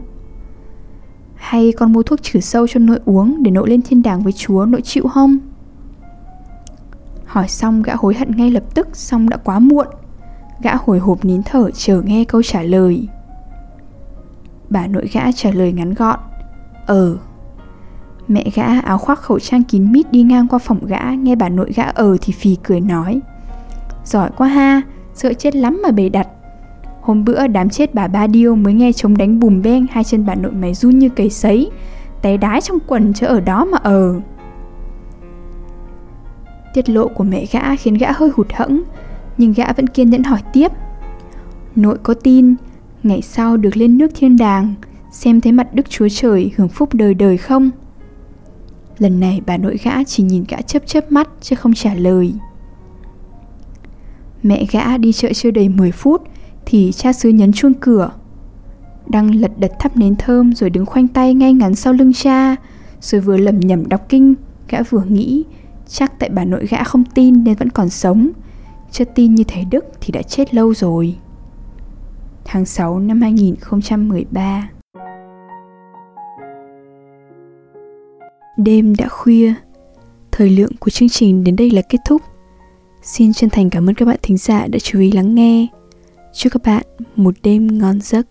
Hay 1.35 1.71
con 1.71 1.93
mua 1.93 2.03
thuốc 2.03 2.23
trừ 2.23 2.39
sâu 2.39 2.67
cho 2.67 2.79
nội 2.79 2.99
uống 3.05 3.43
để 3.43 3.51
nội 3.51 3.69
lên 3.69 3.81
thiên 3.81 4.01
đàng 4.01 4.23
với 4.23 4.33
chúa 4.33 4.65
nội 4.65 4.81
chịu 4.81 5.07
không? 5.07 5.37
Hỏi 7.25 7.47
xong 7.47 7.81
gã 7.81 7.95
hối 7.95 8.13
hận 8.13 8.37
ngay 8.37 8.51
lập 8.51 8.63
tức 8.73 8.87
xong 8.93 9.29
đã 9.29 9.37
quá 9.37 9.59
muộn 9.59 9.87
Gã 10.61 10.75
hồi 10.75 10.99
hộp 10.99 11.25
nín 11.25 11.43
thở 11.43 11.71
chờ 11.71 12.01
nghe 12.01 12.25
câu 12.25 12.43
trả 12.43 12.61
lời 12.61 13.07
Bà 14.71 14.87
nội 14.87 15.09
gã 15.13 15.31
trả 15.31 15.51
lời 15.51 15.71
ngắn 15.71 15.93
gọn 15.93 16.19
Ờ. 16.85 17.17
Mẹ 18.27 18.43
gã 18.55 18.79
áo 18.79 18.97
khoác 18.97 19.19
khẩu 19.19 19.39
trang 19.39 19.63
kín 19.63 19.91
mít 19.91 20.11
đi 20.11 20.21
ngang 20.21 20.47
qua 20.47 20.59
phòng 20.59 20.85
gã, 20.85 21.11
Nghe 21.11 21.35
bà 21.35 21.49
nội 21.49 21.71
gã 21.75 21.83
ờ 21.83 22.17
thì 22.21 22.33
phì 22.33 22.57
cười 22.63 22.79
nói, 22.81 23.21
Giỏi 24.05 24.29
quá 24.37 24.47
ha, 24.47 24.81
Sợ 25.13 25.33
chết 25.33 25.55
lắm 25.55 25.81
mà 25.83 25.91
bề 25.91 26.09
đặt. 26.09 26.27
Hôm 27.01 27.25
bữa 27.25 27.47
đám 27.47 27.69
chết 27.69 27.93
bà 27.93 28.07
ba 28.07 28.27
điêu 28.27 28.55
mới 28.55 28.73
nghe 28.73 28.91
chống 28.91 29.17
đánh 29.17 29.39
bùm 29.39 29.61
beng, 29.61 29.85
Hai 29.91 30.03
chân 30.03 30.25
bà 30.25 30.35
nội 30.35 30.51
mày 30.51 30.73
run 30.73 30.99
như 30.99 31.09
cầy 31.09 31.29
sấy, 31.29 31.71
Té 32.21 32.37
đái 32.37 32.61
trong 32.61 32.79
quần 32.87 33.13
chứ 33.13 33.25
ở 33.25 33.39
đó 33.39 33.65
mà 33.65 33.77
ờ. 33.83 34.21
Tiết 36.73 36.89
lộ 36.89 37.07
của 37.07 37.23
mẹ 37.23 37.45
gã 37.51 37.75
khiến 37.75 37.93
gã 37.93 38.11
hơi 38.11 38.29
hụt 38.35 38.47
hẫng, 38.53 38.83
Nhưng 39.37 39.53
gã 39.53 39.73
vẫn 39.73 39.87
kiên 39.87 40.09
nhẫn 40.09 40.23
hỏi 40.23 40.39
tiếp, 40.53 40.71
Nội 41.75 41.97
có 42.03 42.13
tin 42.13 42.55
Ngày 43.03 43.21
sau 43.21 43.57
được 43.57 43.77
lên 43.77 43.97
nước 43.97 44.11
thiên 44.15 44.37
đàng, 44.37 44.73
Xem 45.11 45.41
thấy 45.41 45.51
mặt 45.51 45.73
Đức 45.73 45.89
Chúa 45.89 46.09
Trời 46.09 46.51
hưởng 46.57 46.69
phúc 46.69 46.93
đời 46.93 47.13
đời 47.13 47.37
không? 47.37 47.69
Lần 48.97 49.19
này 49.19 49.41
bà 49.45 49.57
nội 49.57 49.77
gã 49.83 50.03
chỉ 50.03 50.23
nhìn 50.23 50.43
gã 50.47 50.61
chớp 50.61 50.87
chớp 50.87 51.11
mắt 51.11 51.29
chứ 51.41 51.55
không 51.55 51.73
trả 51.73 51.93
lời. 51.93 52.33
Mẹ 54.43 54.65
gã 54.71 54.97
đi 54.97 55.11
chợ 55.11 55.33
chưa 55.33 55.51
đầy 55.51 55.69
10 55.69 55.91
phút 55.91 56.21
Thì 56.65 56.91
cha 56.91 57.13
xứ 57.13 57.29
nhấn 57.29 57.53
chuông 57.53 57.73
cửa. 57.73 58.11
Đang 59.07 59.35
lật 59.35 59.51
đật 59.57 59.71
thắp 59.79 59.97
nến 59.97 60.15
thơm 60.15 60.53
Rồi 60.53 60.69
đứng 60.69 60.85
khoanh 60.85 61.07
tay 61.07 61.33
ngay 61.33 61.53
ngắn 61.53 61.75
sau 61.75 61.93
lưng 61.93 62.13
cha, 62.13 62.55
Rồi 63.01 63.21
vừa 63.21 63.37
lẩm 63.37 63.59
nhẩm 63.59 63.89
đọc 63.89 64.09
kinh, 64.09 64.35
Gã 64.69 64.83
vừa 64.83 65.03
nghĩ, 65.03 65.43
Chắc 65.87 66.19
tại 66.19 66.29
bà 66.29 66.45
nội 66.45 66.67
gã 66.69 66.83
không 66.83 67.03
tin 67.05 67.43
nên 67.43 67.55
vẫn 67.55 67.69
còn 67.69 67.89
sống. 67.89 68.29
Chưa 68.91 69.05
tin 69.05 69.35
như 69.35 69.43
thầy 69.47 69.65
Đức 69.65 69.85
thì 70.01 70.11
đã 70.11 70.21
chết 70.21 70.53
lâu 70.53 70.73
rồi. 70.73 71.15
Tháng 72.53 72.65
6 72.65 72.99
năm 72.99 73.21
2013 73.21 74.69
Đêm 78.57 78.95
đã 78.95 79.07
khuya. 79.07 79.53
Thời 80.31 80.49
lượng 80.49 80.71
của 80.79 80.89
chương 80.89 81.09
trình 81.09 81.43
đến 81.43 81.55
đây 81.55 81.71
là 81.71 81.81
kết 81.81 81.97
thúc. 82.05 82.21
Xin 83.01 83.33
chân 83.33 83.49
thành 83.49 83.69
cảm 83.69 83.89
ơn 83.89 83.95
các 83.95 84.05
bạn 84.05 84.17
thính 84.21 84.37
giả 84.37 84.67
đã 84.67 84.79
chú 84.79 84.99
ý 84.99 85.11
lắng 85.11 85.35
nghe. 85.35 85.67
Chúc 86.33 86.53
các 86.53 86.61
bạn 86.65 86.83
một 87.15 87.35
đêm 87.43 87.79
ngon 87.79 88.01
giấc. 88.01 88.27